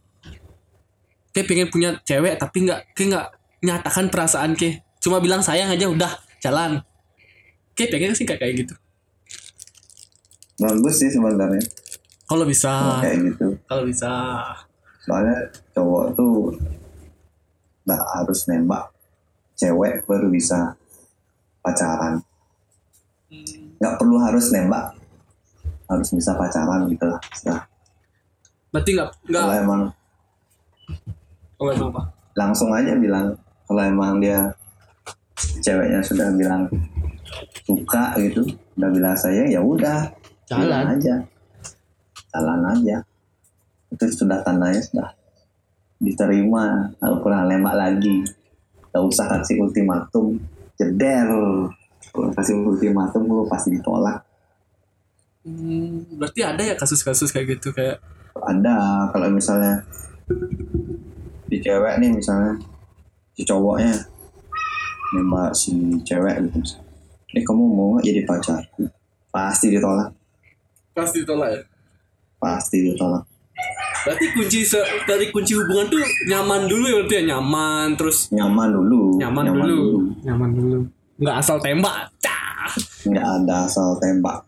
Kayak 1.31 1.47
pengen 1.47 1.67
punya 1.71 1.89
cewek 2.03 2.35
tapi 2.35 2.67
nggak 2.67 2.79
kayak 2.95 3.07
nggak 3.15 3.27
nyatakan 3.63 4.05
perasaan 4.11 4.51
kayak 4.59 4.83
cuma 4.99 5.23
bilang 5.23 5.39
sayang 5.39 5.71
aja 5.71 5.87
udah 5.87 6.11
jalan. 6.43 6.83
Kayak 7.79 7.89
pengen 7.95 8.11
sih 8.11 8.27
kayak 8.27 8.43
kayak 8.43 8.55
gitu. 8.65 8.75
Bagus 10.59 10.95
sih 11.01 11.09
sebenarnya. 11.11 11.63
Kalau 12.25 12.41
kalau 12.41 12.45
bisa, 12.49 12.73
kayak 13.05 13.17
gitu. 13.31 13.47
Kalau 13.69 13.83
bisa. 13.85 14.11
soalnya 15.05 15.37
cowok 15.77 16.17
tuh 16.17 16.49
nggak 17.85 18.03
harus 18.17 18.39
nembak 18.49 18.89
cewek 19.53 20.01
baru 20.09 20.27
bisa 20.33 20.73
pacaran. 21.61 22.17
Hmm. 23.25 23.73
nggak 23.81 23.95
perlu 23.97 24.17
harus 24.21 24.53
nembak 24.53 24.93
harus 25.89 26.09
bisa 26.13 26.33
pacaran 26.37 26.85
gitu 26.89 27.05
lah 27.09 27.21
Nah, 27.45 27.61
Berarti 28.73 28.89
nggak 28.97 29.09
nggak. 29.29 29.43
Kalau 29.45 29.55
emang 29.55 29.81
kalau 31.55 31.71
emang 31.71 31.89
apa? 31.95 32.01
langsung 32.35 32.69
aja 32.75 32.93
bilang 32.99 33.33
kalau 33.65 33.81
emang 33.81 34.19
dia 34.19 34.51
ceweknya 35.63 36.03
sudah 36.03 36.27
bilang 36.35 36.67
suka 37.63 38.13
gitu 38.19 38.43
udah 38.75 38.89
bilang 38.91 39.15
sayang 39.15 39.47
ya 39.49 39.63
udah 39.63 40.11
Jalan. 40.45 40.65
Jalan 40.69 40.85
aja. 40.97 41.15
Jalan 42.33 42.61
aja. 42.69 42.97
Itu 43.89 44.03
sudah 44.13 44.39
tandanya 44.45 44.81
sudah 44.81 45.09
diterima. 45.97 46.91
Kalau 47.01 47.17
kurang 47.21 47.49
nembak 47.49 47.75
lagi 47.77 48.21
gak 48.93 49.03
usah 49.03 49.25
kasih 49.25 49.61
ultimatum. 49.61 50.37
Jeder. 50.77 51.29
Kalau 52.13 52.29
kasih 52.31 52.61
ultimatum 52.61 53.25
lu 53.25 53.43
pasti 53.49 53.73
ditolak. 53.73 54.21
Hmm, 55.45 56.01
berarti 56.17 56.41
ada 56.41 56.61
ya 56.61 56.73
kasus-kasus 56.77 57.29
kayak 57.33 57.57
gitu 57.57 57.73
kayak? 57.73 58.01
Ada. 58.37 59.09
Kalau 59.13 59.27
misalnya 59.29 59.81
di 61.45 61.61
cewek 61.61 62.01
nih 62.01 62.11
misalnya 62.17 62.57
si 63.37 63.45
cowoknya 63.45 63.93
nembak 65.13 65.53
si 65.53 65.71
cewek 66.01 66.49
gitu 66.49 66.57
misalnya. 66.59 66.89
ini 67.35 67.41
kamu 67.45 67.63
mau 67.67 67.99
jadi 68.01 68.25
pacarku 68.25 68.89
pasti 69.29 69.69
ditolak 69.69 70.09
pasti 70.95 71.21
ditolak 71.21 71.49
ya. 71.51 71.61
pasti 72.37 72.77
ditolak. 72.81 73.23
Berarti 74.05 74.25
kunci 74.31 74.59
se- 74.61 74.85
dari 75.03 75.27
kunci 75.27 75.53
hubungan 75.53 75.87
tuh 75.87 75.97
nyaman 76.25 76.65
dulu 76.65 76.85
ya 76.85 76.95
berarti 76.99 77.15
ya? 77.15 77.23
Nyaman 77.31 77.87
terus 77.95 78.29
nyaman 78.29 78.69
dulu. 78.69 79.17
Nyaman, 79.17 79.43
dulu. 79.49 79.79
nyaman 80.21 80.49
dulu. 80.51 80.77
Nggak 81.17 81.35
asal 81.37 81.57
tembak. 81.57 82.11
Cah. 82.19 82.69
nggak 83.05 83.21
ada 83.41 83.65
asal 83.65 83.97
tembak. 83.97 84.41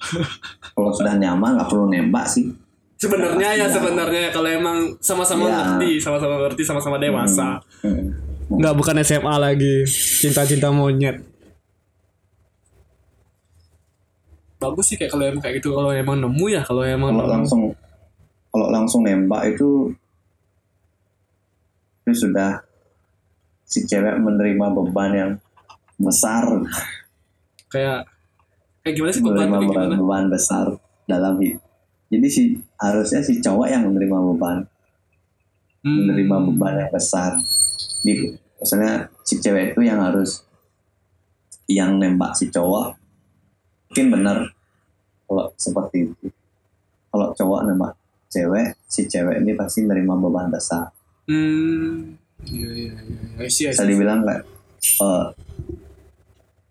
Kalau 0.69 0.91
sudah 0.91 1.15
nyaman 1.15 1.55
nggak 1.55 1.67
perlu 1.67 1.88
nembak 1.88 2.25
sih. 2.27 2.49
Sebenarnya 2.97 3.53
ya 3.55 3.65
Iya. 3.65 3.67
sebenarnya 3.69 4.29
kalau 4.29 4.49
emang 4.49 4.77
sama-sama 4.99 5.45
Iya. 5.45 5.53
ngerti 5.53 5.89
sama-sama 5.97 6.36
ngerti 6.39 6.62
sama-sama 6.63 6.97
dewasa. 6.97 7.62
Hmm. 7.81 8.10
nggak 8.49 8.73
bukan 8.73 8.95
SMA 8.99 9.36
lagi. 9.38 9.83
Cinta-cinta 10.17 10.69
monyet 10.69 11.19
bagus 14.57 14.85
sih 14.93 14.97
kayak 14.97 15.13
kalau 15.13 15.23
emang 15.25 15.41
kayak 15.41 15.61
gitu. 15.61 15.73
Kalau 15.73 15.89
emang 15.93 16.17
nemu 16.21 16.45
ya 16.49 16.61
kalau 16.65 16.83
emang 16.85 17.13
kalau 17.13 17.25
nemu. 17.25 17.35
langsung 17.37 17.61
kalau 18.53 18.67
langsung 18.73 19.01
nembak 19.05 19.53
itu 19.53 19.93
itu 22.07 22.27
sudah 22.27 22.63
si 23.67 23.83
cewek 23.83 24.17
menerima 24.17 24.65
beban 24.73 25.11
yang 25.13 25.31
besar. 25.99 26.45
Kayak 27.69 28.07
kayak 28.81 28.93
gimana 28.95 29.11
sih 29.11 29.21
beban? 29.21 29.35
Menerima 29.35 29.57
beban, 29.59 29.67
gimana? 29.69 29.95
beban 29.99 30.25
besar 30.31 30.65
dalam 31.07 31.35
hidup 31.39 31.67
jadi 32.07 32.27
si 32.31 32.43
harusnya 32.79 33.19
si 33.19 33.43
cowok 33.43 33.67
yang 33.67 33.83
menerima 33.87 34.17
beban. 34.33 34.57
Hmm. 35.85 36.03
menerima 36.03 36.35
beban 36.51 36.73
yang 36.81 36.91
besar. 36.91 37.37
Di 38.01 38.33
misalnya 38.57 39.11
si 39.21 39.37
cewek 39.37 39.75
itu 39.75 39.85
yang 39.85 40.01
harus 40.01 40.41
yang 41.69 41.99
nembak 41.99 42.33
si 42.33 42.49
cowok 42.49 42.96
mungkin 43.89 44.08
benar 44.13 44.38
kalau 45.28 45.45
seperti 45.56 45.97
itu 46.12 46.28
kalau 47.10 47.32
cowok 47.34 47.62
nembak 47.65 47.93
cewek 48.28 48.76
si 48.88 49.08
cewek 49.08 49.39
ini 49.39 49.56
pasti 49.56 49.84
menerima 49.84 50.13
beban 50.19 50.52
besar 50.52 50.91
Hmm. 51.28 52.15
Iya 52.47 52.69
iya 52.71 52.93
iya. 53.04 53.19
I 53.43 53.52
see, 53.52 53.67
I 53.67 53.76
bisa 53.76 53.84
dibilang 53.84 54.23
kayak 54.23 54.47
eh, 54.80 55.26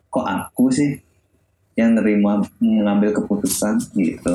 kok 0.08 0.24
aku 0.24 0.72
sih 0.72 0.96
yang 1.76 1.92
nerima 1.92 2.40
mengambil 2.56 3.12
keputusan 3.12 3.76
gitu 3.92 4.32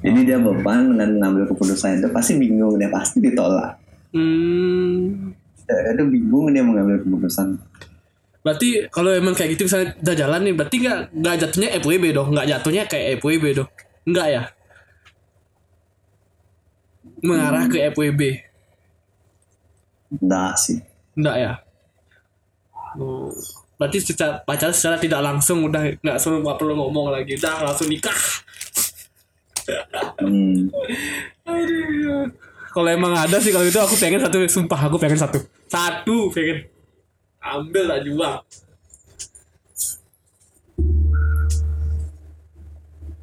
jadi 0.00 0.18
dia 0.24 0.38
beban 0.40 0.96
dengan 0.96 1.20
mengambil 1.20 1.52
keputusan 1.52 2.00
itu 2.00 2.08
pasti 2.08 2.40
bingung 2.40 2.80
dia 2.80 2.88
pasti 2.88 3.20
ditolak 3.20 3.76
Hmm. 4.08 5.36
dia 5.68 5.92
itu 5.92 6.04
bingung 6.08 6.48
dia 6.48 6.64
mengambil 6.64 6.96
keputusan 7.04 7.60
Berarti 8.48 8.88
kalau 8.88 9.12
emang 9.12 9.36
kayak 9.36 9.60
gitu 9.60 9.68
misalnya 9.68 9.92
udah 10.00 10.16
jalan 10.16 10.40
nih, 10.40 10.54
berarti 10.56 10.76
nggak 10.80 10.98
nggak 11.20 11.36
jatuhnya 11.36 11.68
FWB 11.84 12.04
dong, 12.16 12.28
nggak 12.32 12.46
jatuhnya 12.48 12.82
kayak 12.88 13.20
FWB 13.20 13.44
dong, 13.60 13.68
nggak 14.08 14.26
ya? 14.32 14.42
Mengarah 17.20 17.68
ke 17.68 17.76
FWB, 17.92 18.20
enggak 20.16 20.52
sih 20.56 20.80
nggak 21.12 21.36
ya? 21.36 21.52
Oh. 22.96 23.28
Berarti 23.76 24.00
secara 24.00 24.40
pacaran 24.40 24.72
secara 24.72 24.96
tidak 24.96 25.20
langsung 25.20 25.68
udah 25.68 26.00
nggak 26.00 26.16
perlu 26.16 26.40
nggak 26.40 26.56
perlu 26.56 26.72
ngomong 26.72 27.12
lagi, 27.12 27.36
udah 27.36 27.68
langsung 27.68 27.92
nikah. 27.92 28.16
hmm. 30.24 30.72
Aduh. 31.44 32.32
Kalau 32.72 32.88
emang 32.88 33.12
ada 33.12 33.36
sih 33.44 33.52
kalau 33.52 33.68
itu 33.68 33.76
aku 33.76 33.92
pengen 34.00 34.24
satu, 34.24 34.40
sumpah 34.48 34.88
aku 34.88 34.96
pengen 34.96 35.20
satu, 35.20 35.36
satu 35.68 36.32
pengen 36.32 36.77
ambil 37.56 37.84
tak 37.88 38.00
jual. 38.04 38.34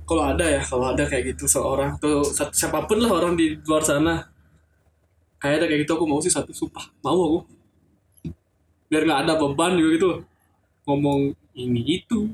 Kalau 0.06 0.22
ada 0.22 0.46
ya, 0.46 0.62
kalau 0.62 0.94
ada 0.94 1.04
kayak 1.10 1.34
gitu 1.34 1.50
seorang 1.50 1.98
tuh 1.98 2.22
siapa 2.54 2.86
pun 2.86 3.02
lah 3.02 3.10
orang 3.10 3.34
di 3.34 3.58
luar 3.66 3.82
sana, 3.82 4.30
kayak 5.42 5.62
ada 5.62 5.66
kayak 5.66 5.82
gitu 5.86 5.98
aku 5.98 6.06
mau 6.06 6.22
sih 6.22 6.30
satu, 6.30 6.54
sumpah 6.54 6.86
mau 7.02 7.18
aku. 7.18 7.40
Biar 8.86 9.02
nggak 9.02 9.22
ada 9.26 9.34
beban 9.42 9.74
juga 9.82 9.90
gitu, 9.98 10.10
ngomong 10.86 11.34
ini 11.58 11.82
itu. 12.02 12.30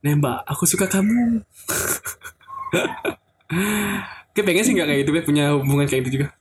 Nembak, 0.00 0.48
aku 0.48 0.64
suka 0.64 0.88
kamu. 0.88 1.44
Kayak 4.30 4.46
pengen 4.46 4.64
sih 4.64 4.72
nggak 4.72 4.88
kayak 4.88 5.00
gitu, 5.04 5.10
Beb, 5.12 5.24
punya 5.26 5.44
hubungan 5.58 5.84
kayak 5.84 6.06
gitu 6.06 6.22
juga. 6.22 6.39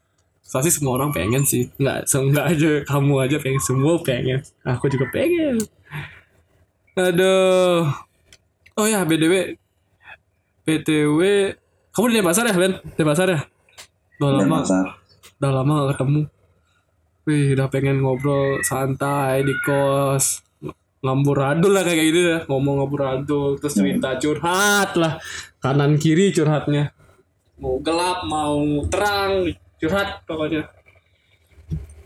Sih 0.49 0.73
semua 0.73 0.97
orang 0.97 1.13
pengen 1.13 1.45
sih, 1.45 1.69
nggak 1.77 2.09
nggak 2.09 2.45
aja 2.57 2.69
kamu 2.89 3.13
aja 3.21 3.37
pengen, 3.37 3.61
semua 3.61 4.01
pengen. 4.01 4.41
Aku 4.65 4.89
juga 4.89 5.05
pengen. 5.13 5.61
Aduh. 6.97 7.85
Oh 8.73 8.87
ya, 8.89 9.05
btw, 9.05 9.59
btw, 10.65 11.21
kamu 11.93 12.05
di 12.09 12.15
Denpasar 12.17 12.47
ya, 12.47 12.55
Ben? 12.55 12.73
Denpasar 12.95 13.27
ya? 13.27 13.39
Udah 14.17 14.39
lama, 14.39 14.57
udah 15.37 15.51
lama 15.51 15.73
gak 15.83 15.89
ketemu. 15.99 16.21
Wih, 17.27 17.47
udah 17.59 17.67
pengen 17.67 17.97
ngobrol 18.01 18.63
santai 18.63 19.43
di 19.43 19.53
kos. 19.67 20.41
Ngamburadul 21.03 21.71
lah 21.75 21.83
kayak 21.83 22.03
gitu 22.11 22.19
ya. 22.23 22.39
Ngomong 22.47 22.83
ngamburadul, 22.83 23.59
terus 23.59 23.75
cerita 23.75 24.15
curhat 24.15 24.95
lah. 24.95 25.19
Kanan 25.59 25.99
kiri 25.99 26.31
curhatnya. 26.31 26.91
Mau 27.59 27.83
gelap, 27.83 28.23
mau 28.27 28.87
terang, 28.87 29.51
curhat 29.79 30.21
pokoknya. 30.27 30.67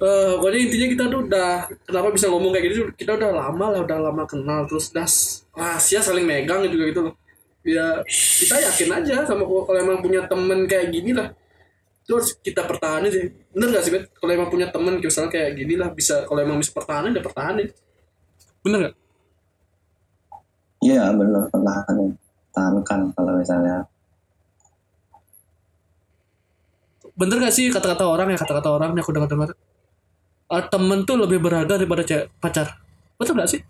Eh, 0.03 0.31
pokoknya 0.35 0.59
intinya 0.67 0.87
kita 0.91 1.03
tuh 1.07 1.19
udah 1.31 1.49
kenapa 1.87 2.07
bisa 2.11 2.27
ngomong 2.27 2.51
kayak 2.51 2.65
gitu 2.67 2.91
kita 2.91 3.15
udah 3.15 3.29
lama 3.31 3.65
lah 3.71 3.79
udah 3.87 3.97
lama 4.03 4.23
kenal 4.27 4.67
terus 4.67 4.91
das 4.91 5.45
rahasia 5.55 6.03
saling 6.03 6.27
megang 6.27 6.59
juga 6.67 6.91
gitu 6.91 7.01
loh 7.07 7.15
ya 7.63 8.03
kita 8.03 8.55
yakin 8.59 8.89
aja 8.99 9.23
sama 9.23 9.47
kalau 9.47 9.79
emang 9.79 10.03
punya 10.03 10.27
temen 10.27 10.67
kayak 10.67 10.91
gini 10.91 11.15
lah 11.15 11.31
itu 12.03 12.19
harus 12.19 12.35
kita 12.43 12.67
pertahanin 12.67 13.15
sih 13.15 13.31
bener 13.55 13.79
gak 13.79 13.83
sih 13.87 13.91
Bet? 13.95 14.11
kalau 14.19 14.31
emang 14.35 14.51
punya 14.51 14.67
temen 14.67 14.99
misalnya 14.99 15.31
kayak 15.31 15.51
gini 15.55 15.79
lah 15.79 15.87
bisa 15.95 16.27
kalau 16.27 16.39
emang 16.43 16.59
bisa 16.59 16.75
pertahanin 16.75 17.15
ya 17.15 17.23
pertahanin 17.23 17.67
bener 18.59 18.79
gak? 18.91 18.95
iya 20.83 21.03
benar 21.15 21.47
pertahanan 21.47 22.19
tahankan 22.51 22.99
kalau 23.15 23.39
misalnya 23.39 23.87
bener 27.13 27.37
gak 27.41 27.53
sih 27.53 27.69
kata-kata 27.69 28.03
orang 28.05 28.33
ya? 28.33 28.37
Kata-kata 28.39 28.69
orang 28.69 28.89
nih 28.93 29.01
aku 29.01 29.11
dengar-dengar. 29.13 29.49
Eh, 30.53 30.63
temen 30.69 30.99
tuh 31.07 31.17
lebih 31.17 31.39
berharga 31.41 31.77
daripada 31.79 32.03
cewek 32.05 32.29
pacar. 32.37 32.67
Betul 33.17 33.37
gak 33.37 33.49
sih? 33.49 33.61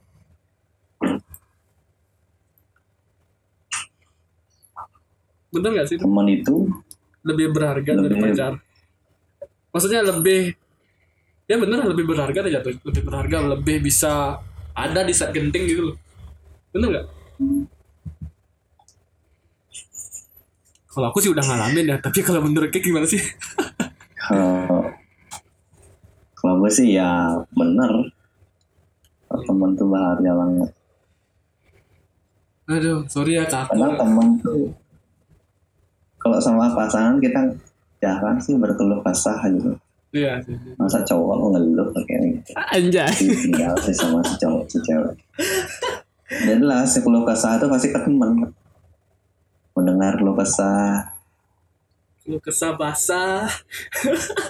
Bener 5.54 5.70
gak 5.78 5.88
sih? 5.90 5.98
Teman 6.02 6.26
itu 6.30 6.66
lebih 7.24 7.54
berharga 7.54 7.92
dari 7.94 8.10
Lebih- 8.10 8.24
pacar. 8.34 8.54
Maksudnya 9.74 10.02
lebih 10.06 10.54
ya 11.44 11.58
bener 11.60 11.84
lebih 11.86 12.06
berharga 12.10 12.40
deh 12.42 12.52
jatuh. 12.54 12.74
Lebih 12.84 13.02
berharga 13.06 13.38
lebih 13.58 13.78
bisa 13.82 14.38
ada 14.74 15.02
di 15.06 15.14
saat 15.14 15.34
genting 15.34 15.64
gitu 15.70 15.82
loh. 15.94 15.98
Bener 16.74 16.88
nggak 16.90 17.06
kalau 20.94 21.10
aku 21.10 21.18
sih 21.18 21.34
udah 21.34 21.42
ngalamin 21.42 21.90
ya 21.90 21.98
tapi 21.98 22.22
kalau 22.22 22.46
menurut 22.46 22.70
kayak 22.70 22.86
gimana 22.86 23.10
sih? 23.10 23.18
Kalau 24.14 24.86
kalau 26.38 26.54
gue 26.62 26.72
sih 26.72 26.94
ya 26.94 27.34
bener. 27.58 28.14
Teman 29.34 29.74
tuh 29.74 29.90
berharga 29.90 30.32
banget. 30.38 30.70
Aduh 32.70 33.02
sorry 33.10 33.42
ya 33.42 33.50
kak. 33.50 33.74
Karena 33.74 33.98
teman 33.98 34.38
tuh 34.38 34.70
kalau 36.22 36.38
sama 36.38 36.70
pasangan 36.72 37.18
kita 37.18 37.42
jarang 37.98 38.38
sih 38.38 38.54
berkeluh 38.56 39.02
kesah 39.02 39.42
gitu. 39.50 39.74
Iya 40.14 40.38
sih. 40.46 40.54
masa 40.78 41.02
cowok 41.02 41.36
mau 41.42 41.50
ngeluh 41.58 41.90
kayak 42.06 42.38
gitu 42.38 42.54
anjay. 42.54 43.10
Tinggal 43.18 43.74
sih 43.82 43.98
sama 43.98 44.22
si 44.22 44.38
cowok 44.38 44.64
si 44.70 44.78
cewek. 44.86 45.18
Dan 46.46 46.62
lah 46.70 46.86
si 46.86 47.02
keluh 47.02 47.26
kesah 47.26 47.58
itu 47.58 47.66
pasti 47.66 47.90
ke 47.90 47.98
teman 47.98 48.54
mendengar 49.84 50.16
keluh 50.16 50.32
kesah. 50.40 51.12
Lu 52.24 52.40
kesah 52.40 52.72
basah. 52.80 53.52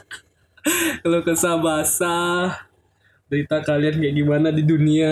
Lu 1.10 1.26
kesah 1.26 1.58
basah. 1.58 2.70
Berita 3.26 3.66
kalian 3.66 3.98
kayak 3.98 4.14
gimana 4.14 4.54
di 4.54 4.62
dunia? 4.62 5.10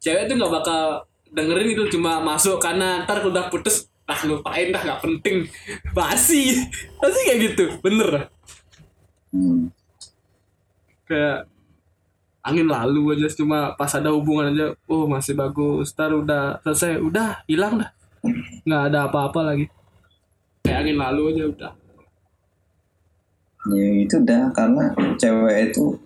Cewek 0.00 0.24
tuh 0.24 0.40
nggak 0.40 0.54
bakal 0.56 1.04
dengerin 1.28 1.76
itu 1.76 1.84
cuma 2.00 2.24
masuk 2.24 2.56
karena 2.56 3.04
ntar 3.04 3.20
udah 3.20 3.52
putus 3.52 3.92
ah 4.08 4.16
lupain 4.24 4.72
dah 4.72 4.80
nggak 4.80 5.04
penting. 5.04 5.44
Basi. 5.92 6.64
Pasti 7.04 7.20
kayak 7.28 7.38
gitu 7.52 7.64
bener. 7.84 8.32
Hmm. 9.28 9.68
kayak 11.04 11.44
angin 12.40 12.68
lalu 12.68 13.12
aja 13.12 13.28
cuma 13.36 13.76
pas 13.76 13.92
ada 13.92 14.08
hubungan 14.08 14.48
aja 14.48 14.72
oh 14.88 15.04
masih 15.04 15.36
bagus. 15.36 15.92
Ntar 15.92 16.16
udah 16.16 16.64
selesai 16.64 17.04
udah 17.04 17.44
hilang 17.44 17.84
dah 17.84 17.97
nggak 18.66 18.82
ada 18.92 19.08
apa-apa 19.08 19.40
lagi. 19.54 19.66
Kayak 20.64 20.84
angin 20.84 20.96
lalu 20.98 21.22
aja 21.34 21.44
udah. 21.48 21.72
Ya 23.68 23.86
itu 24.00 24.16
dah 24.24 24.48
karena 24.54 24.84
cewek 25.18 25.72
itu 25.72 25.96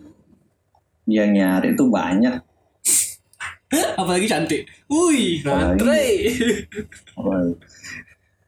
yang 1.07 1.31
nyari 1.35 1.75
itu 1.75 1.85
banyak. 1.87 2.37
Apalagi 3.97 4.27
cantik. 4.29 4.69
Wih 4.89 5.41
Apalagi- 5.41 5.81
nantre 5.81 6.03
Apalagi 7.17 7.55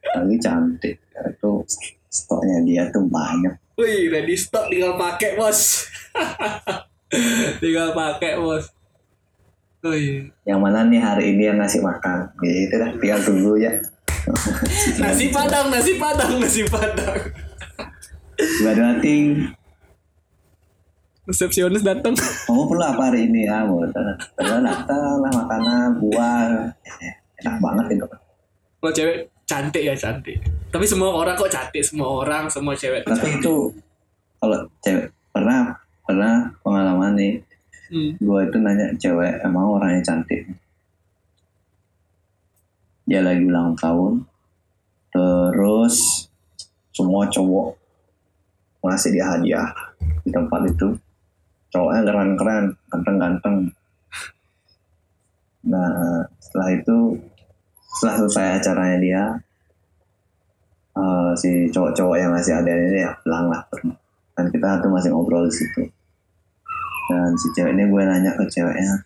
lagi 0.04 0.36
cantik. 0.38 0.96
Itu 1.14 1.64
stoknya 2.08 2.60
dia 2.62 2.82
tuh 2.92 3.04
banyak. 3.08 3.54
Wih 3.80 4.12
ready 4.12 4.36
stock 4.36 4.68
tinggal 4.68 4.94
pakai 4.94 5.34
bos. 5.34 5.88
Tinggal 7.62 7.94
pakai 7.94 8.38
bos 8.38 8.74
wih. 9.90 10.32
Yang 10.48 10.60
mana 10.60 10.86
nih 10.88 11.00
hari 11.00 11.24
ini 11.36 11.42
yang 11.52 11.58
ngasih 11.60 11.84
makan? 11.84 12.32
Gitu 12.40 12.74
dah 12.76 12.90
tinggal 12.96 13.20
tunggu 13.20 13.52
ya. 13.60 13.72
Nasi 15.04 15.28
padang 15.28 15.68
nasi 15.68 16.00
padang 16.00 16.40
nasi 16.40 16.64
padang. 16.64 17.20
Gak 18.34 18.72
ada 18.72 18.96
ting 19.04 19.52
resepsionis 21.24 21.80
datang 21.80 22.12
kamu 22.16 22.62
perlu 22.68 22.84
apa 22.84 23.02
hari 23.08 23.28
ini? 23.28 23.48
Ya 23.48 23.64
mau 23.64 23.80
datang. 23.80 25.20
Lah 25.20 25.32
makanan 25.32 26.00
buah. 26.00 26.68
Enak 27.40 27.56
banget 27.60 27.86
itu. 27.96 28.06
Kalau 28.80 28.92
cewek 28.92 29.16
cantik 29.48 29.82
ya 29.84 29.94
cantik. 29.96 30.36
Tapi 30.68 30.84
semua 30.84 31.16
orang 31.16 31.36
kok 31.36 31.52
cantik? 31.52 31.84
Semua 31.84 32.24
orang 32.24 32.48
semua 32.48 32.76
cewek 32.76 33.04
tapi 33.04 33.16
cantik. 33.20 33.40
itu 33.40 33.56
kalau 34.40 34.58
cewek 34.84 35.06
pernah 35.32 35.72
pernah 36.04 36.52
pengalaman 36.60 37.16
nih 37.16 37.32
Hmm. 37.84 38.16
gue 38.16 38.40
itu 38.48 38.56
nanya 38.56 38.88
cewek 38.96 39.44
emang 39.44 39.76
orangnya 39.76 40.00
cantik? 40.00 40.48
Dia 43.04 43.20
lagi 43.20 43.44
ulang 43.44 43.76
tahun. 43.76 44.24
Terus 45.12 46.26
semua 46.96 47.28
cowok 47.28 47.76
ngasih 48.84 49.10
dia 49.12 49.26
hadiah 49.28 49.68
di 50.24 50.30
tempat 50.32 50.64
itu. 50.68 50.96
Cowoknya 51.68 52.02
keren-keren 52.08 52.64
ganteng-ganteng. 52.88 53.56
Nah 55.68 56.24
setelah 56.40 56.68
itu 56.72 56.96
setelah 57.94 58.14
selesai 58.24 58.46
acaranya 58.62 58.98
dia 58.98 59.22
eh, 60.98 61.30
si 61.38 61.50
cowok-cowok 61.70 62.16
yang 62.16 62.30
ngasih 62.34 62.54
hadiah 62.58 62.76
ini 62.78 63.00
ya 63.04 63.12
pulang 63.22 63.46
lah 63.50 63.62
dan 64.34 64.46
kita 64.50 64.82
tuh 64.82 64.90
masih 64.90 65.10
ngobrol 65.14 65.46
di 65.46 65.54
situ 65.54 65.82
dan 67.10 67.36
si 67.36 67.52
cewek 67.52 67.76
ini 67.76 67.84
gue 67.88 68.02
nanya 68.02 68.32
ke 68.36 68.44
ceweknya 68.48 69.04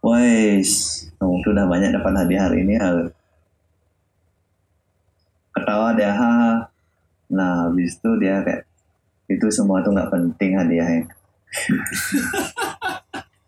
Wais, 0.00 1.04
kamu 1.20 1.44
tuh 1.44 1.52
udah 1.52 1.68
banyak 1.68 1.92
dapat 1.92 2.24
hadiah 2.24 2.48
hari 2.48 2.64
ini 2.64 2.80
ya. 2.80 2.88
Ketawa 5.52 5.92
dia, 5.92 6.16
haha. 6.16 6.72
Nah, 7.28 7.68
habis 7.68 8.00
itu 8.00 8.08
dia 8.16 8.40
kayak, 8.40 8.64
itu 9.28 9.44
semua 9.52 9.84
tuh 9.84 9.92
nggak 9.92 10.08
penting 10.08 10.56
hadiahnya. 10.56 11.04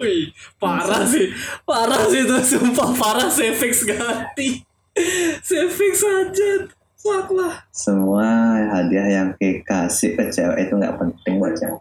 Wih, 0.03 0.29
parah 0.61 1.09
sih, 1.09 1.33
parah 1.65 2.05
sih 2.13 2.21
itu, 2.21 2.37
sumpah 2.37 2.91
parah 3.01 3.33
saya 3.33 3.57
fix 3.57 3.89
ganti, 3.89 4.61
saya 5.41 5.73
fix 5.73 6.05
aja, 6.05 6.69
fuck 7.01 7.33
lah. 7.33 7.65
Semua 7.73 8.61
hadiah 8.77 9.09
yang 9.09 9.29
dikasih 9.41 10.21
ke 10.21 10.29
cewek 10.29 10.69
itu 10.69 10.77
nggak 10.77 11.01
penting 11.01 11.41
buat 11.41 11.57
cewek. 11.57 11.81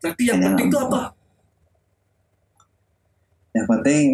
Tapi 0.00 0.22
yang 0.28 0.38
Kayaknya 0.38 0.48
penting 0.52 0.68
tuh 0.68 0.80
nggak- 0.80 0.92
apa? 0.92 1.02
Yang 3.56 3.66
penting, 3.72 4.04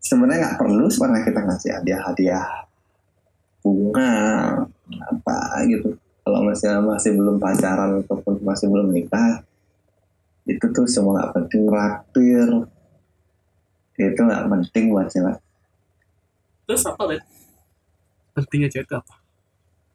sebenarnya 0.00 0.38
nggak 0.40 0.58
perlu 0.58 0.84
sebenarnya 0.88 1.24
kita 1.28 1.40
ngasih 1.44 1.70
hadiah-hadiah 1.76 2.46
bunga 3.62 4.12
apa 4.90 5.38
gitu. 5.70 5.94
Kalau 6.22 6.38
masih 6.46 6.68
masih 6.82 7.10
belum 7.18 7.36
pacaran 7.38 8.02
ataupun 8.02 8.34
masih 8.42 8.66
belum 8.70 8.94
nikah, 8.94 9.42
itu 10.46 10.64
tuh 10.70 10.86
semua 10.86 11.18
nggak 11.18 11.32
penting 11.34 11.62
raktir. 11.70 12.48
Itu 13.98 14.20
nggak 14.22 14.46
penting 14.50 14.90
buat 14.90 15.06
cewek. 15.12 15.38
Terus 16.66 16.82
apa 16.88 17.02
Ben? 17.04 17.22
Pentingnya 18.32 18.68
cewek 18.72 18.86
itu 18.88 18.94
apa? 18.96 19.14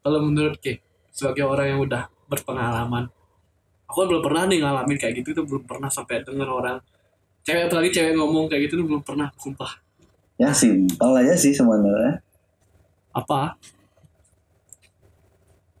Kalau 0.04 0.20
menurut 0.24 0.56
Ke, 0.62 0.78
sebagai 1.10 1.44
orang 1.44 1.66
yang 1.74 1.80
udah 1.82 2.06
berpengalaman, 2.30 3.10
aku 3.88 4.04
belum 4.04 4.22
pernah 4.22 4.44
nih 4.44 4.60
ngalamin 4.60 4.96
kayak 4.96 5.14
gitu 5.18 5.32
tuh 5.34 5.44
belum 5.48 5.64
pernah 5.64 5.88
sampai 5.88 6.20
denger 6.22 6.46
orang 6.46 6.78
cewek 7.42 7.66
apalagi 7.66 7.90
cewek 7.90 8.12
ngomong 8.14 8.46
kayak 8.46 8.68
gitu 8.68 8.78
tuh 8.78 8.86
belum 8.86 9.02
pernah 9.02 9.28
sumpah 9.36 9.72
Ya 10.38 10.54
simpel 10.54 11.18
aja 11.18 11.34
sih 11.34 11.50
sebenarnya. 11.50 12.22
apa 13.10 13.58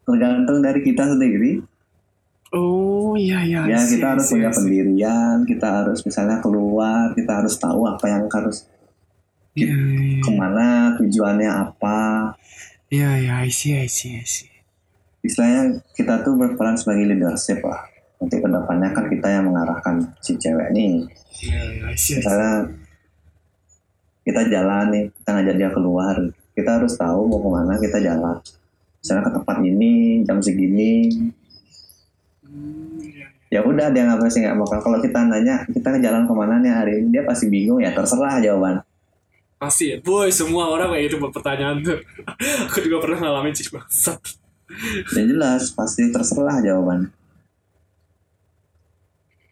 Tergantung 0.02 0.58
dari 0.58 0.80
kita 0.80 1.04
sendiri. 1.06 1.60
oh 2.50 3.12
iya 3.14 3.44
iya 3.44 3.60
Ya 3.68 3.78
I 3.78 3.84
see, 3.84 3.92
kita 3.94 4.16
harus 4.16 4.24
see, 4.26 4.32
punya 4.34 4.48
I 4.48 4.50
see. 4.50 4.58
pendirian, 4.58 5.36
kita 5.44 5.68
harus 5.68 6.00
misalnya 6.02 6.40
keluar, 6.40 7.12
kita 7.12 7.32
harus 7.38 7.54
tahu 7.54 7.84
apa 7.84 8.06
yang 8.08 8.24
harus 8.26 8.64
iya 9.52 9.68
iya 9.68 10.18
ke 10.18 10.30
mana 10.32 10.66
tujuannya 10.96 11.50
apa. 11.50 12.32
iya 12.88 13.20
iya 13.20 13.34
I 13.44 13.52
see 13.52 13.76
I 13.76 13.86
see 13.86 14.16
I 14.16 14.24
see 14.24 14.48
Istilahnya 15.20 15.84
kita 15.92 16.22
tuh 16.22 16.34
berperan 16.34 16.74
sebagai 16.74 17.04
leadership 17.04 17.60
lah. 17.60 17.84
Nanti 18.18 18.36
ke 18.36 18.48
depannya 18.48 18.90
kan 18.90 19.04
kita 19.06 19.28
yang 19.30 19.44
mengarahkan 19.46 19.94
si 20.18 20.34
cewek 20.34 20.68
nih. 20.70 21.06
iya 21.38 21.60
iya 21.64 21.82
I 21.86 21.94
see, 21.94 22.18
I 22.18 22.18
see. 22.18 22.18
Misalnya 22.18 22.52
kita 24.22 24.40
jalan 24.46 24.84
nih, 24.90 25.04
kita 25.14 25.28
ngajak 25.32 25.54
dia 25.56 25.70
keluar. 25.70 26.16
Kita 26.52 26.70
harus 26.76 26.92
tahu 26.94 27.20
mau 27.24 27.38
ke 27.38 27.48
mana 27.48 27.72
kita 27.76 27.98
jalan. 27.98 28.36
Misalnya 28.98 29.22
ke 29.22 29.32
tempat 29.32 29.56
ini, 29.62 29.92
jam 30.22 30.38
segini. 30.38 30.94
Hmm, 32.42 32.98
iya, 33.00 33.26
Ya 33.48 33.60
iya. 33.60 33.60
udah 33.62 33.86
dia 33.88 34.02
nggak 34.04 34.20
pasti 34.20 34.42
nggak 34.42 34.58
bakal. 34.58 34.78
Kalau 34.82 34.98
kita 34.98 35.18
nanya 35.24 35.62
kita 35.64 35.88
ke 35.94 35.98
jalan 35.98 36.26
ke 36.26 36.32
mana 36.34 36.54
nih 36.58 36.72
hari 36.74 36.92
ini, 36.98 37.08
dia 37.10 37.22
pasti 37.22 37.46
bingung 37.46 37.78
ya 37.78 37.92
terserah 37.92 38.40
jawaban. 38.40 38.82
pasti 39.58 39.90
ya 39.90 39.98
boy 39.98 40.30
semua 40.30 40.70
orang 40.70 40.94
kayak 40.94 41.10
gitu 41.10 41.18
buat 41.18 41.34
pertanyaan 41.34 41.82
tuh 41.82 41.98
aku 42.70 42.78
juga 42.78 43.02
pernah 43.02 43.26
ngalamin 43.26 43.50
sih 43.50 43.66
bangsat 43.66 44.22
Ya 45.10 45.26
jelas 45.26 45.74
pasti 45.74 46.06
terserah 46.14 46.62
jawaban. 46.62 47.10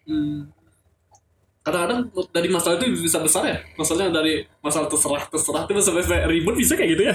Hmm. 0.07 0.50
kadang-kadang 1.66 2.00
dari 2.30 2.48
masalah 2.48 2.78
itu 2.78 2.86
bisa 3.02 3.18
besar 3.18 3.42
ya 3.42 3.59
masalahnya 3.74 4.22
dari 4.22 4.46
masalah 4.62 4.86
terserah 4.86 5.26
terserah 5.26 5.62
itu 5.66 5.82
sampai, 5.82 6.02
sampai 6.07 6.30
ribut 6.30 6.54
bisa 6.54 6.78
kayak 6.78 6.90
gitu 6.94 7.02
ya 7.11 7.14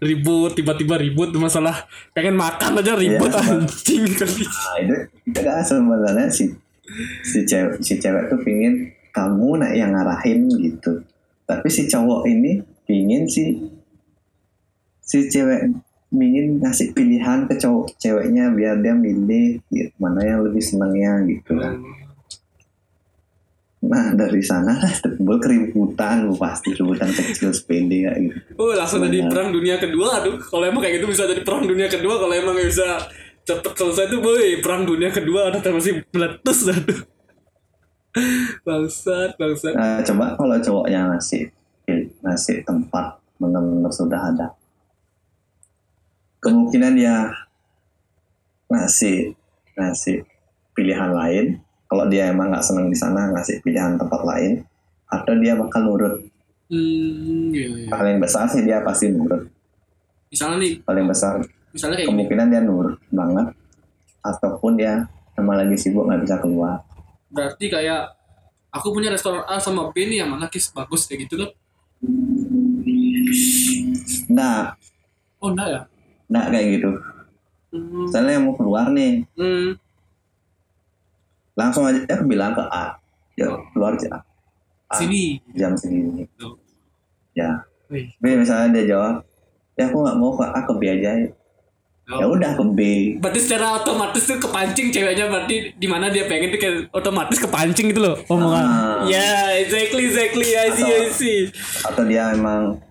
ribut 0.00 0.56
tiba-tiba 0.56 0.96
ribut 0.96 1.30
masalah 1.36 1.84
pengen 2.16 2.34
makan 2.34 2.80
aja 2.80 2.96
ribut 2.96 3.28
Iya. 3.28 3.60
anjing 3.60 4.04
kali 4.16 4.44
Nah, 4.48 4.76
itu 4.80 4.96
itu 5.28 5.40
kan 5.44 5.60
sebenarnya 5.60 6.26
si 6.32 6.44
si 7.22 7.38
cewek 7.46 7.78
si 7.84 8.00
cewek 8.00 8.32
tuh 8.32 8.40
pingin 8.42 8.90
kamu 9.10 9.62
nak 9.62 9.72
yang 9.74 9.94
ngarahin 9.94 10.46
gitu. 10.58 11.02
Tapi 11.46 11.66
si 11.66 11.90
cowok 11.90 12.26
ini 12.30 12.62
pingin 12.86 13.26
si 13.26 13.58
si 15.02 15.26
cewek 15.26 15.70
pingin 16.10 16.58
ngasih 16.62 16.94
pilihan 16.94 17.46
ke 17.46 17.54
cowok 17.58 17.94
ceweknya 17.98 18.50
biar 18.54 18.82
dia 18.82 18.94
milih 18.94 19.62
gitu, 19.70 19.94
mana 19.98 20.22
yang 20.26 20.40
lebih 20.46 20.62
senangnya 20.62 21.22
gitu 21.26 21.58
kan. 21.58 21.78
Nah 23.80 24.12
dari 24.12 24.44
sana 24.44 24.76
timbul 25.04 25.40
keributan 25.40 26.28
lu 26.28 26.36
pasti 26.36 26.76
keributan 26.76 27.08
kecil 27.08 27.52
sepele 27.54 28.08
kayak 28.08 28.18
gitu. 28.20 28.38
Oh 28.60 28.76
langsung 28.76 29.00
jadi 29.04 29.24
perang 29.28 29.50
dunia 29.52 29.80
kedua 29.80 30.20
aduh 30.20 30.36
kalau 30.36 30.64
emang 30.68 30.84
kayak 30.84 31.00
gitu 31.00 31.08
bisa 31.08 31.24
jadi 31.24 31.40
perang 31.40 31.64
dunia 31.64 31.88
kedua 31.88 32.20
kalau 32.20 32.34
emang 32.36 32.52
nggak 32.56 32.68
bisa 32.68 32.88
cepet 33.40 33.72
selesai 33.72 34.04
tuh 34.12 34.20
boy 34.20 34.60
perang 34.60 34.84
dunia 34.84 35.08
kedua 35.08 35.48
ada 35.48 35.64
masih 35.72 36.04
meletus 36.12 36.68
aduh 36.68 37.00
bangsat 38.66 39.38
bangsat 39.38 39.72
Nah, 39.72 40.02
coba 40.02 40.34
kalau 40.34 40.56
cowoknya 40.58 41.14
ngasih 41.14 41.48
ngasih 42.22 42.62
tempat 42.66 43.18
benar-benar 43.40 43.90
sudah 43.90 44.20
ada. 44.30 44.48
Kemungkinan 46.40 46.92
dia 46.96 47.32
ngasih 48.70 49.34
ngasih 49.74 50.24
pilihan 50.74 51.10
lain. 51.12 51.46
Kalau 51.90 52.06
dia 52.06 52.30
emang 52.30 52.54
nggak 52.54 52.62
senang 52.62 52.86
di 52.86 52.94
sana 52.94 53.34
ngasih 53.34 53.66
pilihan 53.66 53.98
tempat 53.98 54.22
lain, 54.22 54.62
atau 55.10 55.34
dia 55.36 55.58
bakal 55.58 55.82
nurut. 55.82 56.14
hmm 56.70 57.50
iya, 57.50 57.66
iya. 57.66 57.88
Paling 57.90 58.22
besar 58.22 58.46
sih 58.46 58.62
dia 58.62 58.78
pasti 58.86 59.10
nurut. 59.10 59.50
misalnya 60.30 60.62
nih 60.62 60.72
Paling 60.86 61.06
besar 61.10 61.42
misalnya 61.74 61.98
kayak 61.98 62.06
gini 62.06 62.14
kemungkinan 62.14 62.46
dia 62.54 62.60
nurut 62.62 62.94
banget, 63.10 63.46
ataupun 64.22 64.78
dia 64.78 65.10
emang 65.34 65.58
lagi 65.58 65.74
sibuk 65.74 66.06
nggak 66.06 66.22
bisa 66.22 66.38
keluar. 66.38 66.86
berarti 67.26 67.66
kayak 67.66 68.14
aku 68.70 68.94
punya 68.94 69.10
restoran 69.10 69.42
A 69.50 69.58
sama 69.58 69.90
B 69.90 70.06
nih 70.06 70.22
yang 70.22 70.30
mana 70.30 70.46
kis 70.46 70.70
bagus 70.70 71.10
kayak 71.10 71.26
gitu 71.26 71.42
loh 71.42 71.50
Nah, 74.30 74.78
oh 75.42 75.50
enggak 75.50 75.68
ya 75.68 75.80
nah 76.30 76.46
kayak 76.46 76.78
gitu. 76.78 76.90
hmm. 77.74 78.06
Misalnya 78.06 78.32
yang 78.38 78.44
mau 78.46 78.54
keluar 78.54 78.86
nih, 78.94 79.26
hmm. 79.34 79.74
Langsung 81.60 81.84
aja 81.84 82.00
bilang 82.24 82.56
ke 82.56 82.64
A 82.64 82.96
ya 83.36 83.46
keluar 83.70 83.92
aja 83.92 84.24
A, 84.88 84.96
sini 84.96 85.36
jam 85.52 85.76
segini 85.76 86.24
Tuh. 86.34 86.56
ya 87.32 87.60
Wih. 87.86 88.08
B 88.16 88.24
misalnya 88.34 88.80
dia 88.80 88.96
jawab 88.96 89.20
ya 89.74 89.86
aku 89.86 90.00
nggak 90.00 90.16
mau 90.16 90.32
ke 90.32 90.44
A 90.46 90.60
ke 90.62 90.72
B 90.74 90.82
aja 90.88 91.12
ya 91.14 91.28
Oh. 92.10 92.34
udah 92.34 92.58
ke 92.58 92.64
B 92.74 92.80
Berarti 93.22 93.38
secara 93.38 93.78
otomatis 93.78 94.26
tuh 94.26 94.34
kepancing 94.34 94.90
ceweknya 94.90 95.30
berarti 95.30 95.70
di 95.78 95.86
mana 95.86 96.10
dia 96.10 96.26
pengen 96.26 96.50
tuh 96.50 96.58
kayak 96.58 96.90
otomatis 96.90 97.38
kepancing 97.38 97.94
gitu 97.94 98.02
loh 98.02 98.18
omongan. 98.26 98.66
Ah. 98.66 98.98
Ya, 99.06 99.54
exactly 99.54 100.10
exactly 100.10 100.50
I 100.50 100.74
see 100.74 100.90
I 100.90 101.06
see. 101.06 101.38
atau 101.86 102.02
dia 102.02 102.34
emang 102.34 102.82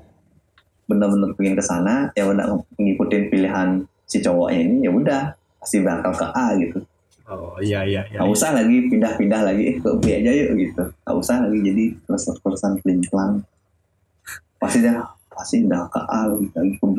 benar-benar 0.88 1.36
pengen 1.36 1.54
ke 1.54 1.64
sana 1.64 2.16
ya 2.16 2.26
udah 2.26 2.48
ngikutin 2.74 3.28
pilihan 3.28 3.68
si 4.08 4.24
cowoknya 4.24 4.60
ini 4.64 4.76
ya 4.88 4.92
udah 4.96 5.22
pasti 5.60 5.84
bakal 5.84 6.16
ke 6.16 6.26
A 6.26 6.56
gitu 6.56 6.80
Oh 7.30 7.54
iya 7.60 7.86
iya 7.86 8.02
iya. 8.06 8.18
nggak 8.18 8.32
usah 8.32 8.50
lagi 8.52 8.90
pindah-pindah 8.90 9.42
lagi 9.46 9.64
eh, 9.64 9.76
ke 9.78 9.90
B 9.96 10.04
aja 10.10 10.32
yuk 10.34 10.50
gitu 10.56 10.82
nggak 10.82 11.16
usah 11.16 11.36
lagi 11.40 11.60
jadi 11.62 11.84
terus-terusan 12.04 12.72
pelin-pelan 12.82 13.32
pasti 14.58 14.82
dia 14.82 14.98
pasti 15.30 15.56
udah 15.62 15.86
ke 15.88 16.02
A 16.02 16.22
lagi 16.26 16.46
lagi 16.52 16.74
ke 16.74 16.88
B 16.88 16.98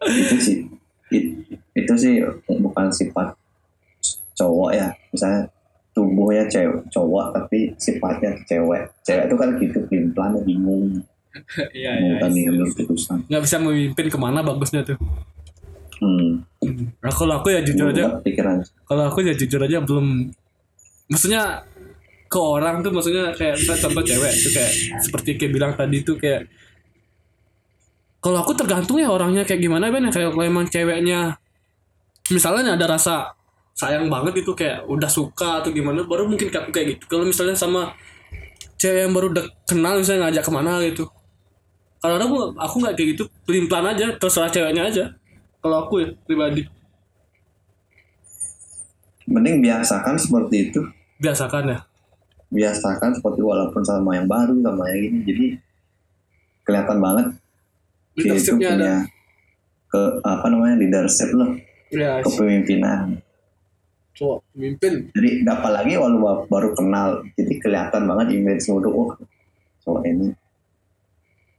itu 0.00 0.36
sih 0.38 0.56
it- 1.10 1.32
itu 1.74 1.92
sih 1.94 2.24
bukan 2.58 2.88
sifat 2.88 3.36
cowok 4.32 4.70
ya 4.72 4.88
misalnya 5.10 5.50
tubuhnya 5.90 6.44
cewek 6.46 6.88
cowok 6.88 7.34
tapi 7.34 7.74
sifatnya 7.76 8.30
cewek 8.44 8.86
cewek 9.02 9.24
itu 9.26 9.34
kan 9.34 9.48
gitu 9.58 9.78
pelin-pelan 9.86 10.32
bingung 10.46 11.02
Iya 11.70 11.92
mau 12.00 12.18
iya. 12.18 12.24
I 12.24 12.30
see. 12.32 12.42
ngambil 12.42 12.66
keputusan 12.72 13.18
Nggak 13.28 13.42
bisa 13.44 13.56
memimpin 13.60 14.06
ke 14.08 14.18
mana 14.18 14.40
bagusnya 14.40 14.80
tuh. 14.82 14.96
Hmm. 16.02 16.30
Nah, 16.98 17.12
kalau 17.14 17.38
aku 17.38 17.54
ya 17.54 17.60
jujur 17.62 17.90
aja, 17.90 18.18
pikiran. 18.22 18.62
Kalau 18.86 19.02
aku 19.06 19.22
ya 19.22 19.34
jujur 19.34 19.62
aja 19.62 19.78
belum. 19.82 20.30
Maksudnya 21.08 21.62
ke 22.28 22.38
orang 22.38 22.84
tuh 22.84 22.92
maksudnya 22.92 23.32
kayak 23.32 23.56
misalnya 23.56 23.80
contoh 23.88 24.02
cewek 24.04 24.32
tuh 24.36 24.50
kayak 24.52 24.72
seperti 25.00 25.30
kayak 25.40 25.52
bilang 25.56 25.72
tadi 25.72 26.04
tuh 26.04 26.20
kayak 26.20 26.44
kalau 28.20 28.44
aku 28.44 28.52
tergantung 28.52 29.00
ya 29.00 29.08
orangnya 29.08 29.48
kayak 29.48 29.64
gimana 29.64 29.88
Ben. 29.88 30.04
Ya 30.04 30.12
kayak 30.12 30.36
kalau 30.36 30.44
emang 30.44 30.66
ceweknya 30.68 31.40
misalnya 32.28 32.76
ada 32.76 32.84
rasa 32.84 33.32
sayang 33.72 34.10
banget 34.10 34.42
itu 34.42 34.52
kayak 34.52 34.84
udah 34.90 35.08
suka 35.08 35.62
atau 35.62 35.70
gimana 35.72 36.04
baru 36.04 36.28
mungkin 36.28 36.50
aku 36.52 36.74
kayak 36.74 36.98
gitu. 36.98 37.04
Kalau 37.08 37.24
misalnya 37.24 37.56
sama 37.56 37.94
cewek 38.76 39.08
yang 39.08 39.14
baru 39.14 39.32
dek 39.32 39.46
kenal 39.64 39.96
misalnya 39.96 40.28
ngajak 40.28 40.44
ke 40.44 40.52
mana 40.52 40.72
gitu. 40.84 41.04
Kalau 41.98 42.14
aku 42.18 42.36
aku 42.58 42.74
nggak 42.84 42.94
kayak 42.98 43.08
gitu 43.16 43.24
pelin 43.46 43.66
pelan 43.70 43.94
aja 43.96 44.06
terserah 44.18 44.50
ceweknya 44.52 44.84
aja 44.84 45.04
kalau 45.58 45.86
aku 45.86 45.94
ya 46.02 46.08
pribadi. 46.24 46.62
Mending 49.28 49.60
biasakan 49.60 50.16
seperti 50.16 50.72
itu. 50.72 50.80
Biasakan 51.20 51.62
ya? 51.68 51.78
Biasakan 52.48 53.12
seperti 53.12 53.44
walaupun 53.44 53.84
sama 53.84 54.16
yang 54.16 54.24
baru 54.24 54.56
sama 54.64 54.88
yang 54.88 55.12
ini. 55.12 55.18
Jadi 55.28 55.46
kelihatan 56.64 56.98
banget 57.00 57.26
dia 58.16 58.34
itu 58.34 58.56
leadershipnya 58.56 58.68
ada. 58.68 58.76
punya 58.76 58.96
ke 59.88 60.02
apa 60.24 60.46
namanya 60.48 60.76
leadership 60.80 61.30
loh. 61.36 61.50
Ya 61.92 62.24
kepemimpinan. 62.24 63.20
Cowok 64.16 64.38
pemimpin. 64.56 64.92
Jadi 65.12 65.30
apalagi 65.44 65.92
walau 66.00 66.18
ba- 66.24 66.44
baru 66.48 66.72
kenal. 66.72 67.20
Jadi 67.36 67.54
kelihatan 67.60 68.08
banget 68.08 68.32
image 68.32 68.64
untuk 68.72 68.92
oh 68.96 69.10
cowok 69.84 70.02
ini 70.08 70.32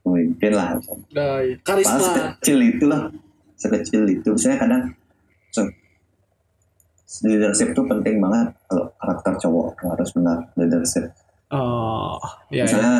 pemimpin 0.02 0.52
lah. 0.58 0.74
Malah 1.14 1.38
karisma. 1.62 2.02
Sekecil 2.02 2.58
itu 2.66 2.90
lah 2.90 3.06
sekecil 3.60 4.08
itu. 4.08 4.32
Misalnya 4.32 4.58
kadang 4.64 4.82
se- 5.52 5.76
leadership 7.20 7.76
tuh 7.76 7.84
penting 7.84 8.16
banget 8.22 8.56
kalau 8.64 8.88
karakter 8.96 9.32
cowok 9.36 9.76
harus 9.84 10.10
benar 10.16 10.38
leadership. 10.56 11.12
Oh 11.52 12.16
ya, 12.48 12.62
ya. 12.62 12.64
misalnya 12.64 12.96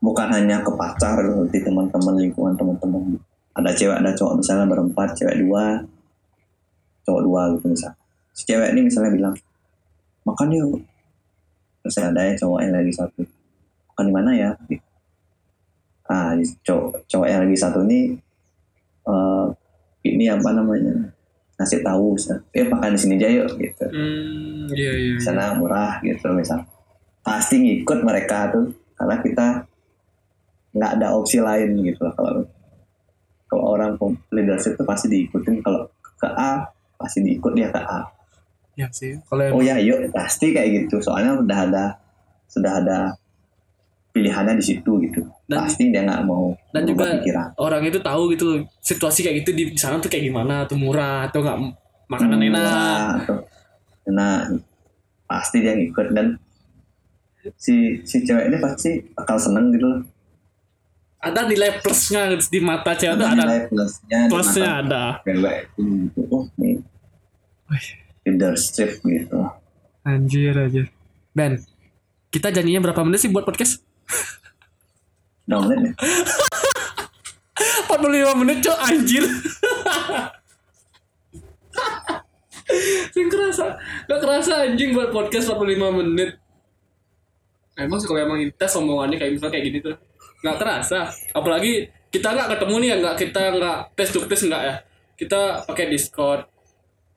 bukan 0.00 0.26
hanya 0.32 0.64
ke 0.64 0.72
pacar 0.72 1.20
di 1.52 1.58
teman-teman 1.60 2.14
lingkungan 2.16 2.56
teman-teman. 2.56 3.20
Ada 3.52 3.70
cewek 3.76 3.96
ada 4.00 4.10
cowok. 4.16 4.40
Misalnya 4.40 4.66
berempat 4.70 5.12
cewek 5.18 5.36
dua 5.44 5.84
cowok 7.04 7.22
dua 7.26 7.42
gitu 7.56 7.66
misalnya 7.72 7.96
si 8.36 8.46
cewek 8.46 8.70
ini 8.72 8.80
misalnya 8.86 9.10
bilang 9.12 9.34
makan 10.24 10.48
yuk. 10.54 10.80
Terus 11.84 11.96
ada 12.00 12.20
ya 12.22 12.32
cowok 12.38 12.60
yang 12.62 12.72
lagi 12.76 12.92
satu 12.92 13.20
makan 13.92 14.04
di 14.06 14.12
mana 14.14 14.30
ya? 14.32 14.50
Ah 16.06 16.32
cowok 16.64 17.04
cowok 17.10 17.26
yang 17.26 17.40
lagi 17.44 17.56
satu 17.58 17.82
ini 17.84 18.14
eh 19.10 19.46
ini 20.04 20.30
apa 20.32 20.48
namanya? 20.52 21.12
Ngasih 21.60 21.84
tahu 21.84 22.16
misalnya, 22.16 22.40
eh 22.56 22.64
makan 22.64 22.96
di 22.96 23.00
sini 23.00 23.14
aja 23.20 23.28
yuk 23.36 23.50
gitu. 23.60 23.86
Hmm 23.92 24.64
iya 24.72 24.92
iya 24.96 25.14
di 25.18 25.22
sana 25.22 25.52
murah 25.56 26.00
gitu 26.00 26.32
misal. 26.32 26.64
Pasti 27.20 27.60
ngikut 27.60 28.00
mereka 28.00 28.48
tuh 28.48 28.72
karena 28.96 29.16
kita 29.20 29.46
nggak 30.70 30.90
ada 30.96 31.06
opsi 31.18 31.42
lain 31.42 31.74
gitu 31.82 32.06
lah 32.06 32.14
kalau 32.14 32.46
kalau 33.50 33.64
orang 33.74 33.98
leadership 34.32 34.78
tuh 34.80 34.88
pasti 34.88 35.12
diikutin. 35.12 35.60
Kalau 35.60 35.90
ke 36.16 36.28
A 36.32 36.64
pasti 36.96 37.20
diikut 37.20 37.52
dia 37.52 37.68
ke 37.68 37.80
A. 37.80 38.08
Ya 38.78 38.88
sih 38.88 39.20
kalau 39.28 39.60
oh 39.60 39.60
ya 39.60 39.76
yuk 39.76 40.08
pasti 40.16 40.56
kayak 40.56 40.88
gitu. 40.88 41.04
Soalnya 41.04 41.36
udah 41.36 41.58
ada 41.68 41.84
sudah 42.48 42.80
ada 42.80 43.19
pilihannya 44.10 44.58
di 44.58 44.64
situ 44.64 44.90
gitu. 45.00 45.22
Dan- 45.46 45.62
pasti 45.62 45.88
dia 45.88 46.02
nggak 46.02 46.22
mau 46.24 46.50
dan 46.70 46.82
juga 46.82 47.14
pikiran. 47.16 47.54
orang 47.56 47.82
itu 47.84 47.98
tahu 47.98 48.22
gitu 48.30 48.46
situasi 48.78 49.22
kayak 49.22 49.42
gitu 49.42 49.50
di 49.52 49.64
sana 49.74 49.98
tuh 49.98 50.06
kayak 50.06 50.26
gimana 50.26 50.66
tuh 50.66 50.74
murah 50.74 51.26
atau 51.26 51.40
nggak 51.40 51.58
makanan 52.06 52.36
Hmm, 52.36 52.46
enak. 52.46 52.58
murah 52.58 53.06
atau 53.16 53.36
nah 54.10 54.34
pasti 55.24 55.62
dia 55.62 55.72
ngikut 55.72 56.10
dan 56.10 56.34
si 57.54 57.74
si 58.02 58.20
cewek 58.20 58.46
ini 58.46 58.58
pasti 58.58 58.90
bakal 59.10 59.38
seneng 59.38 59.70
gitu 59.70 59.86
loh 59.86 60.02
ada 61.18 61.44
nilai 61.44 61.78
plusnya 61.78 62.32
di 62.34 62.58
mata 62.58 62.92
cewek 62.92 63.14
ada 63.14 63.26
ada. 63.28 63.44
Nilai 63.44 63.60
plusnya 63.66 64.18
plusnya 64.26 64.66
mata 64.66 64.82
ada. 64.82 65.04
cewek 65.22 65.56
itu 65.68 65.82
gitu. 66.08 66.20
oh 66.30 66.44
nih. 66.56 66.76
Leadership 68.20 69.00
gitu. 69.00 69.38
Anjir 70.02 70.52
aja 70.52 70.82
Ben 71.30 71.60
kita 72.28 72.48
janjinya 72.48 72.80
berapa 72.80 73.02
menit 73.02 73.20
sih 73.20 73.28
buat 73.28 73.42
podcast 73.42 73.82
download 75.48 75.80
ya 75.82 75.92
45 77.90 78.40
menit 78.40 78.58
cok. 78.64 78.78
Anjir. 78.88 79.24
Gak 83.10 83.28
kerasa. 83.28 83.66
Gak 84.06 84.20
kerasa 84.22 84.52
anjing 84.64 84.94
buat 84.94 85.10
podcast 85.10 85.52
45 85.52 85.98
menit. 86.00 86.38
Emang 87.76 87.98
sih 87.98 88.08
kalau 88.08 88.20
emang 88.20 88.40
tes 88.56 88.72
omongannya 88.76 89.16
kayak 89.16 89.32
misalnya 89.36 89.52
kayak 89.56 89.66
gini 89.72 89.78
tuh 89.80 89.96
nggak 90.40 90.56
terasa 90.56 91.12
apalagi 91.36 91.92
kita 92.08 92.32
nggak 92.32 92.56
ketemu 92.56 92.74
nih 92.80 92.88
ya 92.88 92.96
nggak 92.96 93.16
kita 93.20 93.40
nggak 93.60 93.78
tes 93.92 94.08
to 94.12 94.20
tes 94.28 94.40
nggak 94.44 94.62
ya. 94.62 94.74
Kita 95.16 95.40
pakai 95.68 95.86
discord. 95.92 96.48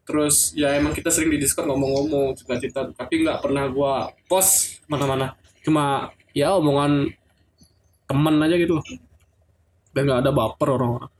Terus 0.04 0.52
ya 0.60 0.76
emang 0.76 0.92
kita 0.92 1.08
sering 1.08 1.32
di 1.32 1.40
discord 1.40 1.68
ngomong-ngomong 1.72 2.36
cerita-cerita. 2.36 2.92
Tapi 2.92 3.24
nggak 3.24 3.40
pernah 3.40 3.64
gua 3.72 4.12
post 4.28 4.84
mana-mana. 4.92 5.36
Cuma 5.64 6.12
ya 6.34 6.58
omongan 6.58 7.10
teman 8.10 8.42
aja 8.44 8.56
gitu 8.58 8.78
loh. 8.82 8.86
Dan 9.94 10.10
nggak 10.10 10.22
ada 10.26 10.32
baper 10.34 10.70
orang-orang 10.74 11.14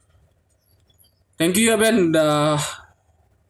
thank 1.38 1.58
you 1.58 1.70
ya 1.70 1.76
Ben. 1.76 2.14
Udah 2.14 2.56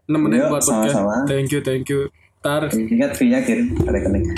nemenin 0.09 0.47
Yuk, 0.47 0.49
buat 0.51 0.64
podcast. 0.66 0.97
thank 1.30 1.49
you 1.53 1.61
thank 1.61 1.86
you. 1.88 2.09
Tar 2.43 2.68
Ingat 2.68 3.16
fee-nya 3.16 3.39
kirim 3.39 3.72
rekening. 3.88 4.36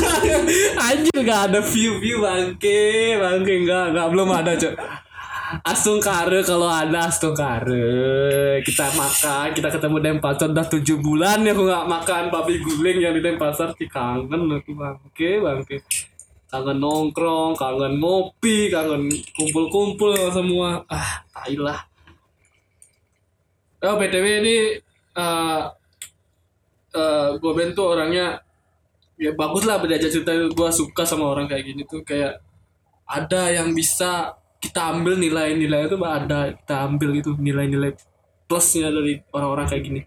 Anjir 0.90 1.20
gak 1.24 1.48
ada 1.48 1.64
view-view 1.64 2.20
bangke 2.20 3.16
Bangke. 3.16 3.64
Enggak, 3.64 3.96
enggak 3.96 4.06
belum 4.12 4.28
ada 4.28 4.52
cok. 4.60 4.74
Astung 5.64 6.04
kare 6.04 6.44
kalau 6.44 6.68
ada 6.68 7.08
astung 7.08 7.32
kare. 7.32 8.60
Kita 8.60 8.92
makan, 8.92 9.56
kita 9.56 9.72
ketemu 9.72 9.96
Denpasar. 10.04 10.52
Udah 10.52 10.68
7 10.68 10.84
bulan 11.00 11.40
ya 11.40 11.56
aku 11.56 11.64
gak 11.64 11.88
makan 11.88 12.22
babi 12.28 12.60
guling 12.60 13.00
yang 13.00 13.16
di 13.16 13.24
Denpasar. 13.24 13.72
Ki 13.72 13.88
kangen 13.88 14.44
aku 14.52 14.76
bangke 14.76 15.40
bangke 15.40 15.80
Kangen 16.50 16.82
nongkrong, 16.82 17.54
kangen 17.54 18.02
ngopi, 18.02 18.74
kangen 18.74 19.06
kumpul-kumpul 19.38 20.18
semua. 20.34 20.82
Ah, 20.90 21.22
tai 21.30 21.54
lah. 21.54 21.78
Oh 23.86 23.94
BTW 23.94 24.26
ini 24.42 24.56
eh 25.14 25.62
eh 26.90 27.28
gue 27.38 27.52
Ben 27.54 27.70
tuh 27.70 27.94
orangnya 27.94 28.42
ya 29.14 29.30
bagus 29.38 29.62
lah 29.62 29.78
belajar 29.78 30.10
cerita 30.10 30.34
gue 30.34 30.68
suka 30.74 31.06
sama 31.06 31.30
orang 31.30 31.46
kayak 31.46 31.70
gini 31.70 31.86
tuh. 31.86 32.02
Kayak 32.02 32.42
ada 33.06 33.54
yang 33.54 33.70
bisa 33.70 34.34
kita 34.58 34.90
ambil 34.90 35.22
nilai-nilai 35.22 35.86
itu 35.86 35.96
ada 36.02 36.50
kita 36.50 36.76
ambil 36.82 37.14
gitu 37.14 37.38
nilai-nilai 37.38 37.94
plusnya 38.50 38.90
dari 38.90 39.22
orang-orang 39.30 39.70
kayak 39.70 39.84
gini. 39.86 40.02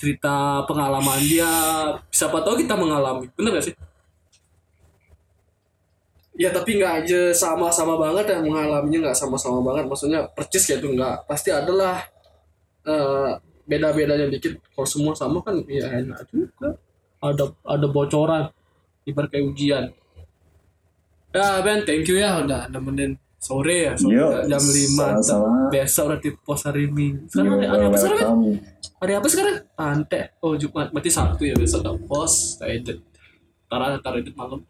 Cerita 0.00 0.64
pengalaman 0.64 1.20
dia 1.28 1.52
siapa 2.08 2.40
tahu 2.40 2.56
kita 2.56 2.72
mengalami. 2.72 3.28
Bener 3.36 3.60
gak 3.60 3.68
sih 3.68 3.76
ya 6.42 6.50
tapi 6.50 6.82
nggak 6.82 7.06
aja 7.06 7.30
sama-sama 7.30 7.94
banget 7.94 8.34
ya 8.34 8.38
mengalaminya 8.42 8.98
nggak 9.08 9.18
sama-sama 9.18 9.62
banget. 9.62 9.86
Maksudnya 9.86 10.26
percis 10.34 10.66
gitu 10.66 10.90
nggak. 10.90 11.30
Pasti 11.30 11.54
adalah 11.54 12.02
eh, 12.82 13.30
beda-bedanya 13.62 14.26
dikit. 14.26 14.58
Kalau 14.74 14.88
semua 14.88 15.14
sama 15.14 15.38
kan 15.46 15.62
ya 15.70 15.86
enak 15.86 16.26
juga. 16.34 16.74
Ada 17.22 17.44
ada 17.62 17.86
bocoran. 17.86 18.50
Ibarat 19.06 19.30
kayak 19.30 19.46
ujian. 19.54 19.84
Ya 21.32 21.62
Ben 21.62 21.86
thank 21.86 22.10
you 22.10 22.18
ya 22.18 22.42
udah 22.42 22.66
nemenin 22.74 23.14
sore 23.38 23.90
ya. 23.90 23.94
Sore 23.94 24.18
Yuk, 24.18 24.50
jam 24.50 24.62
5 24.62 25.22
sama-sama. 25.22 25.70
besok 25.70 26.04
udah 26.10 26.18
pos 26.42 26.60
hari 26.66 26.90
minggu. 26.90 27.26
Sekarang 27.30 27.58
hari, 27.58 27.66
hari 27.70 27.84
apa 27.86 27.98
sekarang? 27.98 28.18
Welcome. 28.18 28.44
hari 28.98 29.12
apa 29.14 29.28
sekarang? 29.30 29.56
Ante 29.78 30.20
oh 30.42 30.54
Jumat. 30.58 30.90
Berarti 30.90 31.10
Sabtu 31.10 31.42
ya 31.46 31.54
besok 31.54 31.86
udah 31.86 31.94
pos 32.10 32.58
saya 32.58 32.74
edit 32.74 32.98
ntar 33.70 33.98
ntar 34.02 34.14
edit 34.18 34.34
malam. 34.34 34.60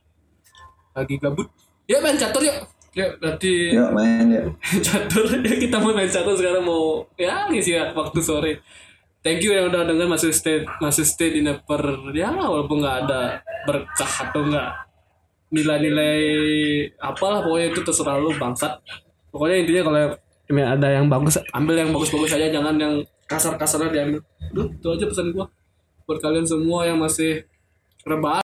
Lagi 0.92 1.16
gabut 1.16 1.48
ya 1.92 1.98
main 2.00 2.16
catur 2.16 2.40
yuk. 2.40 2.56
Yuk 2.92 3.10
berarti 3.20 3.52
Yuk 3.76 3.90
main 3.92 4.26
yuk. 4.32 4.44
catur. 4.86 5.24
Ya 5.44 5.54
kita 5.60 5.76
mau 5.76 5.92
main 5.92 6.08
catur 6.08 6.32
sekarang 6.32 6.64
mau 6.64 7.04
ya 7.20 7.52
ngisi 7.52 7.76
waktu 7.92 8.20
sore. 8.24 8.52
Thank 9.22 9.44
you 9.44 9.54
yang 9.54 9.70
udah 9.70 9.86
denger 9.86 10.08
masih 10.08 10.32
stay 10.34 10.64
masih 10.80 11.06
stay 11.06 11.30
di 11.30 11.44
never 11.44 12.10
ya 12.10 12.32
walaupun 12.34 12.82
nggak 12.82 12.96
ada 13.06 13.38
berkah 13.68 14.12
atau 14.26 14.42
enggak 14.42 14.68
nilai-nilai 15.52 16.18
apalah 16.96 17.44
pokoknya 17.44 17.76
itu 17.76 17.80
terserah 17.84 18.16
lu 18.18 18.32
bangsat. 18.40 18.80
Pokoknya 19.30 19.56
intinya 19.62 19.82
kalau 19.84 19.98
yang 20.50 20.68
ada 20.74 20.88
yang 20.90 21.06
bagus 21.06 21.38
ambil 21.54 21.76
yang 21.78 21.92
bagus-bagus 21.92 22.34
aja 22.34 22.48
jangan 22.50 22.74
yang 22.80 22.94
kasar-kasarnya 23.28 23.88
diambil. 23.92 24.20
Duh, 24.52 24.68
itu 24.68 24.88
aja 24.88 25.04
pesan 25.06 25.32
gua. 25.32 25.46
Buat 26.04 26.18
kalian 26.18 26.44
semua 26.48 26.84
yang 26.88 26.98
masih 26.98 27.46
rebahan 28.02 28.40